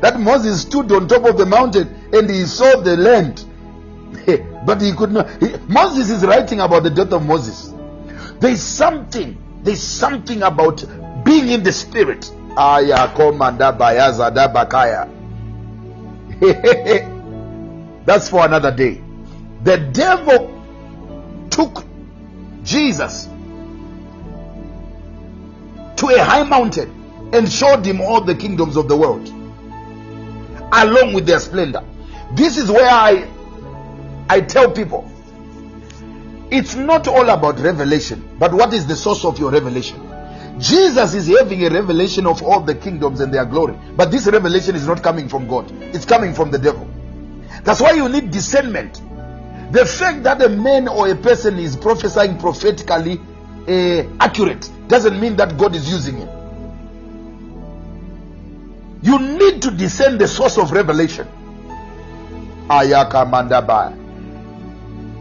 [0.00, 3.44] That Moses stood on top of the mountain and he saw the land.
[4.66, 5.42] but he could not.
[5.42, 7.72] He, Moses is writing about the death of Moses.
[8.40, 10.84] There is something, there's something about
[11.24, 12.30] being in the spirit.
[18.04, 19.02] That's for another day.
[19.64, 20.52] The devil
[21.50, 21.84] took
[22.62, 23.28] Jesus
[25.96, 29.32] to a high mountain and showed him all the kingdoms of the world
[30.72, 31.82] along with their splendor.
[32.34, 33.28] This is where I
[34.28, 35.08] I tell people,
[36.50, 40.02] it's not all about revelation, but what is the source of your revelation?
[40.58, 44.74] Jesus is having a revelation of all the kingdoms and their glory, but this revelation
[44.74, 46.88] is not coming from God, it's coming from the devil.
[47.62, 49.00] That's why you need discernment.
[49.72, 53.20] The fact that a man or a person is prophesying prophetically
[53.68, 56.28] uh, accurate doesn't mean that God is using him.
[59.06, 61.28] You need to discern the source of revelation.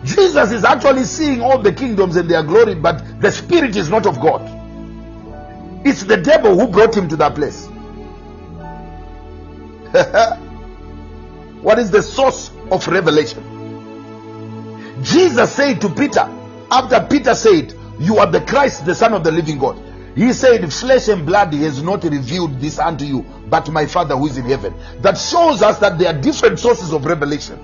[0.03, 4.07] Jesus is actually seeing all the kingdoms and their glory, but the spirit is not
[4.07, 4.41] of God.
[5.85, 7.67] It's the devil who brought him to that place.
[11.61, 13.43] what is the source of revelation?
[15.03, 16.27] Jesus said to Peter,
[16.71, 19.79] after Peter said, You are the Christ, the Son of the living God.
[20.15, 24.27] He said, Flesh and blood has not revealed this unto you, but my Father who
[24.27, 24.73] is in heaven.
[25.01, 27.59] That shows us that there are different sources of revelation.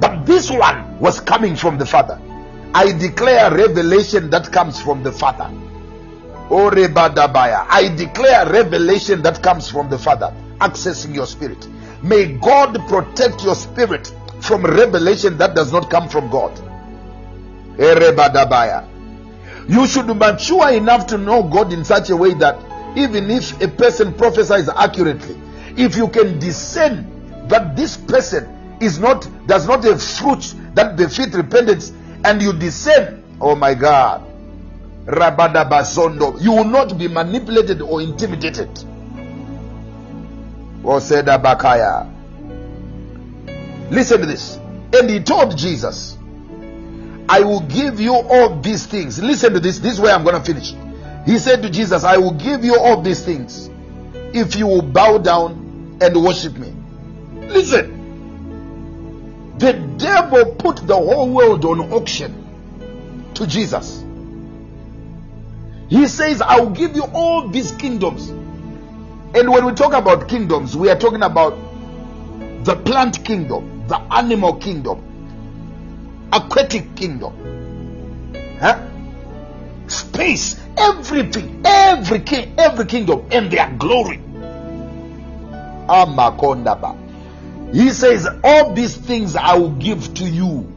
[0.00, 2.20] But this one was coming from the Father.
[2.74, 5.48] I declare revelation that comes from the Father.
[6.50, 7.66] Oh, Orebadabaya.
[7.68, 11.68] I declare revelation that comes from the Father, accessing your spirit.
[12.02, 16.58] May God protect your spirit from revelation that does not come from God.
[17.78, 18.91] Eh, Erebadabaya.
[19.68, 22.58] You should mature enough to know God in such a way that
[22.96, 25.36] even if a person prophesies accurately,
[25.76, 31.34] if you can discern that this person is not does not have fruits that befit
[31.34, 31.92] repentance,
[32.24, 34.22] and you discern, oh my God,
[35.06, 38.70] Rabadabasondo, you will not be manipulated or intimidated.
[43.90, 44.58] Listen to this.
[44.94, 46.18] And he told Jesus,
[47.28, 49.22] I will give you all these things.
[49.22, 49.78] Listen to this.
[49.78, 50.74] This way I'm going to finish.
[51.24, 53.70] He said to Jesus, I will give you all these things
[54.34, 56.74] if you will bow down and worship me.
[57.48, 58.00] Listen.
[59.58, 64.04] The devil put the whole world on auction to Jesus.
[65.88, 68.30] He says, I will give you all these kingdoms.
[68.30, 71.56] And when we talk about kingdoms, we are talking about
[72.64, 75.11] the plant kingdom, the animal kingdom,
[76.32, 77.32] aquatic kingdom,
[78.60, 78.88] huh?
[79.88, 84.18] space, everything, every king, every kingdom, and their glory.
[85.88, 86.98] Amakondaba.
[87.74, 90.68] He says, All these things I will give to you.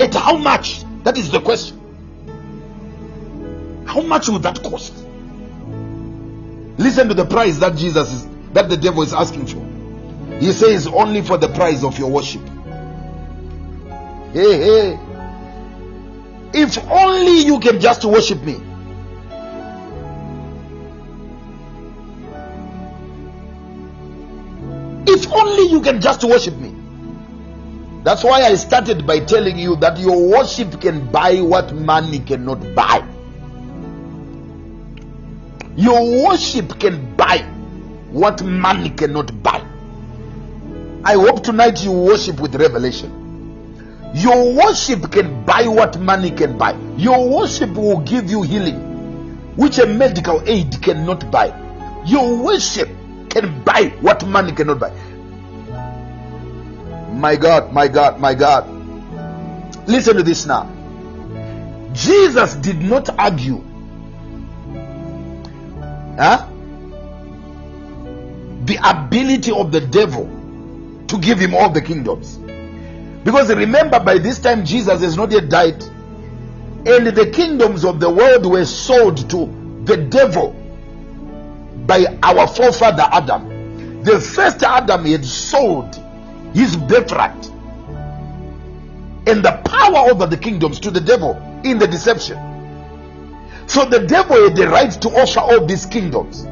[0.00, 0.84] At how much?
[1.04, 1.78] That is the question.
[3.86, 4.94] How much would that cost?
[6.78, 9.62] Listen to the price that Jesus is that the devil is asking for.
[10.40, 12.42] He says only for the price of your worship.
[14.32, 14.98] Hey, hey.
[16.54, 18.54] If only you can just worship me.
[25.06, 26.74] If only you can just worship me.
[28.04, 32.74] That's why I started by telling you that your worship can buy what money cannot
[32.74, 33.06] buy.
[35.76, 37.38] Your worship can buy
[38.10, 39.62] what money cannot buy.
[41.04, 43.21] I hope tonight you worship with revelation.
[44.14, 46.76] Your worship can buy what money can buy.
[46.96, 48.76] Your worship will give you healing,
[49.56, 51.48] which a medical aid cannot buy.
[52.06, 52.88] Your worship
[53.30, 54.92] can buy what money cannot buy.
[57.12, 58.68] My God, my God, my God.
[59.88, 60.70] Listen to this now.
[61.94, 63.62] Jesus did not argue.
[66.18, 66.46] Huh?
[68.64, 70.26] The ability of the devil
[71.08, 72.38] to give him all the kingdoms.
[73.24, 75.82] Because remember, by this time, Jesus has not yet died,
[76.84, 79.46] and the kingdoms of the world were sold to
[79.84, 80.52] the devil
[81.86, 84.02] by our forefather Adam.
[84.02, 85.94] The first Adam had sold
[86.54, 87.46] his birthright
[89.26, 92.38] and the power over the kingdoms to the devil in the deception.
[93.68, 96.46] So the devil had the right to offer all these kingdoms.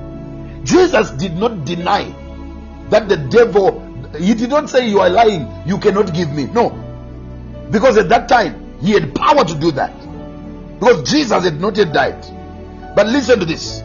[0.63, 2.15] Jesus did not deny
[2.91, 3.81] that the devil,
[4.21, 6.45] he did not say, You are lying, you cannot give me.
[6.45, 6.71] No.
[7.71, 9.95] Because at that time, he had power to do that.
[10.79, 12.25] Because Jesus had not yet died.
[12.97, 13.83] But listen to this.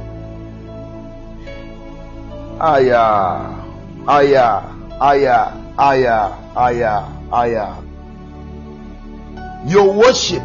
[2.60, 3.64] Aya,
[4.08, 4.62] aya,
[5.02, 7.82] aya, aya, aya, aya.
[9.68, 10.44] Your worship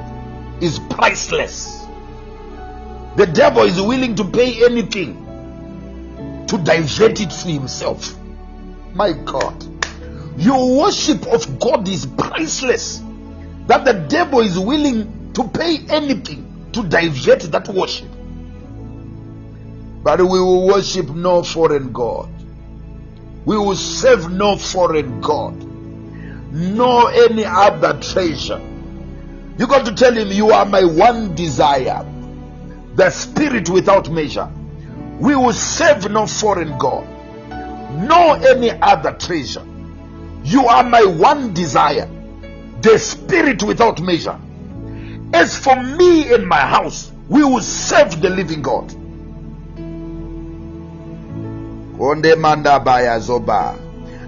[0.61, 1.86] is priceless.
[3.16, 5.26] The devil is willing to pay anything
[6.49, 8.16] to divert it to himself.
[8.95, 9.69] My God.
[10.41, 13.03] Your worship of God is priceless.
[13.66, 18.09] That the devil is willing to pay anything to divert that worship.
[20.03, 22.30] But we will worship no foreign God.
[23.45, 25.62] We will serve no foreign God,
[26.53, 28.62] nor any other treasure.
[29.59, 32.07] You got to tell him, You are my one desire,
[32.95, 34.51] the spirit without measure.
[35.18, 37.07] We will serve no foreign God,
[38.09, 39.66] nor any other treasure.
[40.45, 42.09] You are my one desire,
[42.80, 44.38] the spirit without measure.
[45.32, 48.91] As for me and my house, we will serve the living God.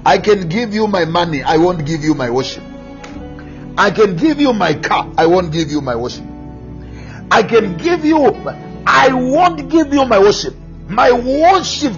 [0.05, 2.63] I can give you my money, I won't give you my worship.
[3.79, 6.25] I can give you my car, I won't give you my worship.
[7.31, 8.27] I can give you,
[8.87, 10.55] I won't give you my worship.
[10.89, 11.95] My worship,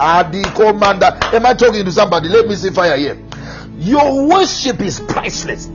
[0.00, 1.16] Adi commander.
[1.22, 2.28] Am I talking to somebody?
[2.28, 3.27] Let me see fire here.
[3.78, 5.68] Your worship is priceless.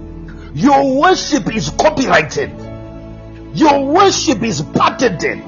[0.53, 2.51] Your worship is copyrighted.
[3.53, 5.41] Your worship is patented.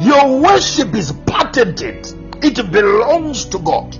[0.00, 2.06] Your worship is patented.
[2.44, 3.96] It belongs to God.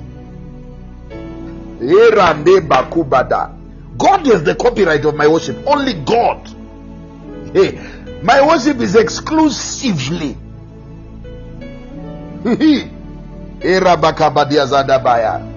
[3.99, 5.57] God is the copyright of my worship.
[5.67, 6.47] Only God.
[7.55, 7.79] Hey,
[8.23, 10.37] my worship is exclusively.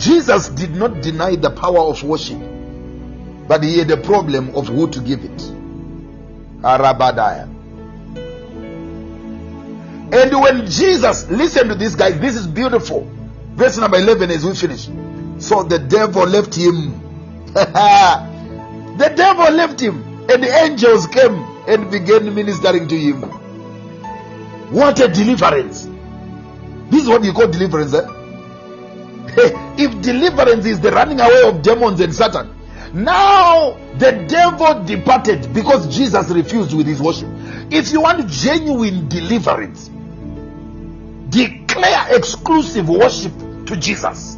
[0.00, 2.38] Jesus did not deny the power of worship,
[3.46, 5.38] but he had a problem of who to give it.
[6.62, 7.44] Arabadaya.
[10.12, 13.06] And when Jesus, listen to this guy, this is beautiful.
[13.54, 14.88] Verse number 11 as we finish.
[15.38, 16.98] So the devil left him.
[17.52, 21.34] the devil left him, and the angels came
[21.68, 23.20] and began ministering to him.
[24.72, 25.86] What a deliverance!
[26.88, 27.92] This is what you call deliverance.
[27.92, 28.19] Eh?
[29.78, 32.54] if deliverance is the running away of demons and Satan,
[32.92, 37.28] now the devil departed because Jesus refused with his worship.
[37.70, 39.88] If you want genuine deliverance,
[41.30, 43.32] declare exclusive worship
[43.66, 44.36] to Jesus.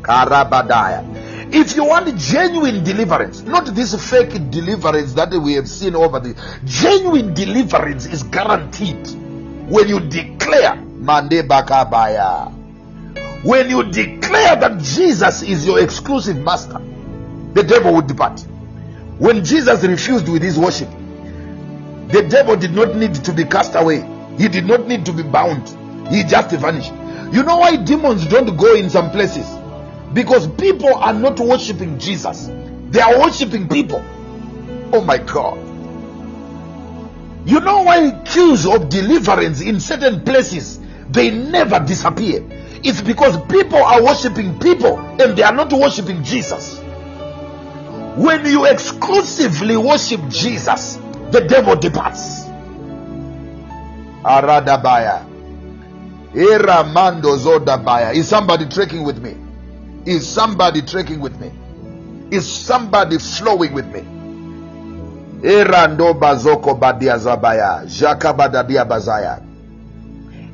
[0.00, 1.04] Karabadaya.
[1.52, 6.34] If you want genuine deliverance, not this fake deliverance that we have seen over the
[6.64, 9.06] genuine deliverance is guaranteed
[9.68, 12.55] when you declare Mande Bakabaya.
[13.46, 16.80] When you declare that Jesus is your exclusive master,
[17.52, 18.40] the devil would depart.
[19.20, 20.88] When Jesus refused with his worship,
[22.08, 24.04] the devil did not need to be cast away,
[24.36, 25.68] he did not need to be bound,
[26.08, 26.92] he just vanished.
[27.32, 29.46] You know why demons don't go in some places?
[30.12, 32.50] Because people are not worshiping Jesus,
[32.90, 34.04] they are worshiping people.
[34.92, 35.56] Oh my God.
[37.48, 42.44] You know why queues of deliverance in certain places they never disappear?
[42.82, 46.78] It's because people are worshiping people and they are not worshiping Jesus.
[48.16, 50.96] When you exclusively worship Jesus,
[51.30, 52.44] the devil departs.
[54.24, 55.24] Aradabaya.
[56.34, 58.14] Eramando Zodabaya.
[58.14, 59.36] Is somebody trekking with me?
[60.10, 61.52] Is somebody trekking with me?
[62.30, 64.00] Is somebody flowing with me?
[65.42, 67.84] Erando bazoko badia zabaya.
[67.86, 69.42] Jakabadadia bazaya.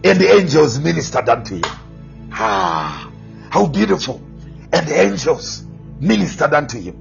[0.05, 1.82] And the angels ministered unto you.
[2.35, 3.11] Ah,
[3.51, 4.21] how beautiful.
[4.73, 5.65] And the angels
[6.01, 6.97] ministered unto him.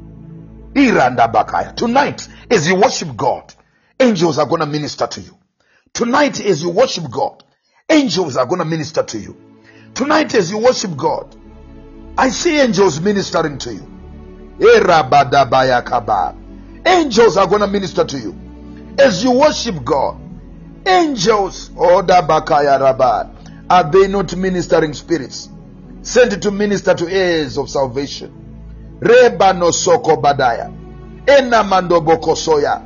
[1.75, 3.53] Tonight, as you worship God,
[3.99, 5.37] angels are going to minister to you.
[5.93, 7.43] Tonight, as you worship God,
[7.89, 9.35] angels are going to minister to you.
[9.93, 11.35] Tonight, as you worship God,
[12.17, 13.87] I see angels ministering to you.
[16.85, 18.35] Angels are going to minister to you.
[18.97, 20.19] As you worship God,
[20.85, 23.40] angels, Oda Bakaya Rabba,
[23.72, 25.48] are they not ministering spirits
[26.02, 28.98] sent to minister to heirs of salvation?
[28.99, 30.68] Reba no soko badaya.
[31.26, 32.85] Ena mando boko soya.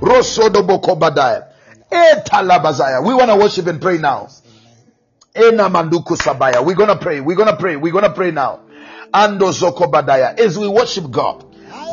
[0.00, 1.48] Rosodo boko badaya.
[1.90, 3.02] Etalabazaya.
[3.06, 4.28] We want to worship and pray now.
[5.34, 6.62] Ena manduku sabaya.
[6.62, 7.20] We're gonna pray.
[7.20, 7.76] We're gonna pray.
[7.76, 8.60] We're gonna pray now.
[9.14, 10.38] Ando zoko badaya.
[10.38, 11.42] As we worship God,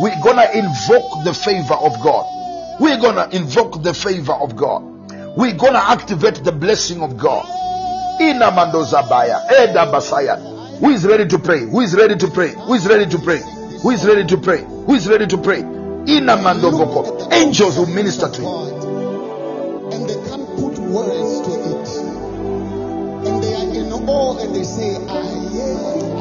[0.02, 2.82] we're gonna invoke the favor of God.
[2.82, 4.84] We're gonna invoke the favor of God.
[5.38, 7.46] We're gonna activate the blessing of God.
[8.20, 9.42] Ina mando zabaya.
[9.64, 10.38] Eda basaya.
[10.80, 11.60] Who is ready to pray?
[11.62, 12.54] Who is ready to pray?
[12.54, 13.42] Who is ready to pray?
[13.82, 14.62] Who is ready to pray?
[14.64, 15.60] Who is ready to pray?
[15.60, 17.30] Ina mando boko.
[17.32, 18.48] Angels will minister to you.
[19.92, 21.88] And they can't put words to it.
[23.28, 26.15] And they are in awe and they say, Aye, aye.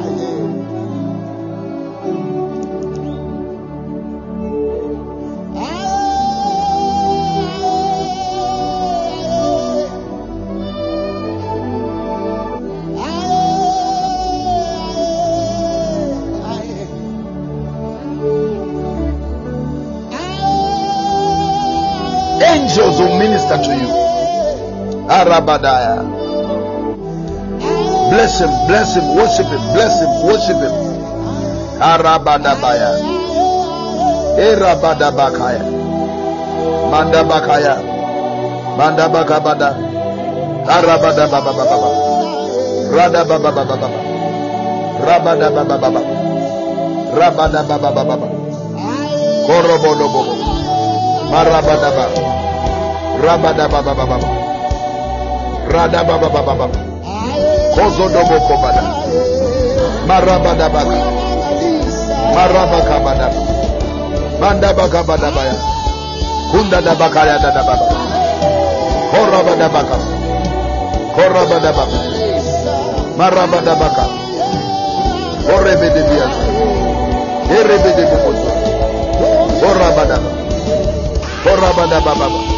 [22.94, 23.90] Angels will minister to you.
[25.10, 25.98] Arabadaya.
[28.10, 30.74] Bless him, bless him, worship him, bless him, worship him.
[31.82, 32.90] Arabadabaya.
[34.38, 35.64] Erabadabakaya.
[36.90, 37.74] Mandabakaya.
[38.78, 39.70] Mandabakabada.
[40.70, 41.90] Arabadabababa.
[42.94, 43.88] Radababababa.
[45.02, 46.00] Rabadabababa.
[47.18, 48.28] Rabadabababa.
[49.46, 50.34] Korobodobobo.
[51.30, 52.34] Marabadaba.
[53.22, 54.18] Rabadababababa.
[55.70, 56.66] Radababababa.
[57.74, 58.82] Kozodobo kobada.
[60.06, 60.98] Marabadabaka.
[62.34, 63.28] Marabakabada.
[64.40, 65.56] Mandabakabadabaya.
[66.50, 67.86] Kundadabakaya dadababa.
[69.10, 69.96] Korabadabaka.
[71.14, 71.98] Korabadabaka.
[73.18, 74.04] Marabadabaka.
[75.46, 76.42] Korebedebiyasa.
[77.50, 78.52] Erebedebiyasa.
[79.60, 80.30] Korabadabaka.
[81.44, 82.53] Korabadababa.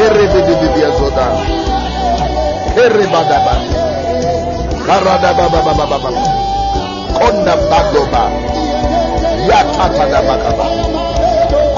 [0.00, 1.26] Erebidibiazoda.
[2.84, 3.54] Erebadaba.
[4.86, 6.10] Karadabababababa.
[7.18, 8.22] Kondabagoba.
[9.48, 10.66] Yatatadabakaba.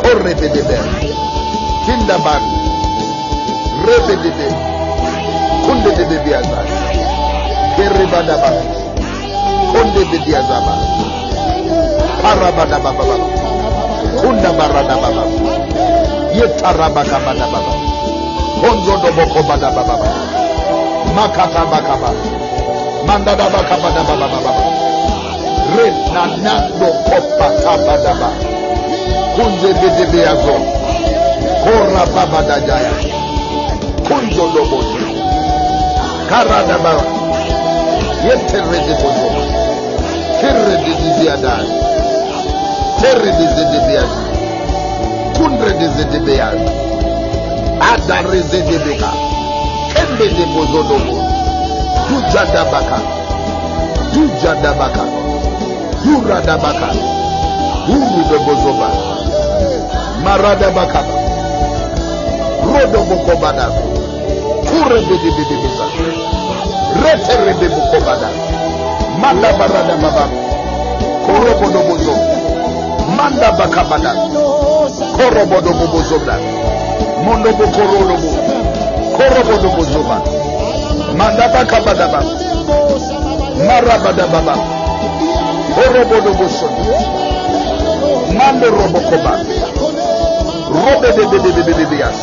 [0.03, 0.79] Korebidibe.
[1.87, 2.43] Kindaban.
[3.87, 4.49] Rebidibe.
[5.67, 6.61] Kundibidibiaza.
[7.77, 8.51] Keribadaba.
[9.73, 10.75] Kondibidiazaba.
[12.23, 13.17] Parabadabababa.
[14.23, 15.25] Kundabaradababa.
[16.39, 17.92] Yetarabakabadababa.
[18.63, 19.99] Makondo doboko badababa.
[21.15, 22.11] Makata bakaba.
[23.07, 24.53] Mandada bakaba dababa.
[25.75, 28.31] Renanando kopata badaba.
[29.35, 30.55] Kunze bedebeazo.
[31.65, 32.95] Kora baba dajaya.
[34.07, 35.11] Kunzo lobozo.
[36.31, 37.03] Karadababa.
[38.25, 39.29] Yete redekozo.
[40.41, 41.67] Terre de diziadan.
[43.01, 44.13] Terre de zedebeaz.
[45.37, 46.82] Kundre de zedebeaz.
[47.91, 49.11] Adarezedebeka.
[49.95, 51.17] Kembedekozodobo.
[52.09, 52.99] Dujadabaka.
[54.15, 55.05] Dujadabaka.
[56.05, 56.89] Duradabaka.
[57.89, 58.89] Urudebozoba.
[60.25, 61.01] Maradabaka.
[62.73, 63.67] Rodobokobada.
[64.69, 65.87] Kurebedebedebeza.
[67.03, 68.29] Reterebebokobada.
[69.21, 70.25] Mandabaradababa.
[71.27, 72.15] Korobodobozo.
[73.17, 74.13] Mandabakabada.
[75.17, 75.17] Korobodobozoba.
[75.17, 76.35] Korobodobozoba.
[77.25, 77.73] Bakabada.
[77.73, 78.23] Korobodobozoba.
[78.23, 78.31] Mondobokorodobo.
[79.17, 80.23] Korobodobozoba.
[81.17, 82.21] Manda bakabadaba.
[83.67, 84.55] Marabadababa.
[85.77, 86.73] Orobodoboson.
[88.37, 89.33] Mando robokoba.
[90.73, 92.19] Robedebedebedebeas.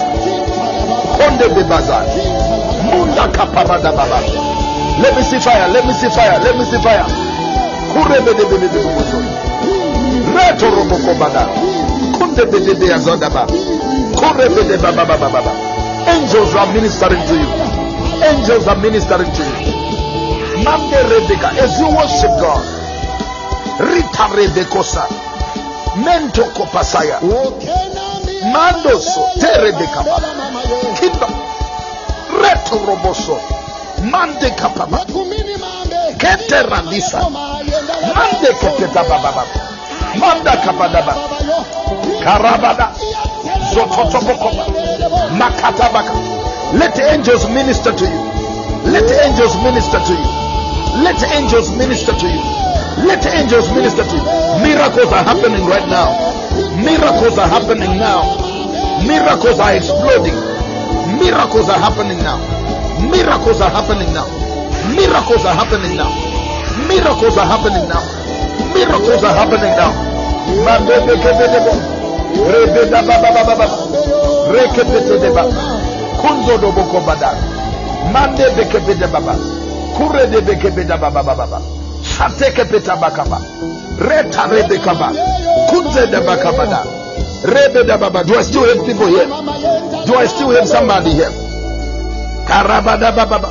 [1.18, 2.04] Konde bebaza.
[2.84, 4.20] Munda kaparadababa.
[5.02, 5.68] Let me see fire.
[5.70, 6.40] Let me see fire.
[6.44, 7.06] Let me see fire.
[7.94, 9.26] Kurebedebedebedebeson.
[10.36, 11.48] Reto robokobada.
[12.18, 13.46] Kunde bedebeazodaba.
[16.08, 17.50] Angels are ministering to you.
[18.24, 20.64] Angels are ministering to you.
[20.64, 22.62] Mande Rebecca, as you worship God,
[23.80, 25.08] Rita Rebecosa,
[26.04, 27.20] Mento Kopasaya,
[28.54, 30.04] Mandoso, Terebeka,
[31.00, 31.28] Kimba,
[32.42, 33.40] Reto Roboso,
[34.12, 35.00] Mande Kapaba,
[36.20, 39.46] Kete Randisa, Mande Kepeta Baba,
[40.20, 41.16] Manda Zototobokoba,
[42.20, 43.29] Makatabaka.
[46.74, 48.22] Let the angels minister to you.
[48.90, 50.30] Let the angels minister to you.
[51.04, 52.42] Let the angels minister to you.
[53.06, 54.26] Let the angels minister to you.
[54.66, 56.10] Miracles are happening right now.
[56.82, 58.26] Miracles are happening now.
[59.06, 60.36] Miracles are exploding.
[61.20, 62.38] Miracles are happening now.
[63.10, 64.28] Miracles are happening now.
[64.94, 66.12] Miracles are happening now.
[66.88, 68.04] Miracles are happening now.
[68.74, 70.10] Miracles are happening now.
[72.36, 73.68] rebeda babababa
[74.54, 75.44] rekepetedeba
[76.22, 77.34] kunzodo bokobada
[78.14, 79.36] mande bekepede baba
[79.98, 81.62] kurede bekepeda babababa
[82.02, 83.42] satekepeta bakaba
[84.00, 85.12] reta rebekaba
[85.70, 86.84] kunzede bakabada
[87.44, 89.26] rebeda baba do i still have people here
[90.06, 91.32] do i still have somebody here
[92.48, 93.50] karabada bababa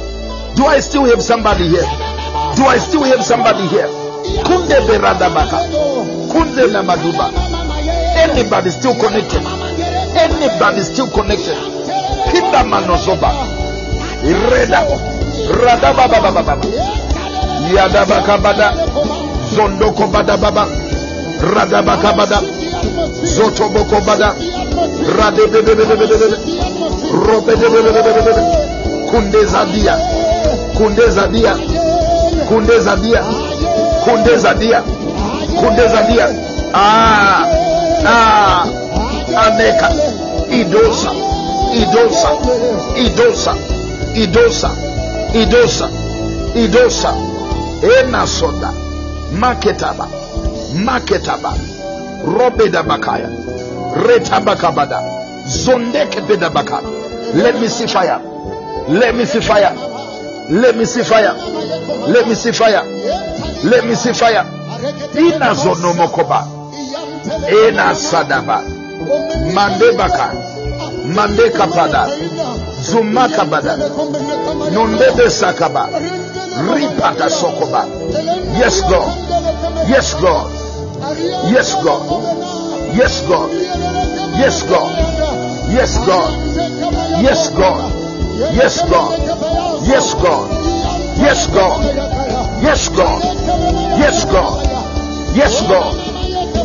[0.56, 1.88] do i still have somebody here
[2.56, 3.88] do i still have somebody here
[4.44, 5.58] kunde beradabaka
[6.32, 7.30] kunde namaduba
[8.18, 9.42] Anybody still connected?
[10.18, 11.54] Anybody still connected?
[12.32, 13.30] Kinda manosoba.
[14.50, 14.82] Reda.
[15.62, 16.66] Rada baba baba baba.
[17.72, 18.68] Yada baka bada.
[19.54, 20.66] Zondoko bada baba.
[21.54, 22.38] Rada baka bada.
[23.24, 24.34] Zoto boko bada.
[25.18, 26.36] Rade bebe bebe bebe bebe.
[27.26, 28.42] Robe bebe bebe bebe bebe.
[29.10, 29.94] Kunde zadia.
[30.76, 31.54] Kunde zadia.
[32.48, 33.22] Kunde zadia.
[34.04, 34.82] Kunde zadia.
[35.60, 36.26] Kunde zadia.
[36.74, 37.67] Ah.
[38.04, 38.64] Ah.
[39.36, 39.88] Aneka.
[40.50, 41.12] Idosa,
[41.74, 42.30] Idosa,
[42.96, 43.54] Idosa,
[44.14, 44.70] Idosa,
[45.34, 45.88] Idosa,
[46.54, 47.12] Idosa,
[47.82, 48.72] Enasoda,
[49.38, 50.08] Maketaba,
[50.74, 51.52] Maketaba,
[52.24, 53.28] Robeda Bakaya,
[53.94, 55.00] Retabakabada,
[55.46, 56.80] Zondeke Bedabaka.
[57.34, 58.18] Let me see fire.
[58.88, 59.74] Let me see fire.
[60.50, 61.34] Let me see fire.
[62.08, 62.82] Let me see fire.
[63.64, 64.44] Let me see fire.
[65.14, 66.57] Ina zonomokoba.
[67.48, 68.62] Ena sadaba.
[69.54, 70.32] Mande baka.
[71.04, 72.06] Mande kapada.
[72.82, 73.76] Zumaka bada.
[74.72, 75.88] Nondebe sakaba.
[76.74, 77.86] Ripata sokoba.
[78.58, 79.08] Yes, God.
[79.88, 80.50] Yes, God.
[81.50, 82.02] Yes, God.
[82.96, 83.50] Yes, God.
[84.38, 84.90] Yes, God.
[85.70, 86.30] Yes, God.
[87.22, 87.92] Yes, God.
[88.42, 89.12] Yes, God.
[89.86, 90.50] Yes, God.
[91.18, 91.82] Yes, God.
[92.62, 93.22] Yes, God.
[93.98, 94.64] Yes, God.
[95.34, 96.07] Yes, God.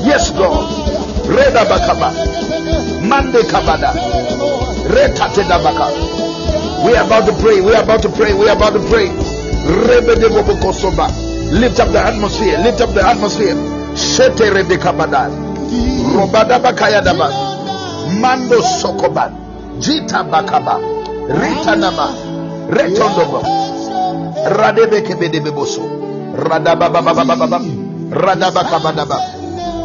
[0.03, 0.67] Yes, God.
[1.31, 2.11] Reda bakaba.
[3.07, 3.95] Mande kabada.
[4.91, 5.87] Reta tedabaka.
[6.83, 7.61] We are about to pray.
[7.61, 8.33] We are about to pray.
[8.33, 9.07] We are about to pray.
[9.87, 11.07] Rebede bobokosoba.
[11.55, 12.59] Lift up the atmosphere.
[12.59, 13.55] Lift up the atmosphere.
[13.95, 15.31] Shete rebekabada.
[16.11, 17.31] Robada bakaya daba.
[18.19, 19.31] Mando sokoba.
[19.79, 20.83] Jita bakaba.
[21.31, 22.11] Rita nama.
[22.67, 23.39] Retondobo.
[24.51, 25.87] Radebe kebede beboso.
[26.35, 27.13] Radaba baba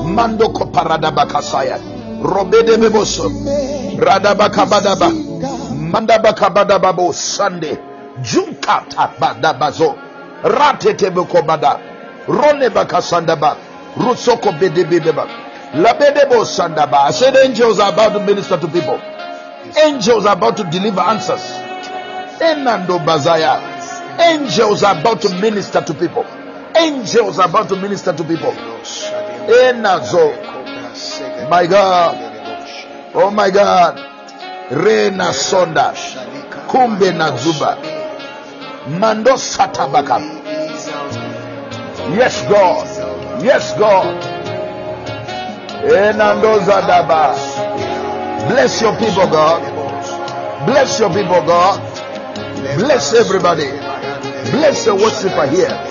[0.05, 1.79] Mando koparadaba kasaya.
[2.23, 3.31] Robede beboso.
[3.99, 5.11] Radaba kabadaba.
[5.93, 7.77] Mandaba kabadaba bo Sunday.
[8.23, 9.95] Junkata badabazo.
[10.43, 11.79] Ratete bukobada.
[12.29, 13.57] Rone bakasandaba.
[13.97, 15.27] Rusoko bede bebeba.
[15.75, 17.09] Labedebo sandaba.
[17.09, 19.01] I said angels are about to minister to people.
[19.85, 21.43] Angels are about to deliver answers.
[22.41, 23.61] Enando bazaya.
[24.19, 26.25] Angels are about to minister to people.
[26.77, 28.53] Angels are about to minister to people.
[31.49, 32.17] My God.
[33.15, 33.97] Oh my God.
[34.71, 35.95] Rena sonda.
[36.69, 37.79] Kumbe nazuba.
[38.99, 40.19] Mando satabaka.
[42.17, 43.43] Yes, God.
[43.43, 44.23] Yes, God.
[45.85, 47.35] Enando zadaba.
[48.49, 49.63] Bless your people, God.
[50.67, 51.81] Bless your people, God.
[52.77, 53.71] Bless everybody.
[54.51, 55.88] Bless the worshiper here.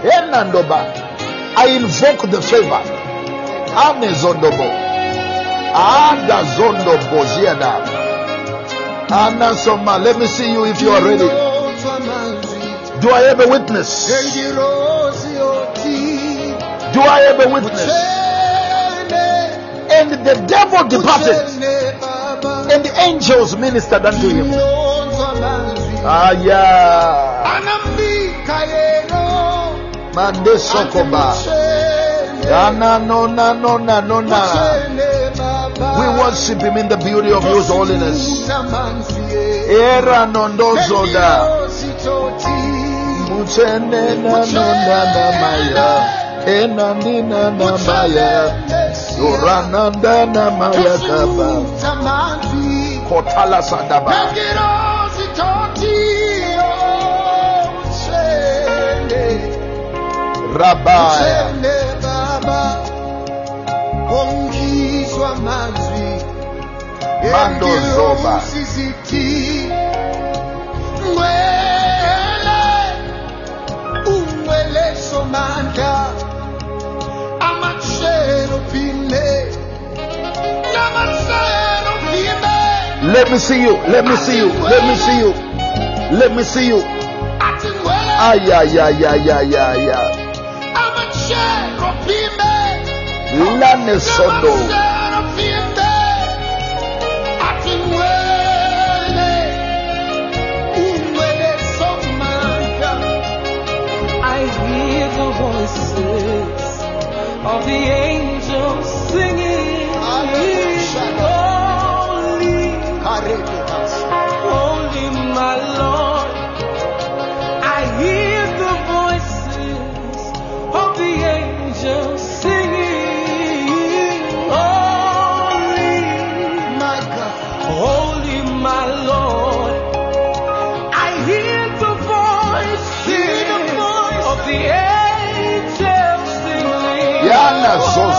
[0.00, 2.82] I invoke the favor.
[3.74, 4.68] Amezondobo.
[5.74, 7.72] Ada zondo boziada.
[9.08, 9.98] Anasoma.
[10.02, 11.28] Let me see you if you are ready.
[13.00, 14.06] Do I have a witness?
[16.92, 17.90] Do I have a witness?
[19.90, 21.34] And the devil departed,
[22.70, 24.52] and the angels ministered unto him.
[26.04, 27.48] Ah, yeah.
[30.18, 31.26] Mande sokoba.
[32.66, 34.40] Ana no na no na no na.
[35.98, 38.48] We worship him in the beauty of his holiness.
[39.70, 41.30] Era nondozoda.
[43.30, 45.90] Muchene na no na na maya.
[46.56, 48.32] Ena nina na maya.
[49.20, 51.48] Yorananda na maya kaba.
[53.08, 54.12] Kotala sadaba.
[60.54, 61.52] Rabaya.
[67.32, 68.40] Mando zoba.
[74.98, 76.12] Somanda,
[77.40, 79.52] amachero pile,
[80.74, 83.12] namachero pile.
[83.12, 83.76] Let me see you.
[83.88, 84.48] Let me see you.
[84.52, 85.32] Let me see you.
[86.18, 86.82] Let me see you.
[88.20, 90.27] Ay, ay, ay, ay, ay, ay, ay.
[93.60, 94.52] Lane sondo.
[104.20, 106.72] I hear the voices
[107.44, 108.07] of the angels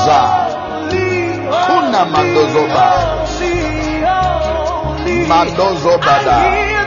[0.09, 0.21] zoza.
[1.67, 2.85] Kuna mandozoba.
[5.27, 6.37] Mandozobada.
[6.39, 6.78] I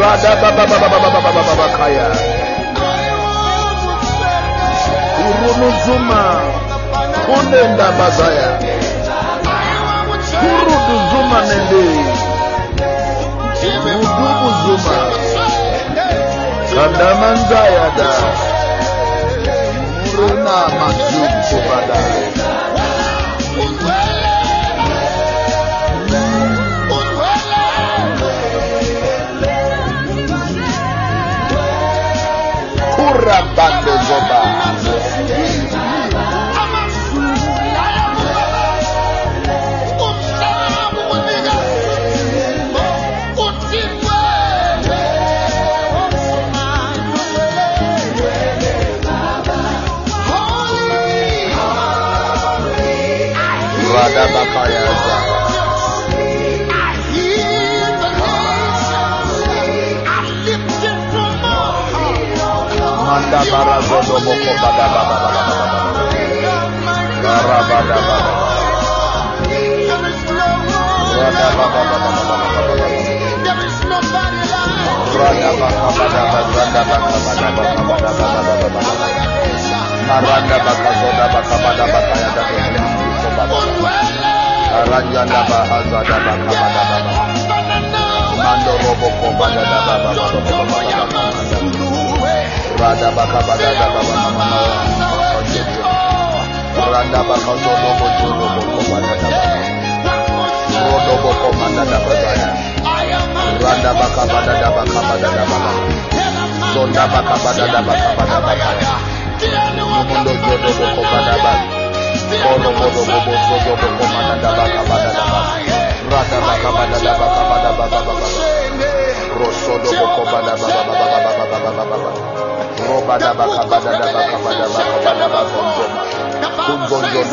[0.00, 2.08] Rada baba baba baba baba baba kaya.
[5.28, 6.22] Urumuzuma
[7.26, 8.50] kunenda bazaya.
[10.40, 11.84] Kuruduzuma nende.
[14.00, 14.96] Udumuzuma.
[16.74, 18.10] Kandamanzaya da.
[20.04, 22.39] Muruna majuku badaya.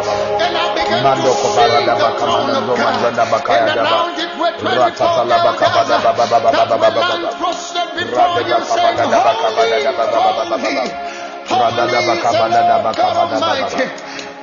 [0.44, 3.04] And I began to see the throne of God.
[3.50, 9.78] And around it were 24 elders that were lying prostrate before him, saying, Holy, holy
[9.78, 9.90] is the
[12.66, 13.90] Lord God Almighty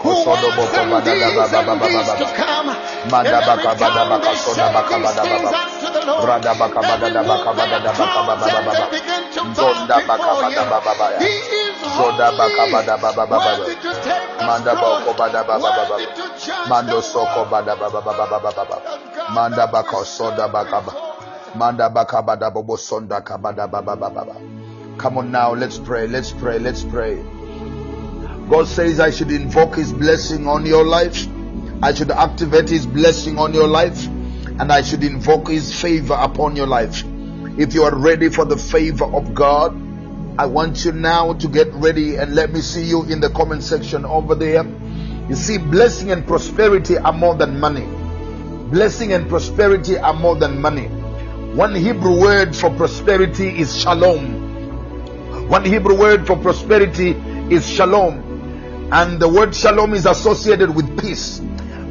[0.03, 2.69] who was and these and these to come.
[2.69, 8.67] And every time they said these things unto the Lord, there removed their tongues and
[8.67, 10.67] they began to bow before him.
[11.19, 11.52] He
[14.41, 14.73] Manda
[16.67, 18.81] Mando Soko Manda Bakaba
[21.55, 21.87] Manda
[22.77, 23.23] Sonda
[24.97, 27.15] Come on now, let's pray, let's pray, let's pray.
[28.49, 31.27] God says I should invoke his blessing on your life.
[31.81, 36.55] I should activate his blessing on your life and I should invoke his favor upon
[36.55, 37.03] your life.
[37.57, 39.82] If you are ready for the favor of God,
[40.35, 43.61] I want you now to get ready and let me see you in the comment
[43.61, 44.65] section over there.
[45.29, 47.85] You see, blessing and prosperity are more than money.
[48.71, 50.87] Blessing and prosperity are more than money.
[51.55, 55.49] One Hebrew word for prosperity is shalom.
[55.49, 57.11] One Hebrew word for prosperity
[57.51, 58.89] is shalom.
[58.91, 61.39] And the word shalom is associated with peace.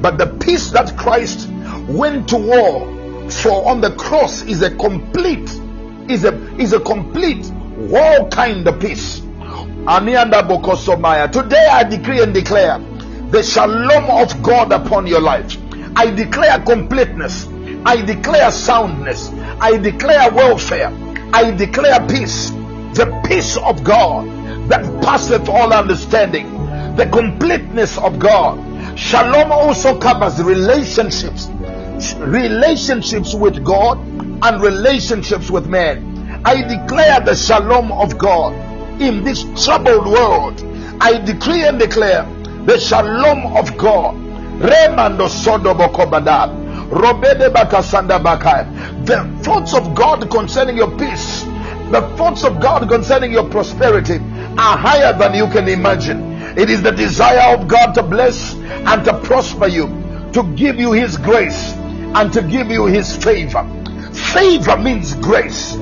[0.00, 1.48] But the peace that Christ
[1.88, 5.48] went to war for on the cross is a complete,
[6.10, 9.20] is a is a complete war kind of peace.
[9.20, 12.78] Today I decree and declare
[13.30, 15.56] the shalom of God upon your life.
[15.96, 17.48] I declare completeness.
[17.84, 19.30] I declare soundness.
[19.60, 20.92] I declare welfare.
[21.32, 22.50] I declare peace.
[22.94, 24.28] The peace of God
[24.68, 26.52] that passeth all understanding.
[26.96, 28.98] The completeness of God.
[28.98, 31.48] Shalom also covers relationships.
[32.18, 33.98] Relationships with God
[34.44, 36.11] and relationships with man.
[36.44, 38.52] I declare the shalom of God
[39.00, 40.60] in this troubled world.
[41.00, 42.24] I decree and declare
[42.66, 44.16] the shalom of God.
[49.06, 51.42] The thoughts of God concerning your peace,
[51.90, 54.16] the thoughts of God concerning your prosperity
[54.58, 56.32] are higher than you can imagine.
[56.58, 59.86] It is the desire of God to bless and to prosper you,
[60.32, 61.72] to give you His grace
[62.14, 63.64] and to give you His favor.
[64.12, 65.76] Favor means grace,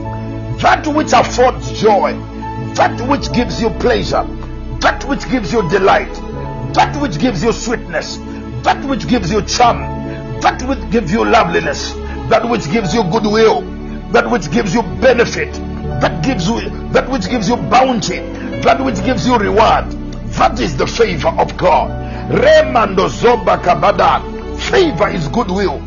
[0.61, 2.13] that which affords joy,
[2.75, 4.25] that which gives you pleasure,
[4.81, 6.13] that which gives you delight,
[6.75, 8.19] that which gives you sweetness,
[8.63, 9.79] that which gives you charm,
[10.41, 11.93] that which gives you loveliness,
[12.29, 13.63] that which gives you goodwill,
[14.13, 15.53] that which gives you benefit,
[16.01, 16.61] that gives you
[16.91, 18.19] that which gives you bounty,
[18.61, 19.91] that which gives you reward.
[20.37, 21.91] That is the favor of God.
[22.31, 24.21] Remando zoba kabada.
[24.71, 25.81] Favor is goodwill.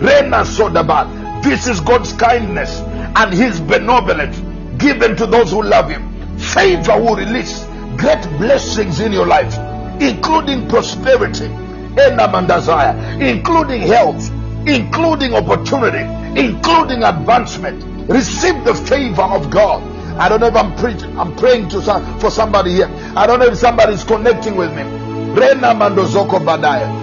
[0.00, 1.42] Rena sodaba.
[1.42, 2.80] This is God's kindness
[3.16, 4.38] and His benevolence
[4.78, 6.38] given to those who love Him.
[6.38, 7.64] Favor will release
[7.96, 9.56] great blessings in your life,
[10.00, 11.48] including prosperity,
[11.94, 14.30] desire, including health,
[14.66, 16.02] including opportunity,
[16.40, 17.82] including advancement.
[18.08, 19.82] Receive the favor of God.
[20.18, 22.88] I don't know if I'm preaching, I'm praying to some, for somebody here.
[23.16, 24.82] I don't know if somebody is connecting with me.
[24.82, 27.02] Rena Mandozoko Badaya.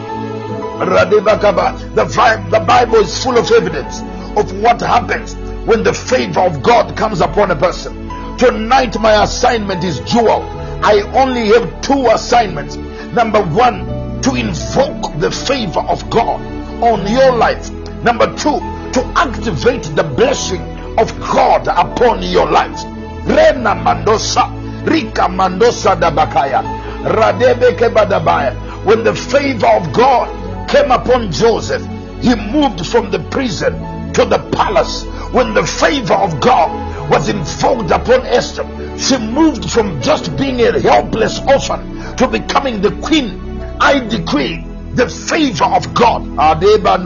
[0.80, 4.02] The, the Bible is full of evidence
[4.38, 5.36] of what happens
[5.66, 8.10] when the favor of God comes upon a person.
[8.38, 10.42] Tonight, my assignment is dual.
[10.84, 12.76] I only have two assignments.
[13.14, 13.86] Number one,
[14.22, 16.42] to invoke the favor of God
[16.84, 17.70] on your life.
[18.04, 18.58] Number two,
[18.94, 20.62] to activate the blessing
[20.98, 22.84] of God upon your life.
[23.28, 24.50] Rena Mandosa,
[24.88, 26.64] Rika Mandosa Dabakaya,
[27.04, 28.56] Radebeke Badabaya.
[28.84, 31.86] When the favor of God came upon Joseph,
[32.22, 33.74] he moved from the prison
[34.14, 35.06] to the palace.
[35.32, 38.66] When the favor of God was invoked upon Esther,
[38.98, 43.40] she moved from just being a helpless orphan to becoming the queen.
[43.80, 46.24] I decree the favor of God.
[46.38, 46.98] Adeba.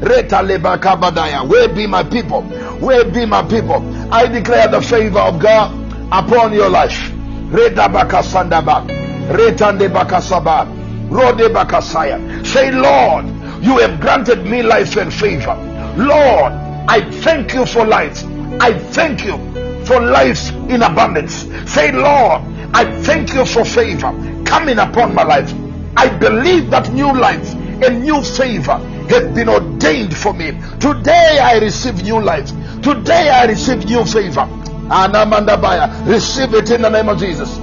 [0.00, 1.48] Reta Lebakabadaya.
[1.48, 2.42] Where be my people?
[2.80, 3.82] Where be my people?
[4.12, 5.72] I declare the favor of God
[6.12, 6.98] upon your life.
[7.50, 8.86] Reta Bakasandaba.
[9.28, 10.66] Retande Bakasaba.
[11.10, 12.44] Rode Bakasaya.
[12.46, 13.26] Say, Lord,
[13.62, 15.54] you have granted me life and favor.
[15.96, 16.52] Lord,
[16.88, 18.24] I thank you for life.
[18.60, 19.36] I thank you
[19.84, 21.46] for life in abundance.
[21.70, 22.42] Say, Lord,
[22.74, 24.12] I thank you for favor
[24.44, 25.52] coming upon my life.
[25.96, 28.78] I believe that new life and new favor
[29.08, 30.52] have been ordained for me.
[30.80, 32.50] Today I receive new life.
[32.82, 34.46] Today I receive new favor.
[34.88, 36.06] Anamandabaya.
[36.06, 37.58] Receive it in the name of Jesus.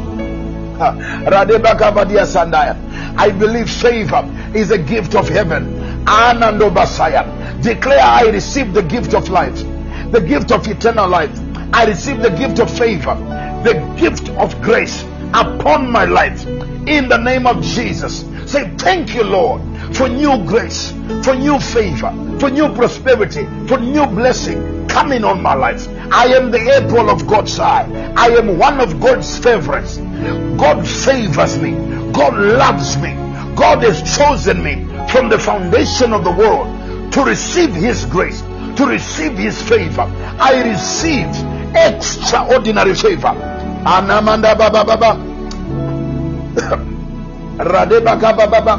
[3.16, 5.83] I believe favor is a gift of heaven.
[6.06, 7.62] Anandobasaya.
[7.62, 9.58] Declare I receive the gift of life,
[10.12, 11.38] the gift of eternal life.
[11.74, 13.16] I receive the gift of favor,
[13.64, 15.04] the gift of grace
[15.34, 16.46] upon my life
[16.88, 18.26] in the name of Jesus.
[18.46, 19.62] Say, Thank you, Lord,
[19.96, 20.92] for new grace,
[21.24, 25.88] for new favor, for new prosperity, for new blessing coming on my life.
[26.12, 27.90] I am the apple of God's eye.
[28.16, 29.98] I am one of God's favorites.
[29.98, 31.72] God favors me.
[32.12, 33.10] God loves me.
[33.56, 38.42] God has chosen me from the foundation of the world to receive His grace,
[38.78, 40.02] to receive His favor.
[40.40, 41.28] I receive
[41.76, 43.34] extraordinary favor.
[43.86, 45.18] Anamanda baba baba.
[47.58, 48.78] Radebaka baba.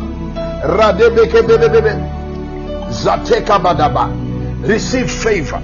[0.65, 1.93] Radebeke bebe bebe.
[2.91, 4.09] Zateka badaba.
[4.67, 5.61] Receive favor.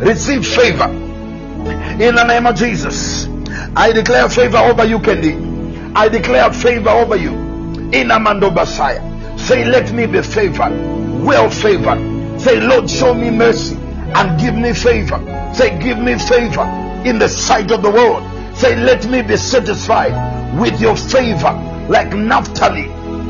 [0.00, 0.88] Receive favor.
[2.00, 3.28] In the name of Jesus.
[3.76, 5.43] I declare favor over you, Kendi.
[5.96, 7.30] I declare favor over you.
[7.92, 9.38] In Amando Basaya.
[9.38, 10.72] Say, let me be favored.
[11.24, 12.40] Well favored.
[12.40, 15.18] Say, Lord, show me mercy and give me favor.
[15.54, 16.62] Say, give me favor
[17.04, 18.24] in the sight of the world.
[18.56, 21.52] Say, let me be satisfied with your favor,
[21.88, 22.84] like Naphtali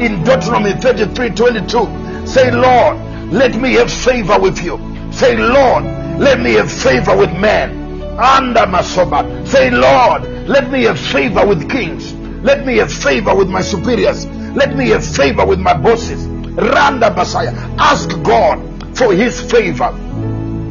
[0.05, 2.27] in Deuteronomy 33 22.
[2.27, 2.97] Say, Lord,
[3.33, 4.79] let me have favor with you.
[5.13, 5.85] Say, Lord,
[6.19, 7.83] let me have favor with men.
[8.19, 9.47] Under Masoba.
[9.47, 12.15] Say, Lord, let me have favor with kings.
[12.45, 14.27] Let me have favor with my superiors.
[14.27, 16.27] Let me have favor with my bosses.
[16.27, 17.53] Randa Basaya.
[17.79, 18.61] Ask God
[18.95, 19.91] for his favor.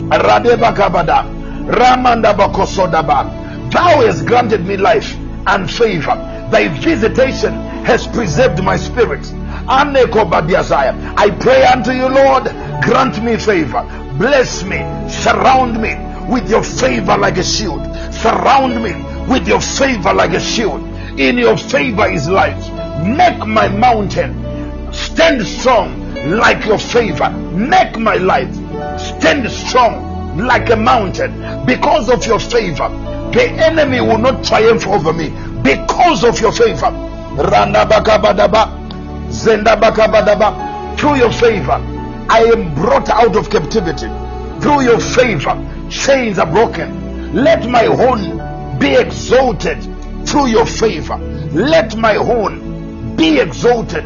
[0.08, 1.26] Radeba Kabada.
[1.68, 3.72] Ramanda Bakosodaba.
[3.72, 5.16] Thou hast granted me life
[5.48, 6.16] and favor.
[6.52, 7.54] Thy visitation
[7.86, 9.26] has preserved my spirit.
[9.66, 12.44] I pray unto you, Lord,
[12.84, 13.82] grant me favor.
[14.20, 14.78] Bless me.
[15.10, 15.96] Surround me
[16.32, 17.82] with your favor like a shield.
[18.14, 18.94] Surround me
[19.28, 20.93] with your favor like a shield.
[21.18, 22.58] In your favor is life.
[23.06, 27.30] Make my mountain stand strong like your favor.
[27.30, 28.52] Make my life
[29.00, 32.90] stand strong like a mountain because of your favor.
[33.32, 35.30] The enemy will not triumph over me
[35.62, 36.90] because of your favor.
[40.98, 41.80] Through your favor,
[42.30, 44.08] I am brought out of captivity.
[44.62, 47.34] Through your favor, chains are broken.
[47.36, 49.93] Let my horn be exalted
[50.26, 51.18] through your favor.
[51.52, 54.04] Let my horn be exalted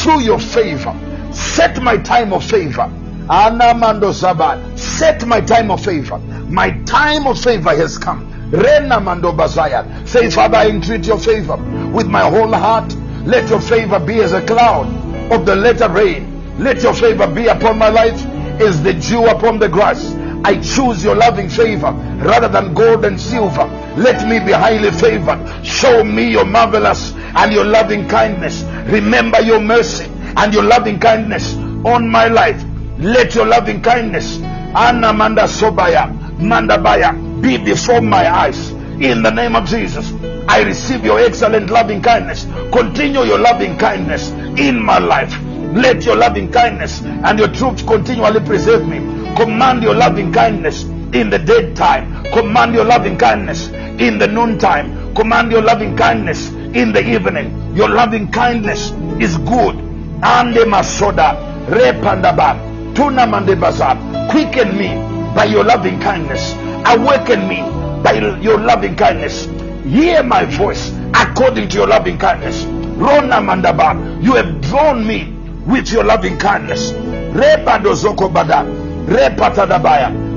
[0.00, 0.94] through your favor.
[1.32, 2.90] Set my time of favor.
[3.28, 4.78] Anamando Sabat.
[4.78, 6.18] Set my time of favor.
[6.48, 8.32] My time of favor has come.
[8.50, 10.06] Rena Mando Bazaya.
[10.06, 11.56] Say, Father, I entreat your favor
[11.92, 12.94] with my whole heart.
[13.24, 14.86] Let your favor be as a cloud
[15.32, 16.32] of the latter rain.
[16.62, 18.24] Let your favor be upon my life
[18.60, 20.14] as the dew upon the grass.
[20.46, 21.90] I choose your loving favor
[22.22, 23.64] rather than gold and silver.
[23.96, 25.40] Let me be highly favored.
[25.66, 28.62] Show me your marvelous and your loving kindness.
[28.86, 32.62] Remember your mercy and your loving kindness on my life.
[32.96, 38.70] Let your loving kindness, Anna Manda Sobaya, Mandabaya, be before my eyes.
[39.00, 40.12] In the name of Jesus,
[40.46, 42.44] I receive your excellent loving kindness.
[42.72, 45.36] Continue your loving kindness in my life.
[45.74, 49.25] Let your loving kindness and your truth continually preserve me.
[49.36, 52.24] Command your loving kindness in the daytime.
[52.32, 53.68] Command your loving kindness
[54.00, 55.14] in the noontime.
[55.14, 57.74] Command your loving kindness in the evening.
[57.76, 59.76] Your loving kindness is good.
[60.22, 61.36] Ande masoda
[61.68, 62.56] repandaba
[62.94, 63.96] tuna mandebaza.
[64.30, 64.94] Quicken me
[65.34, 66.54] by your loving kindness.
[66.86, 67.60] Awaken me
[68.02, 69.44] by your loving kindness.
[69.84, 72.64] Hear my voice according to your loving kindness.
[72.96, 74.22] Rona mandaba.
[74.24, 75.32] You have drawn me
[75.66, 76.92] with your loving kindness.
[76.92, 78.85] Repandozoko bada.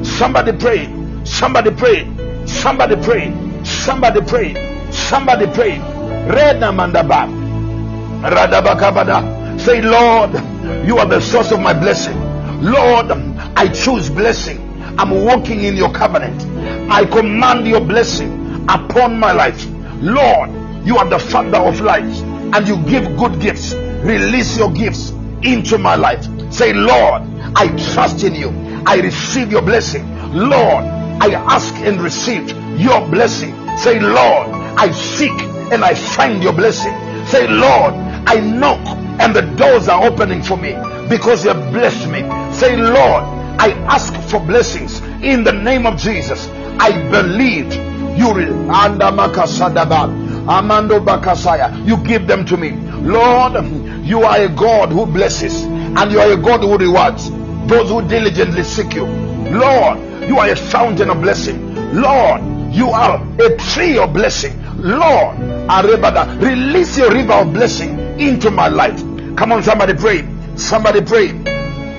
[0.04, 0.86] Somebody pray.
[1.24, 2.46] Somebody pray.
[2.46, 3.34] Somebody pray.
[3.64, 4.92] Somebody pray.
[4.92, 5.80] Somebody pray.
[6.30, 7.28] Rena mandaba.
[8.22, 9.60] Radabakabada.
[9.60, 10.34] Say, Lord,
[10.88, 12.16] you are the source of my blessing.
[12.62, 13.12] Lord,
[13.56, 14.60] I choose blessing.
[15.00, 16.42] I'm walking in your covenant.
[16.92, 19.66] I command your blessing upon my life.
[20.02, 20.52] Lord,
[20.86, 22.22] you are the father of life
[22.54, 23.74] and you give good gifts.
[24.04, 25.12] Release your gifts
[25.44, 26.24] into my life.
[26.52, 27.24] Say, Lord,
[27.56, 28.50] I trust in you.
[28.86, 30.08] I receive your blessing.
[30.34, 30.84] Lord,
[31.22, 32.50] I ask and receive
[32.80, 33.54] your blessing.
[33.78, 34.48] Say, Lord,
[34.78, 35.32] I seek
[35.72, 36.94] and I find your blessing.
[37.28, 37.94] Say, Lord,
[38.28, 38.80] I knock
[39.20, 40.74] and the doors are opening for me
[41.10, 42.22] because you have blessed me.
[42.54, 43.24] Say, Lord,
[43.60, 46.48] I ask for blessings in the name of Jesus.
[46.80, 47.74] I believe
[48.18, 48.70] you will.
[50.48, 51.86] Amando bakasaya.
[51.86, 52.70] You give them to me.
[53.04, 57.30] Lord, you are a God who blesses and you are a God who rewards
[57.68, 59.06] those who diligently seek you.
[59.06, 61.76] Lord, you are a fountain of blessing.
[61.94, 62.42] Lord,
[62.74, 64.54] you are a tree of blessing.
[64.78, 65.38] Lord,
[65.70, 69.00] Arebada, release your river of blessing into my life.
[69.36, 70.28] Come on, somebody pray.
[70.56, 71.30] Somebody pray.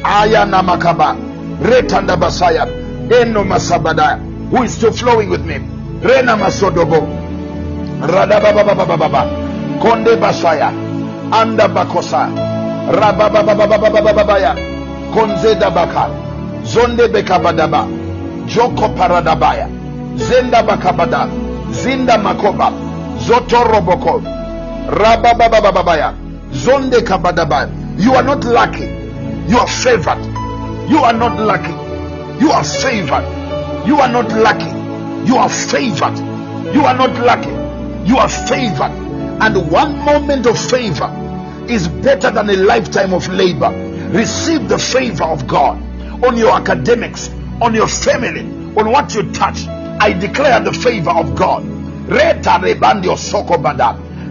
[0.03, 1.17] Ayana makaba.
[1.61, 2.67] Retanda basaya.
[3.13, 4.19] Eno masabada.
[4.51, 5.59] Who is still flowing with me?
[6.03, 7.01] Rena masodobo.
[8.01, 9.81] Radabababababa.
[9.81, 10.90] Konde basaya.
[11.33, 12.29] Anda bakosa.
[12.91, 14.55] Rabababababababaya.
[15.15, 16.09] Konzeda baka.
[16.65, 17.87] Zonde bekabadaba.
[18.47, 19.69] Joko paradabaya.
[20.17, 21.29] Zenda bakabada.
[21.73, 22.73] Zinda makoba.
[23.19, 24.23] Zoto roboko.
[24.91, 26.15] Rabababababaya.
[26.53, 27.69] Zonde kabadaba.
[27.99, 28.85] You are not lucky.
[29.49, 30.19] You are favored.
[30.91, 31.73] You are not lucky.
[32.43, 33.25] You are favored.
[33.87, 34.71] You are not lucky.
[35.29, 36.17] You are favored.
[36.75, 37.51] You are not lucky.
[38.09, 39.10] You are favored.
[39.41, 41.09] And one moment of favor
[41.69, 43.71] is better than a lifetime of labor.
[44.11, 45.81] Receive the favor of God
[46.25, 47.31] on your academics,
[47.63, 48.41] on your family,
[48.77, 49.67] on what you touch.
[49.67, 51.63] I declare the favor of God.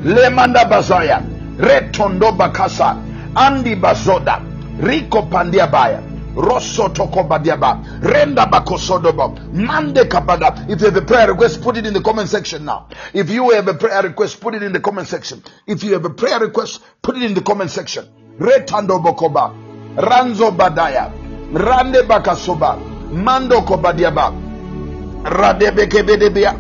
[0.03, 1.21] Lemanda bazaya.
[1.57, 2.95] Retondo bakasa.
[3.33, 4.41] Andi bazoda.
[4.81, 6.08] Rico pandiabaya.
[6.39, 7.81] Rosso toko badiaba.
[8.01, 9.37] Renda bakosodobo.
[9.53, 10.69] Mande kabada.
[10.69, 12.87] If you have a prayer request, put it in the comment section now.
[13.13, 15.43] If you have a prayer request, put it in the comment section.
[15.67, 18.07] If you have a prayer request, put it in the comment section.
[18.39, 19.53] Retando bokoba.
[19.97, 21.11] Ranzo badaya.
[21.51, 22.77] Rande bakasoba.
[23.11, 24.33] Mando kobadiaba.
[25.23, 26.55] Radebekebedebia.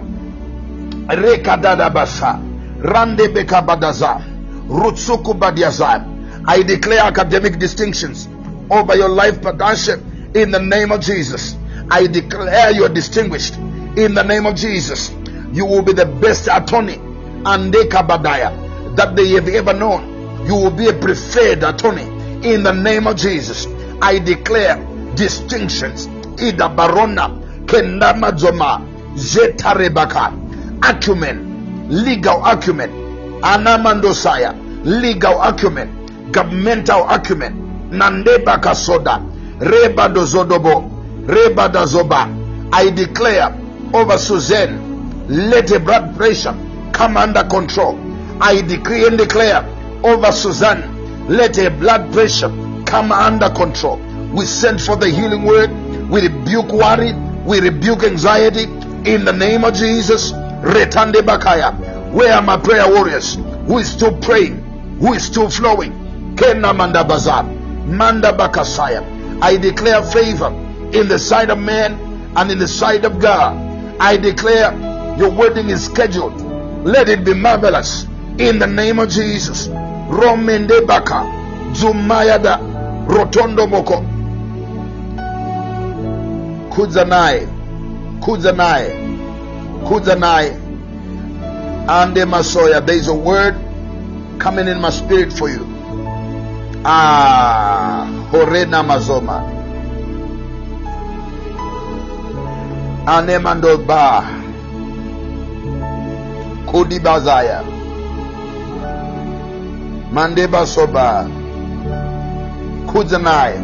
[1.07, 2.37] Rekadada basa.
[2.81, 4.21] Rande bekabadaza.
[4.67, 6.05] Rutsuku badiaza.
[6.45, 8.27] I declare academic distinctions
[8.69, 9.99] over your life partnership
[10.33, 11.55] in the name of Jesus.
[11.89, 13.55] I declare you are distinguished
[13.97, 15.11] in the name of Jesus.
[15.51, 20.45] You will be the best attorney and kabadaya that they have ever known.
[20.45, 22.03] You will be a preferred attorney
[22.47, 23.67] in the name of Jesus.
[24.01, 24.77] I declare
[25.15, 26.07] distinctions.
[26.41, 27.29] Ida barona
[27.65, 28.85] kendama zoma
[29.17, 29.73] zeta
[30.81, 32.89] acumen legal acumen
[33.41, 34.53] anamandosaya
[34.85, 39.21] legal acumen governmental acumen nandeba kasoda
[39.59, 40.83] reba dozodobo
[41.27, 42.27] reba dazoba
[42.71, 43.53] i declare
[43.93, 44.89] over suzanne
[45.29, 46.55] let a blood pressure
[46.91, 47.97] come under control.
[48.41, 49.63] I decree and declare
[50.03, 52.49] over suzanne let a blood pressure
[52.85, 53.97] come under control.
[54.33, 55.69] We send for the healing word.
[56.09, 57.13] We rebuke worry.
[57.45, 58.63] We rebuke anxiety.
[59.05, 60.31] In the name of jesus
[60.63, 61.77] retande bakaya.
[62.11, 63.35] Where are my prayer warriors?
[63.67, 64.57] Who is still praying?
[64.99, 65.91] Who is still flowing?
[66.35, 67.58] Kenamanda bazar
[67.89, 69.41] Manda Bakasaya.
[69.41, 70.47] I declare favor
[70.93, 71.93] in the sight of man
[72.35, 73.57] and in the sight of God.
[73.99, 74.71] I declare
[75.17, 76.39] your wedding is scheduled.
[76.85, 78.05] Let it be marvelous
[78.37, 79.67] in the name of Jesus.
[79.67, 81.23] Romende Baka.
[81.73, 82.57] Zumayada.
[83.07, 84.05] Rotondo Moko.
[86.69, 87.47] Kudzanai.
[88.21, 89.83] Kudzanai.
[89.87, 90.51] Kudzanai.
[91.89, 92.85] Ande Masoya.
[92.85, 93.55] There is a word
[94.39, 95.78] coming in my spirit for you.
[96.85, 99.43] Ah, Horena Mazoma.
[103.05, 104.23] Anemandoba.
[106.65, 107.63] Kudibazaya.
[110.13, 111.27] Mandeba Soba.
[112.87, 113.59] Kudzanai.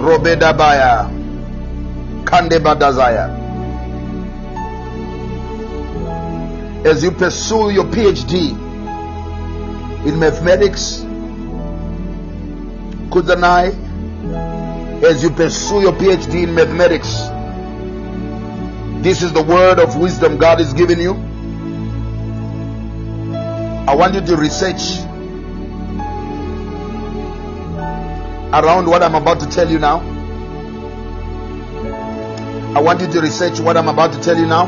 [0.00, 1.08] Robedabaya.
[2.24, 3.30] Kandebadazaya.
[6.84, 8.50] As you pursue your PhD
[10.06, 11.06] in mathematics,
[13.14, 13.70] Kudzanai,
[15.04, 17.28] as you pursue your PhD in mathematics,
[19.04, 21.12] this is the word of wisdom God is giving you.
[23.86, 24.98] I want you to research
[28.52, 30.00] around what I'm about to tell you now.
[32.74, 34.66] I want you to research what I'm about to tell you now.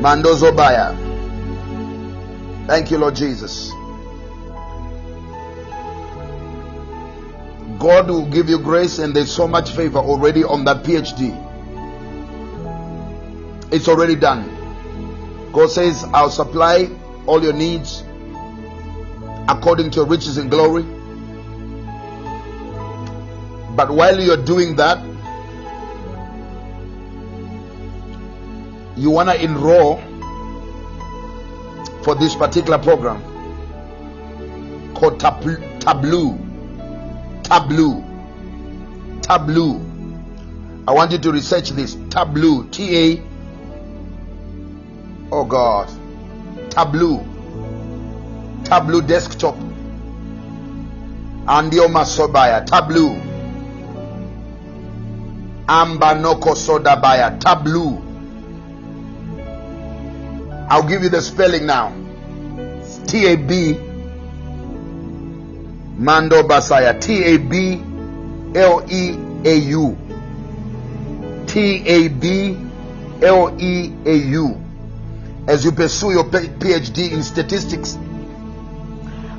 [0.00, 0.96] Mandozo Baya.
[2.66, 3.72] Thank you, Lord Jesus.
[7.80, 11.32] God will give you grace, and there's so much favor already on that PhD.
[13.72, 14.44] It's already done.
[15.52, 16.90] God says, I'll supply
[17.26, 18.04] all your needs
[19.48, 20.82] according to your riches and glory.
[23.74, 24.98] But while you're doing that,
[28.98, 29.96] you want to enroll
[32.02, 33.22] for this particular program
[34.94, 36.49] called Tab- Tableau.
[37.50, 38.04] Tableau.
[39.22, 39.80] Tableau.
[40.86, 41.96] I want you to research this.
[42.08, 42.62] Tableau.
[42.70, 43.22] T A.
[45.32, 45.90] Oh God.
[46.70, 47.26] Tableau.
[48.62, 49.56] Tableau desktop.
[51.48, 52.64] Andio Masobaya.
[52.64, 53.16] Tableau.
[55.66, 57.36] Ambanoko Sodabaya.
[57.40, 58.00] Tableau.
[60.70, 61.92] I'll give you the spelling now.
[63.08, 63.89] T A B
[66.00, 66.98] Mando Basaya.
[66.98, 67.82] T A B
[68.58, 69.98] L E A U.
[71.46, 72.56] T A B
[73.22, 74.58] L E A U.
[75.46, 77.98] As you pursue your PhD in statistics,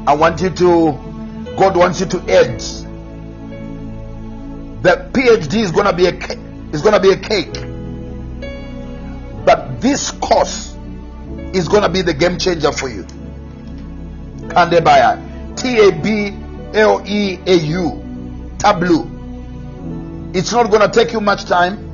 [0.05, 0.91] I want you to,
[1.57, 2.59] God wants you to add.
[4.83, 6.13] The PhD is gonna be a
[6.73, 7.53] is gonna be a cake,
[9.45, 10.75] but this course
[11.53, 13.03] is gonna be the game changer for you.
[14.47, 15.29] Kandebaya.
[15.55, 16.40] T A B
[16.73, 18.53] L E A U.
[18.57, 19.09] Tableau.
[20.33, 21.89] It's not going to take you much time.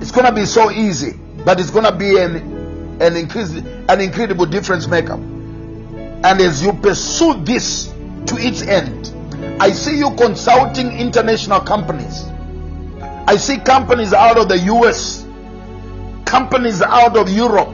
[0.00, 2.54] It's going to be so easy, but it's going to be an
[3.00, 5.14] an increase an incredible difference maker.
[5.14, 7.86] And as you pursue this
[8.26, 9.12] to its end,
[9.60, 12.24] I see you consulting international companies.
[13.26, 15.26] I see companies out of the US,
[16.24, 17.72] companies out of Europe,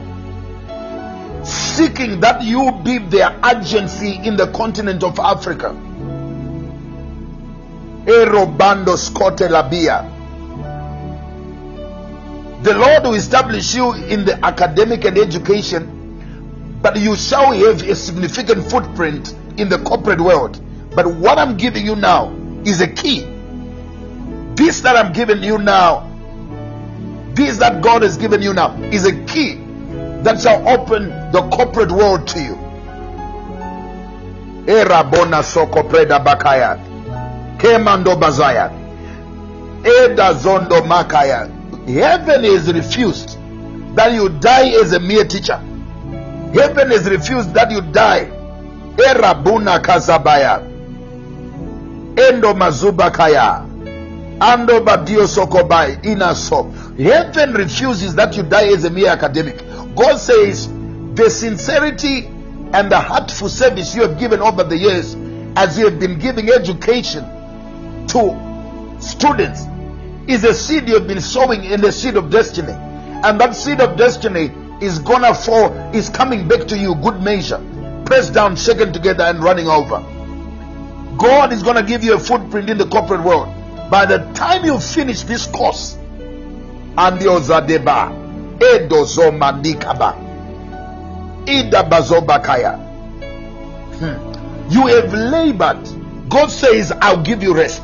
[1.43, 5.75] seeking that you be their agency in the continent of Africa.
[8.05, 9.37] Erobando Scote.
[12.63, 17.95] The Lord will establish you in the academic and education, but you shall have a
[17.95, 20.59] significant footprint in the corporate world.
[20.95, 22.31] But what I'm giving you now
[22.65, 23.21] is a key.
[24.55, 26.07] This that I'm giving you now,
[27.33, 29.60] this that God has given you now, is a key
[30.23, 32.55] that shall open the corporate world to you.
[34.65, 36.77] Erabona soko preda bakaya.
[37.57, 38.71] Kemando bazaya.
[39.83, 41.49] Eda zondo makaya.
[41.87, 43.37] Heaven is refused
[43.95, 45.57] that you die as a mere teacher.
[46.53, 48.25] Heaven is refused that you die.
[48.97, 50.59] Erabuna kazabaya.
[52.17, 53.70] Endo mazubakaya.
[54.41, 56.71] Ando badio sokobai inaso.
[56.97, 59.59] Heaven refuses that you die as a mere academic.
[59.95, 60.67] God says
[61.13, 62.25] the sincerity
[62.73, 65.15] and the heartful service you have given over the years,
[65.55, 67.23] as you have been giving education
[68.07, 69.61] to students,
[70.25, 72.73] is a seed you have been sowing in the seed of destiny.
[72.73, 74.51] And that seed of destiny
[74.81, 77.61] is gonna fall, is coming back to you, good measure,
[78.05, 80.03] pressed down, shaken together, and running over.
[81.19, 83.53] God is gonna give you a footprint in the corporate world.
[83.91, 85.97] By the time you finish this course,
[86.95, 90.15] Andiozadeba, Edozomandikaba,
[91.45, 92.79] Idabazobakaya.
[93.99, 94.71] Hmm.
[94.71, 96.29] You have labored.
[96.29, 97.83] God says, I'll give you rest.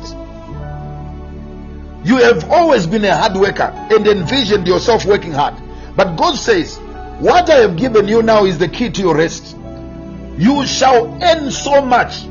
[2.04, 5.56] You have always been a hard worker and envisioned yourself working hard.
[5.94, 6.78] But God says,
[7.18, 9.54] What I have given you now is the key to your rest.
[10.38, 12.22] You shall earn so much,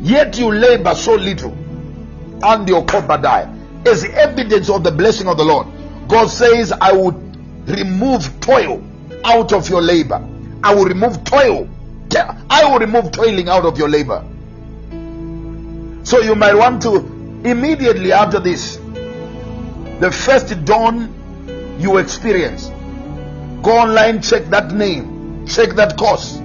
[0.00, 1.56] yet you labor so little.
[2.42, 3.52] And your die
[3.86, 5.66] as evidence of the blessing of the Lord.
[6.08, 7.12] God says, I will
[7.66, 8.82] remove toil
[9.24, 10.26] out of your labor.
[10.62, 11.68] I will remove toil.
[12.50, 14.24] I will remove toiling out of your labor.
[16.04, 16.98] So you might want to
[17.44, 18.76] immediately after this,
[20.00, 22.68] the first dawn you experience,
[23.62, 26.36] go online, check that name, check that course,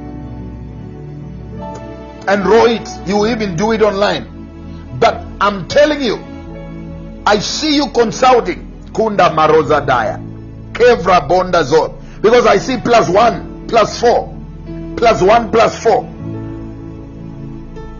[2.27, 2.87] and enroll it.
[3.07, 4.27] You will even do it online.
[4.99, 6.17] But I'm telling you,
[7.25, 10.21] I see you consulting Kunda Maroza Daya,
[10.71, 14.37] Kevra Bonda Zone, because I see plus one, plus four,
[14.95, 16.03] plus one, plus four.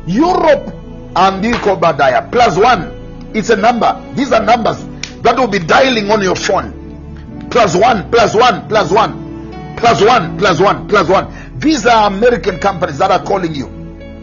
[0.06, 0.68] Europe
[1.16, 3.32] and Badaya, plus one.
[3.34, 4.00] It's a number.
[4.14, 4.86] These are numbers
[5.22, 7.50] that will be dialing on your phone.
[7.50, 11.60] Plus one, plus one, plus one, plus one, plus one, plus one.
[11.60, 13.66] These are American companies that are calling you.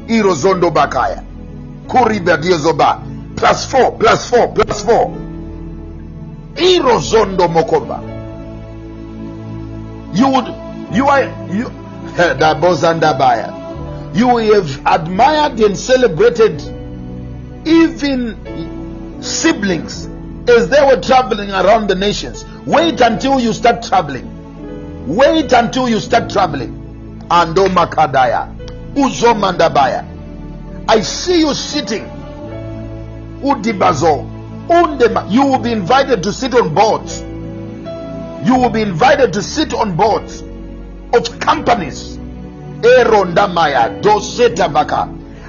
[0.07, 1.25] Irozondo Bakaya,
[1.89, 3.03] Kuriba Diozoba,
[3.37, 5.09] plus four, plus four, plus four.
[6.55, 8.03] Irozondo Mokoba.
[10.15, 11.65] You would, you are, you,
[12.17, 13.57] Dabozandabaya.
[14.15, 16.61] You have admired and celebrated
[17.67, 20.07] even siblings
[20.49, 22.45] as they were traveling around the nations.
[22.67, 24.27] Wait until you start traveling.
[25.07, 26.75] Wait until you start traveling.
[27.31, 28.55] Ando Makadaya.
[28.95, 30.18] Uzo Mandabaya.
[30.89, 32.05] I see you sitting.
[35.31, 37.21] You will be invited to sit on boards.
[38.49, 40.43] You will be invited to sit on boards
[41.13, 42.17] of companies.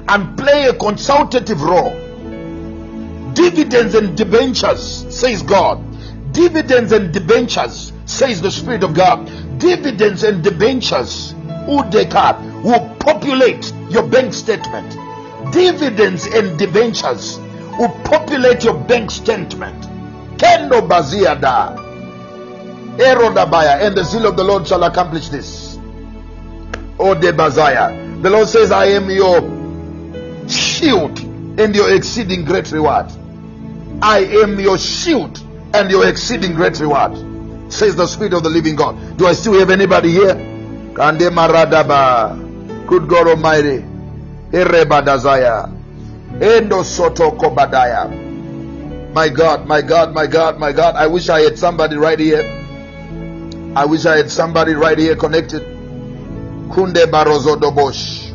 [0.08, 2.10] And play a consultative role
[3.34, 5.82] dividends and debentures, says God.
[6.32, 9.58] Dividends and debentures, says the Spirit of God.
[9.58, 11.32] Dividends and debentures,
[11.66, 15.09] Udeka, will populate your bank statement.
[15.52, 17.38] Dividends and debentures
[17.78, 19.82] will populate your bank statement.
[20.38, 21.76] Kendo Baziada.
[22.98, 25.78] Erodabaya, and the zeal of the Lord shall accomplish this.
[26.98, 28.22] Ode Bazaya.
[28.22, 29.40] The Lord says, I am your
[30.48, 31.18] shield
[31.58, 33.06] and your exceeding great reward.
[34.02, 35.42] I am your shield
[35.72, 37.16] and your exceeding great reward,
[37.72, 39.16] says the Spirit of the living God.
[39.16, 40.34] Do I still have anybody here?
[40.34, 43.78] Kande Maradaba, good God Almighty,
[44.52, 45.70] Erebadazaya,
[46.40, 48.08] Endo Soto Kobadaya.
[49.12, 50.94] My God, my God, my God, my God.
[50.96, 52.42] I wish I had somebody right here.
[53.74, 55.62] I wish I had somebody right here connected.
[56.70, 58.30] Kunde Barozo Dobosh.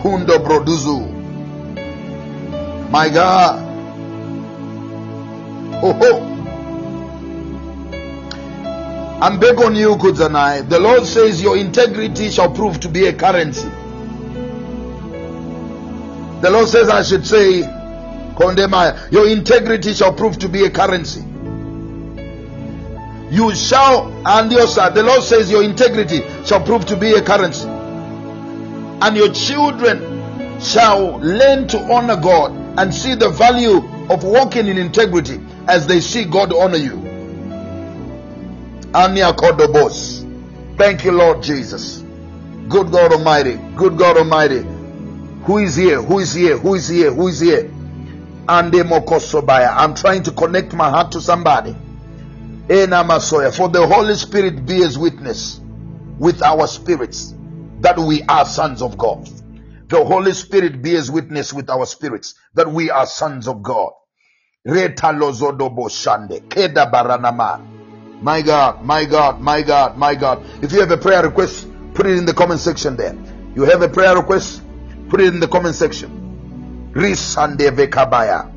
[0.00, 1.10] Kundo Broduzu.
[2.90, 3.60] My God.
[5.82, 6.30] Oh, oh.
[9.20, 10.68] I'm big on you, Kudzanai.
[10.68, 13.70] The Lord says your integrity shall prove to be a currency.
[16.44, 21.22] The Lord says I should say, Kondemaya, your integrity shall prove to be a currency.
[23.34, 27.22] You shall, and your son, the Lord says your integrity shall prove to be a
[27.22, 27.66] currency.
[27.66, 33.78] And your children shall learn to honor God and see the value
[34.10, 36.96] of walking in integrity as they see God honor you.
[38.92, 40.28] Anya Kodobos.
[40.76, 42.04] Thank you, Lord Jesus.
[42.68, 43.58] Good God Almighty.
[43.76, 44.73] Good God Almighty.
[45.46, 46.00] Who is here?
[46.02, 46.56] Who is here?
[46.58, 47.12] Who is here?
[47.12, 47.70] Who is here?
[48.48, 49.74] Ande Mokosobaya.
[49.76, 51.76] I'm trying to connect my heart to somebody.
[52.68, 53.54] Ena Masoya.
[53.54, 55.60] For the Holy Spirit bears witness
[56.18, 57.34] with our spirits
[57.80, 59.28] that we are sons of God.
[59.88, 63.92] The Holy Spirit bears witness with our spirits that we are sons of God.
[64.66, 64.88] My
[68.42, 70.46] God, my God, my God, my God.
[70.64, 73.14] If you have a prayer request, put it in the comment section there.
[73.54, 74.62] You have a prayer request,
[75.08, 76.90] put it in the comment section.
[76.94, 78.50] Risande vekabaya.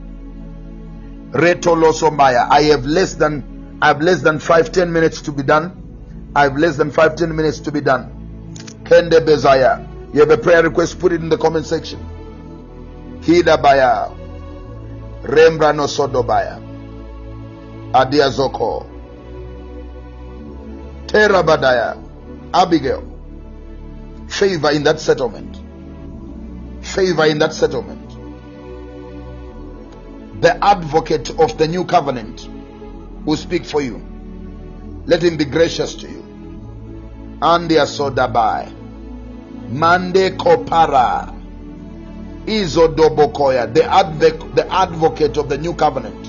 [1.32, 2.48] Reto losomaya.
[2.49, 6.32] I have less than I have less than five ten minutes to be done.
[6.36, 8.53] I have less than five ten minutes to be done.
[8.84, 9.86] Kende bezaya.
[10.14, 11.99] You have a prayer request, put it in the comment section.
[13.22, 14.15] Hidabaya.
[15.24, 16.61] Rembrano Sodobaya.
[17.91, 18.88] Adiazoko.
[21.07, 22.02] Terabadaya.
[22.53, 23.03] Abigail.
[24.28, 25.56] Favor in that settlement.
[26.93, 28.09] Favor in that settlement.
[30.41, 32.47] The advocate of the new covenant
[33.26, 34.01] will speak for you.
[35.05, 36.22] Let him be gracious to you.
[37.41, 38.72] Andia Sodabai.
[39.69, 41.34] Mande Kopara.
[42.45, 46.26] Izodobokoya, the, advoc- the advocate of the new covenant.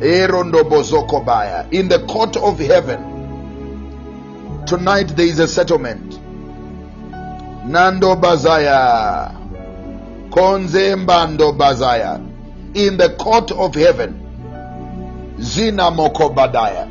[0.00, 1.70] Erondobozokobaya.
[1.72, 3.04] In the court of heaven,
[4.66, 6.17] tonight there is a settlement.
[7.68, 9.30] Nando Bazaya.
[10.30, 12.18] Konze Mbando Bazaya.
[12.74, 16.88] In the court of heaven, Zina Mokobadaya.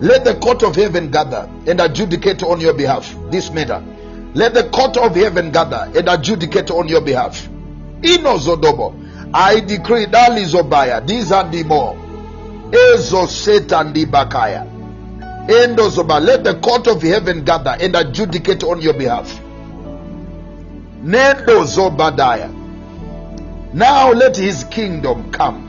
[0.00, 3.84] Let the court of heaven gather and adjudicate on your behalf this matter.
[4.32, 7.46] Let the court of heaven gather and adjudicate on your behalf.
[8.02, 8.94] Ino Inozodobo.
[9.34, 11.06] I decree that Lizobaya.
[11.06, 11.94] These are the more.
[12.70, 14.66] Ezo Satan Bakaya.
[15.46, 16.24] Endozoba.
[16.24, 19.38] Let the court of heaven gather and adjudicate on your behalf.
[21.02, 22.52] Nendo Zobadaya.
[23.72, 25.66] Now let his kingdom come.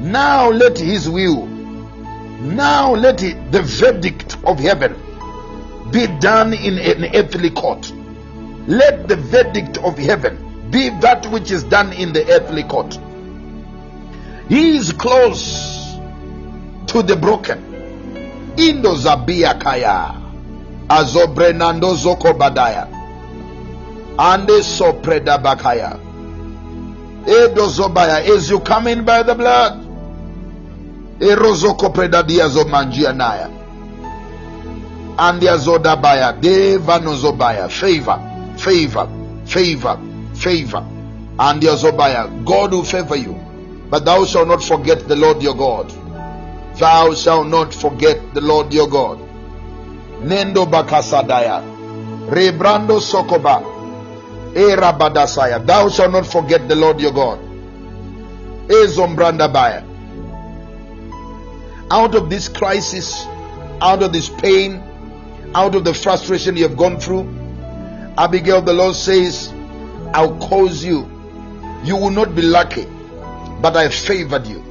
[0.00, 1.46] Now let his will.
[1.46, 4.94] Now let it, the verdict of heaven
[5.92, 7.92] be done in an earthly court.
[8.66, 12.98] Let the verdict of heaven be that which is done in the earthly court.
[14.48, 15.94] He is close
[16.88, 17.64] to the broken.
[18.56, 20.14] Indo Zabia Kaya.
[20.88, 22.97] Azobrenando Zoko Badaya.
[24.18, 25.98] Ande Sopreda Bakaya.
[27.24, 28.20] Edo Zobaya.
[28.28, 29.84] As you come in by the blood.
[31.20, 33.48] Erozoko Preda Diazo Manjia Naya.
[35.18, 36.40] And Yazodabaya.
[36.40, 37.70] Devanozobaya.
[37.70, 38.18] Favor.
[38.58, 39.08] Favor.
[39.46, 40.00] Favor.
[40.34, 40.84] Favor.
[41.38, 42.44] And Yazobaya.
[42.44, 43.34] God will favor you.
[43.88, 45.92] But thou shalt not forget the Lord your God.
[46.76, 49.18] Thou shalt not forget the Lord your God.
[50.22, 51.62] Nendo Bakasadaya.
[52.28, 53.77] Rebrando Sokoba.
[54.54, 55.64] Erabadasaya.
[55.64, 57.38] Thou shalt not forget the Lord your God.
[58.68, 59.84] Ezombrandabaya.
[61.90, 63.24] Out of this crisis,
[63.80, 64.82] out of this pain,
[65.54, 67.26] out of the frustration you have gone through,
[68.18, 69.52] Abigail, the Lord says,
[70.12, 71.08] I'll cause you.
[71.84, 72.84] You will not be lucky,
[73.62, 74.64] but I favored you.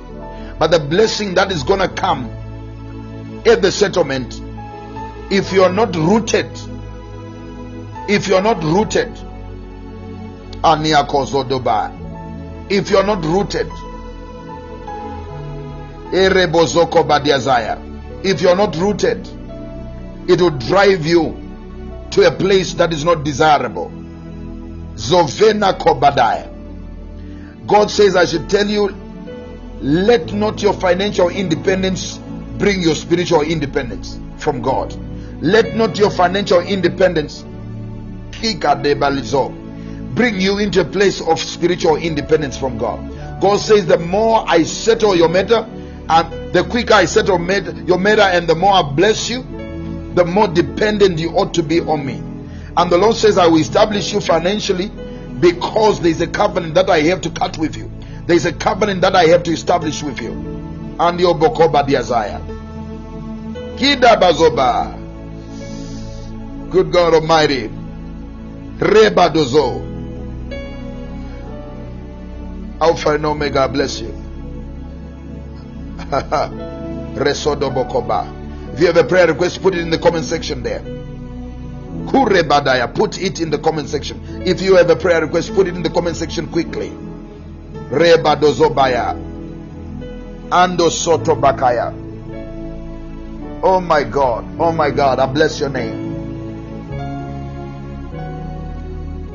[0.60, 2.30] But the blessing that is going to come
[3.46, 4.42] at the settlement,
[5.32, 6.50] if you are not rooted,
[8.10, 9.18] if you are not rooted,
[12.70, 13.68] if you are not rooted,
[18.24, 19.28] if you are not rooted,
[20.28, 21.38] it will drive you
[22.12, 23.92] to a place that is not desirable.
[24.96, 25.78] Zovena.
[27.68, 28.90] God says, I should tell you,
[29.82, 32.18] let not your financial independence
[32.58, 34.96] bring your spiritual independence from God.
[35.42, 37.46] Let not your financial independence
[40.18, 43.00] bring you into a place of spiritual independence from God.
[43.40, 45.66] God says, the more I settle your matter,
[46.10, 47.40] and the quicker I settle
[47.86, 49.44] your matter, and the more I bless you,
[50.16, 52.24] the more dependent you ought to be on me.
[52.76, 54.90] And the Lord says, I will establish you financially
[55.40, 57.92] because there is a covenant that I have to cut with you.
[58.26, 60.34] There is a covenant that I have to establish with you.
[61.00, 62.42] And your Bokoba Diazaya.
[63.78, 64.96] Kida Bazoba.
[66.72, 67.68] Good God Almighty.
[68.80, 69.87] Reba Dozo.
[72.80, 74.14] Alpha and Omega, bless you.
[77.20, 80.82] If you have a prayer request, put it in the comment section there.
[80.82, 84.44] Kurebadaya, put it in the comment section.
[84.46, 86.90] If you have a prayer request, put it in the comment section quickly.
[87.90, 89.16] Rebadozobaya.
[90.50, 91.92] Ando Soto Bakaya.
[93.64, 94.46] Oh my God.
[94.60, 95.18] Oh my God.
[95.20, 96.06] I bless your name.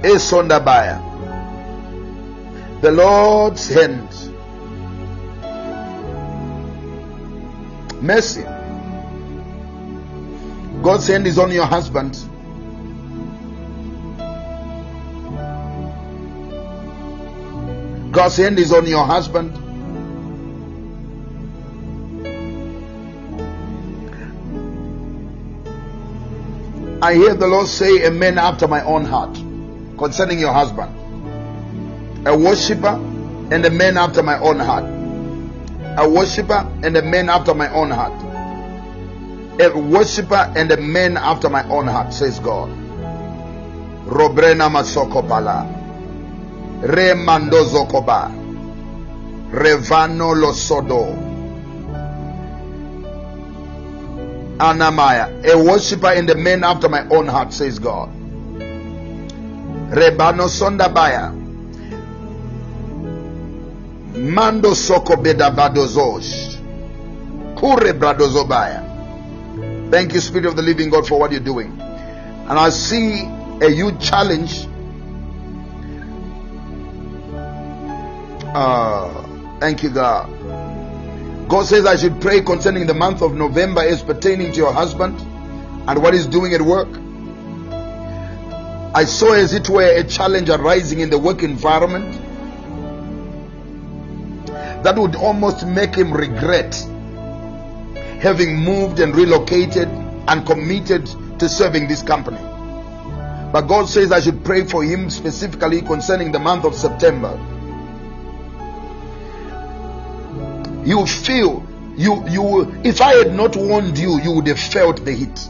[0.03, 1.12] Esondabaya.
[2.83, 4.09] The Lord's hand.
[8.03, 8.43] Mercy.
[10.83, 12.19] God's hand is on your husband.
[18.13, 19.53] God's hand is on your husband.
[27.01, 29.35] I hear the Lord say, A man after my own heart
[29.97, 31.02] concerning your husband.
[32.25, 33.01] A worshiper
[33.51, 34.85] and a man after my own heart.
[35.99, 38.13] A worshiper and a man after my own heart.
[39.61, 42.71] A worshiper and a man after my own heart, says God.
[44.07, 45.67] Robrena Masokopala.
[46.83, 48.31] Re Mandozo Koba.
[49.51, 51.15] Revano Losodo.
[54.59, 55.45] Anamaya.
[55.45, 58.09] A worshiper and a man after my own heart, says God.
[59.91, 61.42] Rebano Sondabaya.
[64.15, 66.61] Mando Soko Bedavadozosh.
[67.59, 69.91] Kure Bradozobaya.
[69.91, 71.81] Thank you, Spirit of the Living God, for what you're doing.
[71.81, 73.23] And I see
[73.61, 74.67] a huge challenge.
[78.55, 80.29] Uh, thank you, God.
[81.49, 85.19] God says I should pray concerning the month of November as pertaining to your husband
[85.89, 86.89] and what he's doing at work.
[88.95, 92.32] I saw, as it were, a challenge arising in the work environment
[94.83, 96.75] that would almost make him regret
[98.21, 99.89] having moved and relocated
[100.29, 101.07] and committed
[101.39, 102.39] to serving this company.
[103.53, 107.39] But God says I should pray for him specifically concerning the month of September.
[110.85, 115.13] You feel you you if I had not warned you, you would have felt the
[115.13, 115.49] heat.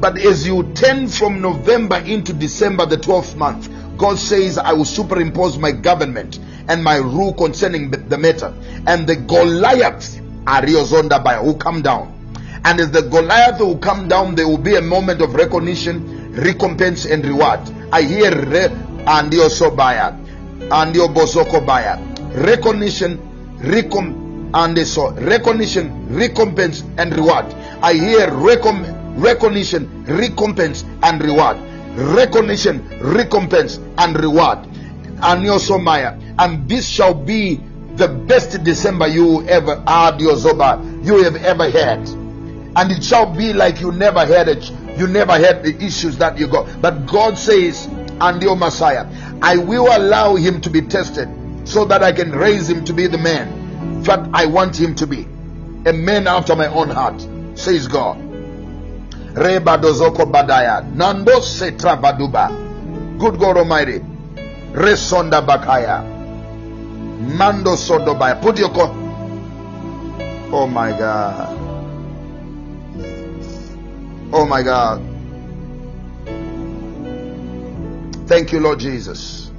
[0.00, 4.84] But as you turn from November into December, the 12th month, God says, I will
[4.84, 8.52] superimpose my government and my rule concerning the- matter.
[8.86, 12.12] And the Goliath are Riozonda by who come down.
[12.64, 17.04] And as the Goliath will come down, there will be a moment of recognition, recompense,
[17.04, 17.60] and reward.
[17.92, 18.30] I hear
[19.06, 20.14] and your sobaya
[20.70, 21.08] and your.
[22.34, 23.18] Recognition,
[23.62, 27.46] recom and so recognition, recompense, and reward.
[27.82, 28.86] I hear recom-
[29.16, 31.56] recognition, recompense, and reward.
[31.96, 34.58] Recognition, recompense, and reward.
[35.22, 36.20] And your somaya.
[36.38, 37.60] And this shall be
[37.96, 42.06] the best December you ever had, your zoba, you have ever had.
[42.76, 44.70] And it shall be like you never had it.
[44.98, 46.80] You never had the issues that you got.
[46.82, 47.88] But god says
[48.20, 49.06] and your messiah
[49.42, 51.28] i will allow him to be tested
[51.68, 55.06] so that i can raise him to be the man that i want him to
[55.06, 55.26] be.
[55.86, 57.20] A man after my own heart
[57.54, 58.18] says god.
[59.34, 60.84] Reba dozoko badaya.
[60.94, 62.48] Nando setra baduba.
[63.18, 64.00] Good god almighty
[64.76, 66.04] resonda bakaya
[67.38, 68.94] mando sodobaya put your co-
[70.52, 71.56] oh my god
[74.32, 75.00] Oh my God.
[78.26, 79.50] Thank you, Lord Jesus.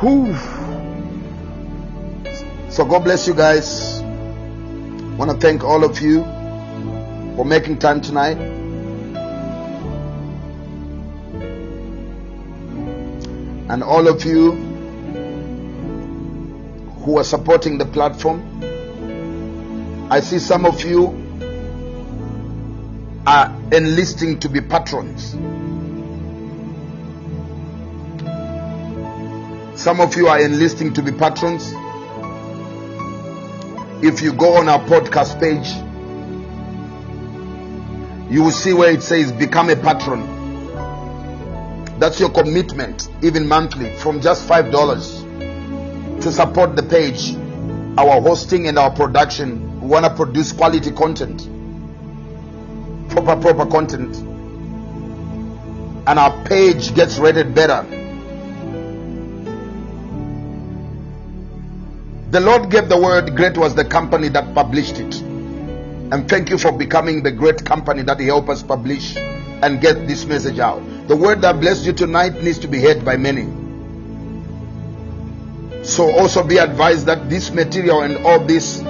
[0.00, 0.34] Whew.
[2.70, 4.00] So, God bless you guys.
[5.18, 6.24] want to thank all of you
[7.36, 8.36] for making time tonight.
[13.68, 14.52] And all of you
[17.04, 18.42] who are supporting the platform.
[20.10, 21.08] I see some of you
[23.26, 25.32] are enlisting to be patrons.
[29.78, 31.74] Some of you are enlisting to be patrons.
[34.02, 35.68] If you go on our podcast page,
[38.30, 40.22] you will see where it says become a patron.
[41.98, 45.22] That's your commitment, even monthly, from just five dollars
[46.22, 47.34] to support the page,
[47.98, 49.80] our hosting and our production.
[49.80, 51.48] We want to produce quality content,
[53.10, 54.16] proper, proper content,
[56.06, 57.86] and our page gets rated better.
[62.30, 65.33] The Lord gave the word, great was the company that published it.
[66.12, 70.26] And thank you for becoming the great company that help us publish and get this
[70.26, 70.82] message out.
[71.08, 73.44] The word that blessed you tonight needs to be heard by many.
[75.82, 78.80] So also be advised that this material and all this,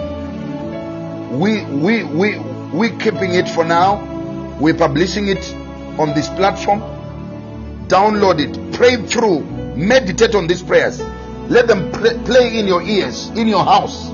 [1.33, 2.39] we we we
[2.73, 4.03] we keeping it for now.
[4.61, 5.45] We're publishing it
[5.99, 6.81] on this platform.
[7.89, 9.41] Download it, pray through,
[9.77, 11.01] meditate on these prayers.
[11.49, 14.11] Let them play, play in your ears, in your house.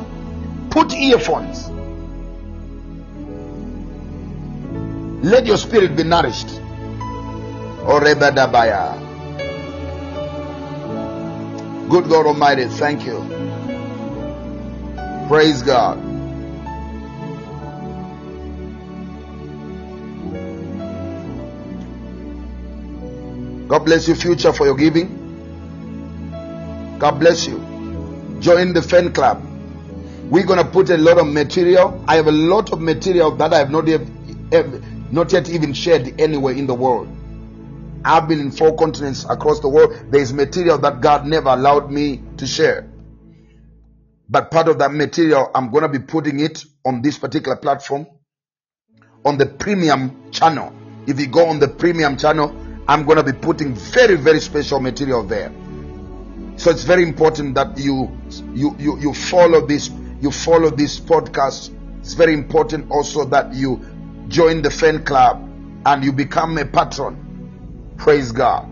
[0.71, 1.70] Put earphones.
[5.23, 6.49] Let your spirit be nourished.
[6.49, 8.99] Oh, Orebadabaya.
[11.91, 13.19] Good God Almighty, thank you.
[15.29, 15.99] Praise God.
[23.69, 25.21] God bless you, future, for your giving.
[26.99, 27.59] God bless you.
[28.41, 29.45] Join the fan club.
[30.31, 32.03] We're gonna put a lot of material.
[32.09, 34.01] I have a lot of material that I have not yet,
[35.11, 37.09] not yet even shared anywhere in the world.
[38.05, 39.93] I've been in four continents across the world.
[40.11, 42.89] There is material that God never allowed me to share.
[44.29, 48.07] But part of that material, I'm going to be putting it on this particular platform,
[49.25, 50.73] on the premium channel.
[51.07, 52.55] If you go on the premium channel,
[52.89, 55.53] I'm going to be putting very, very special material there.
[56.57, 58.11] So it's very important that you
[58.53, 61.75] you you, you follow this you follow this podcast.
[62.01, 63.77] It's very important also that you
[64.31, 65.47] join the fan club
[65.85, 67.95] and you become a patron.
[67.99, 68.69] Praise God.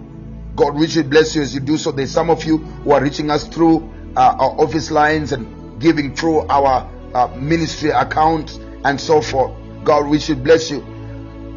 [0.56, 1.92] God richly bless you as you do so.
[1.92, 6.14] There's some of you who are reaching us through uh, our office lines and giving
[6.14, 9.52] through our uh, ministry accounts and so forth.
[9.84, 10.80] God richly bless you.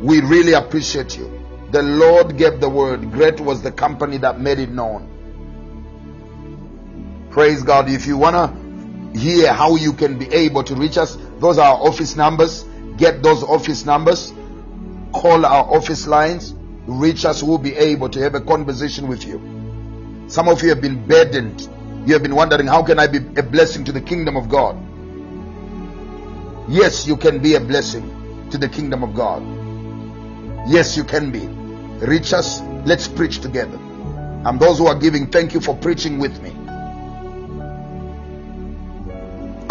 [0.02, 1.40] We really appreciate you.
[1.72, 3.12] The Lord gave the word.
[3.12, 5.08] Great was the company that made it known.
[7.30, 7.90] Praise God.
[7.90, 11.76] If you want to hear how you can be able to reach us, those are
[11.76, 12.66] our office numbers.
[13.02, 14.32] Get those office numbers.
[15.12, 16.54] Call our office lines.
[16.86, 17.42] Reach us.
[17.42, 19.40] We'll be able to have a conversation with you.
[20.28, 21.68] Some of you have been burdened.
[22.06, 24.78] You have been wondering, how can I be a blessing to the kingdom of God?
[26.70, 28.06] Yes, you can be a blessing
[28.52, 29.42] to the kingdom of God.
[30.70, 31.48] Yes, you can be.
[32.06, 32.62] Reach us.
[32.86, 33.80] Let's preach together.
[34.46, 36.52] And those who are giving, thank you for preaching with me.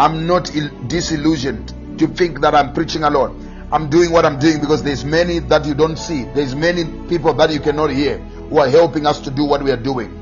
[0.01, 3.69] I'm not il- disillusioned to think that I'm preaching alone.
[3.71, 6.25] I'm doing what I'm doing because there's many that you don't see.
[6.25, 9.71] There's many people that you cannot hear who are helping us to do what we
[9.71, 10.17] are doing.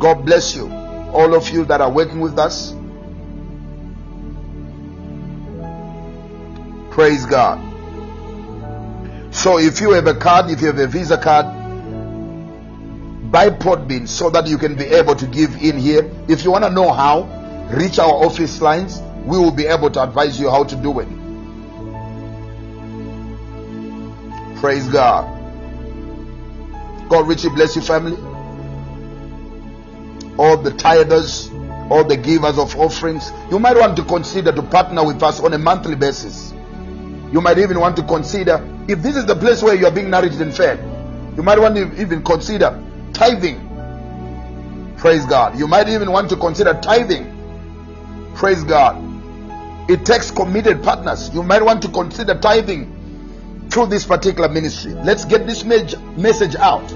[0.00, 0.68] God bless you.
[1.12, 2.74] All of you that are working with us.
[6.90, 7.60] Praise God.
[9.32, 11.46] So if you have a card, if you have a Visa card,
[13.30, 16.10] buy Podbean so that you can be able to give in here.
[16.28, 17.22] If you want to know how,
[17.72, 19.00] reach our office lines.
[19.24, 21.08] We will be able to advise you how to do it.
[24.60, 25.26] Praise God.
[27.08, 28.16] God richly bless you, family.
[30.38, 31.50] All the tithers,
[31.90, 33.30] all the givers of offerings.
[33.50, 36.52] You might want to consider to partner with us on a monthly basis.
[37.32, 40.10] You might even want to consider if this is the place where you are being
[40.10, 40.78] nourished and fed.
[41.36, 42.82] You might want to even consider
[43.12, 43.68] tithing.
[44.96, 45.58] Praise God.
[45.58, 48.32] You might even want to consider tithing.
[48.34, 49.11] Praise God.
[49.92, 51.28] It takes committed partners.
[51.34, 54.94] You might want to consider tithing through this particular ministry.
[54.94, 56.90] Let's get this message out.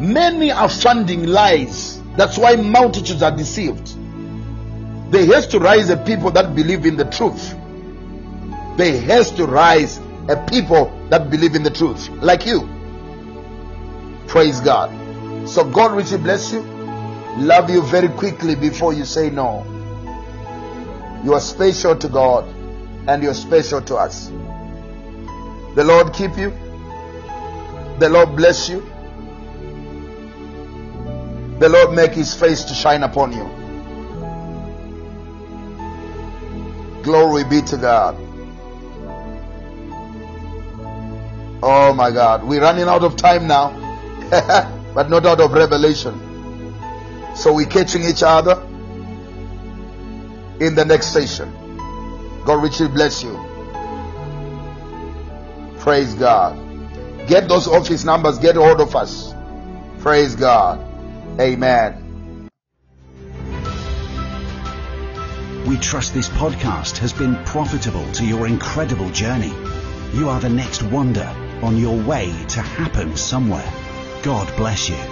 [0.00, 2.00] Many are funding lies.
[2.16, 3.96] That's why multitudes are deceived.
[5.10, 7.52] There has to rise a people that believe in the truth.
[8.76, 9.98] There has to rise
[10.28, 12.68] a people that believe in the truth, like you.
[14.28, 14.88] Praise God.
[15.48, 16.60] So God richly bless you.
[17.38, 19.66] Love you very quickly before you say no.
[21.24, 22.44] You are special to God
[23.06, 24.26] and you're special to us.
[25.76, 26.52] The Lord keep you.
[27.98, 28.80] The Lord bless you.
[31.60, 33.44] The Lord make his face to shine upon you.
[37.04, 38.16] Glory be to God.
[41.62, 42.42] Oh my God.
[42.42, 43.70] We're running out of time now,
[44.94, 46.18] but not out of revelation.
[47.36, 48.60] So we're catching each other
[50.62, 51.50] in the next session.
[52.44, 53.34] God richly bless you.
[55.80, 56.56] Praise God.
[57.26, 59.34] Get those office numbers, get hold of us.
[59.98, 60.80] Praise God.
[61.40, 61.98] Amen.
[65.66, 69.52] We trust this podcast has been profitable to your incredible journey.
[70.14, 71.28] You are the next wonder
[71.62, 73.72] on your way to happen somewhere.
[74.22, 75.11] God bless you.